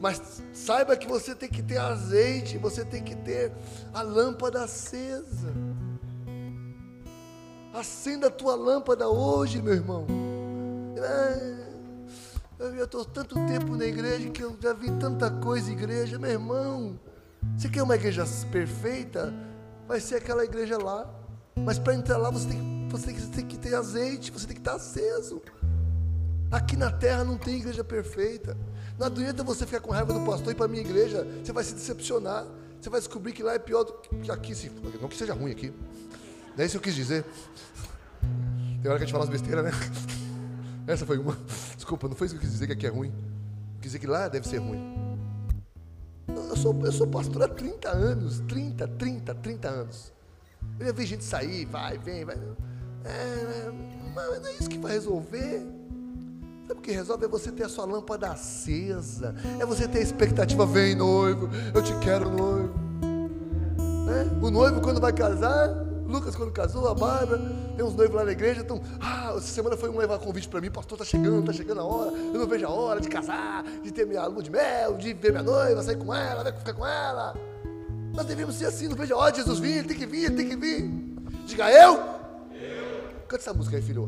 Mas 0.00 0.42
saiba 0.52 0.96
que 0.96 1.06
você 1.06 1.32
tem 1.32 1.48
que 1.48 1.62
ter 1.62 1.78
azeite, 1.78 2.58
você 2.58 2.84
tem 2.84 3.04
que 3.04 3.14
ter 3.14 3.52
a 3.94 4.02
lâmpada 4.02 4.64
acesa. 4.64 5.52
Acenda 7.72 8.26
a 8.26 8.30
tua 8.30 8.56
lâmpada 8.56 9.08
hoje, 9.08 9.62
meu 9.62 9.74
irmão. 9.74 10.06
É, 10.96 11.71
eu 12.82 12.86
estou 12.86 13.04
tanto 13.04 13.34
tempo 13.46 13.76
na 13.76 13.84
igreja 13.84 14.28
que 14.30 14.42
eu 14.42 14.56
já 14.60 14.72
vi 14.72 14.90
tanta 14.98 15.30
coisa 15.30 15.70
igreja, 15.70 16.18
meu 16.18 16.30
irmão. 16.30 16.98
Você 17.56 17.68
quer 17.68 17.82
uma 17.82 17.94
igreja 17.94 18.24
perfeita? 18.50 19.32
Vai 19.86 20.00
ser 20.00 20.16
aquela 20.16 20.44
igreja 20.44 20.76
lá. 20.78 21.08
Mas 21.54 21.78
para 21.78 21.94
entrar 21.94 22.18
lá 22.18 22.28
você 22.28 22.48
tem, 22.48 22.88
você 22.90 23.06
tem, 23.06 23.18
você 23.18 23.28
tem 23.28 23.46
que 23.46 23.56
ter 23.56 23.76
azeite, 23.76 24.32
você 24.32 24.46
tem 24.46 24.56
que 24.56 24.60
estar 24.60 24.74
aceso. 24.74 25.40
Aqui 26.50 26.76
na 26.76 26.90
terra 26.90 27.22
não 27.22 27.38
tem 27.38 27.56
igreja 27.56 27.84
perfeita. 27.84 28.56
Não 28.98 29.06
adianta 29.06 29.44
você 29.44 29.64
ficar 29.64 29.80
com 29.80 29.92
raiva 29.92 30.12
do 30.12 30.26
pastor 30.26 30.52
e 30.52 30.56
para 30.56 30.64
a 30.64 30.68
minha 30.68 30.82
igreja, 30.82 31.24
você 31.42 31.52
vai 31.52 31.62
se 31.62 31.74
decepcionar. 31.74 32.44
Você 32.80 32.90
vai 32.90 32.98
descobrir 32.98 33.32
que 33.32 33.44
lá 33.44 33.54
é 33.54 33.60
pior 33.60 33.84
do 33.84 33.92
que 33.92 34.30
aqui. 34.30 34.56
Se, 34.56 34.68
não 35.00 35.08
que 35.08 35.16
seja 35.16 35.34
ruim 35.34 35.52
aqui. 35.52 35.72
Não 36.56 36.64
é 36.64 36.66
isso 36.66 36.72
que 36.72 36.78
eu 36.78 36.82
quis 36.82 36.96
dizer. 36.96 37.24
Tem 38.82 38.90
hora 38.90 38.98
que 38.98 39.04
a 39.04 39.06
gente 39.06 39.12
fala 39.12 39.22
as 39.22 39.30
besteiras, 39.30 39.64
né? 39.64 39.70
Essa 40.86 41.06
foi 41.06 41.18
uma. 41.18 41.36
Desculpa, 41.76 42.08
não 42.08 42.16
foi 42.16 42.26
isso 42.26 42.34
que 42.34 42.38
eu 42.38 42.42
quis 42.42 42.52
dizer 42.52 42.66
que 42.66 42.72
aqui 42.72 42.86
é 42.86 42.90
ruim. 42.90 43.08
Eu 43.08 43.80
quis 43.80 43.92
dizer 43.92 43.98
que 43.98 44.06
lá 44.06 44.28
deve 44.28 44.46
ser 44.48 44.58
ruim. 44.58 45.16
Eu 46.28 46.56
sou, 46.56 46.78
eu 46.84 46.92
sou 46.92 47.06
pastor 47.06 47.42
há 47.42 47.48
30 47.48 47.88
anos. 47.88 48.40
30, 48.48 48.88
30, 48.88 49.34
30 49.34 49.68
anos. 49.68 50.12
Eu 50.78 50.86
já 50.86 50.92
vi 50.92 51.06
gente 51.06 51.24
sair, 51.24 51.64
vai, 51.66 51.98
vem, 51.98 52.24
vai. 52.24 52.36
É, 53.04 53.08
é, 53.08 53.72
mas 54.14 54.40
não 54.40 54.48
é 54.48 54.52
isso 54.54 54.68
que 54.68 54.78
vai 54.78 54.92
resolver. 54.92 55.66
Sabe 56.66 56.78
o 56.78 56.82
que 56.82 56.92
resolve? 56.92 57.24
É 57.24 57.28
você 57.28 57.50
ter 57.50 57.64
a 57.64 57.68
sua 57.68 57.84
lâmpada 57.84 58.30
acesa. 58.30 59.34
É 59.60 59.66
você 59.66 59.88
ter 59.88 59.98
a 59.98 60.02
expectativa, 60.02 60.64
vem 60.64 60.94
noivo, 60.94 61.48
eu 61.74 61.82
te 61.82 61.94
quero 61.98 62.30
noivo. 62.30 62.74
Né? 64.06 64.38
O 64.40 64.50
noivo 64.50 64.80
quando 64.80 65.00
vai 65.00 65.12
casar, 65.12 65.68
Lucas 66.12 66.36
quando 66.36 66.52
casou, 66.52 66.86
a 66.88 66.94
Bárbara, 66.94 67.40
tem 67.74 67.84
uns 67.84 67.94
noivos 67.94 68.14
lá 68.14 68.24
na 68.24 68.32
igreja, 68.32 68.60
então, 68.60 68.80
ah, 69.00 69.32
essa 69.36 69.48
semana 69.48 69.76
foi 69.76 69.88
um 69.88 69.96
levar 69.96 70.18
convite 70.18 70.48
para 70.48 70.60
mim, 70.60 70.70
pastor, 70.70 70.98
tá 70.98 71.04
chegando, 71.04 71.46
tá 71.46 71.52
chegando 71.52 71.80
a 71.80 71.84
hora, 71.84 72.10
eu 72.12 72.38
não 72.38 72.46
vejo 72.46 72.66
a 72.66 72.70
hora 72.70 73.00
de 73.00 73.08
casar, 73.08 73.64
de 73.82 73.90
ter 73.90 74.06
minha 74.06 74.26
lua 74.26 74.42
de 74.42 74.50
mel, 74.50 74.96
de 74.96 75.14
ver 75.14 75.30
minha 75.32 75.42
noiva, 75.42 75.82
sair 75.82 75.96
com 75.96 76.14
ela, 76.14 76.44
vai 76.44 76.52
ficar 76.52 76.74
com 76.74 76.86
ela. 76.86 77.34
Nós 78.14 78.26
devemos 78.26 78.56
ser 78.56 78.66
assim, 78.66 78.88
não 78.88 78.96
vejo 78.96 79.14
a 79.14 79.18
hora 79.18 79.32
de 79.32 79.38
Jesus 79.38 79.58
vir, 79.58 79.86
tem 79.86 79.96
que 79.96 80.06
vir, 80.06 80.34
tem 80.36 80.48
que 80.48 80.56
vir. 80.56 80.90
Diga 81.46 81.70
eu. 81.70 81.94
eu. 81.94 83.02
Canta 83.26 83.42
essa 83.42 83.54
música 83.54 83.76
aí, 83.76 83.82
filho. 83.82 84.00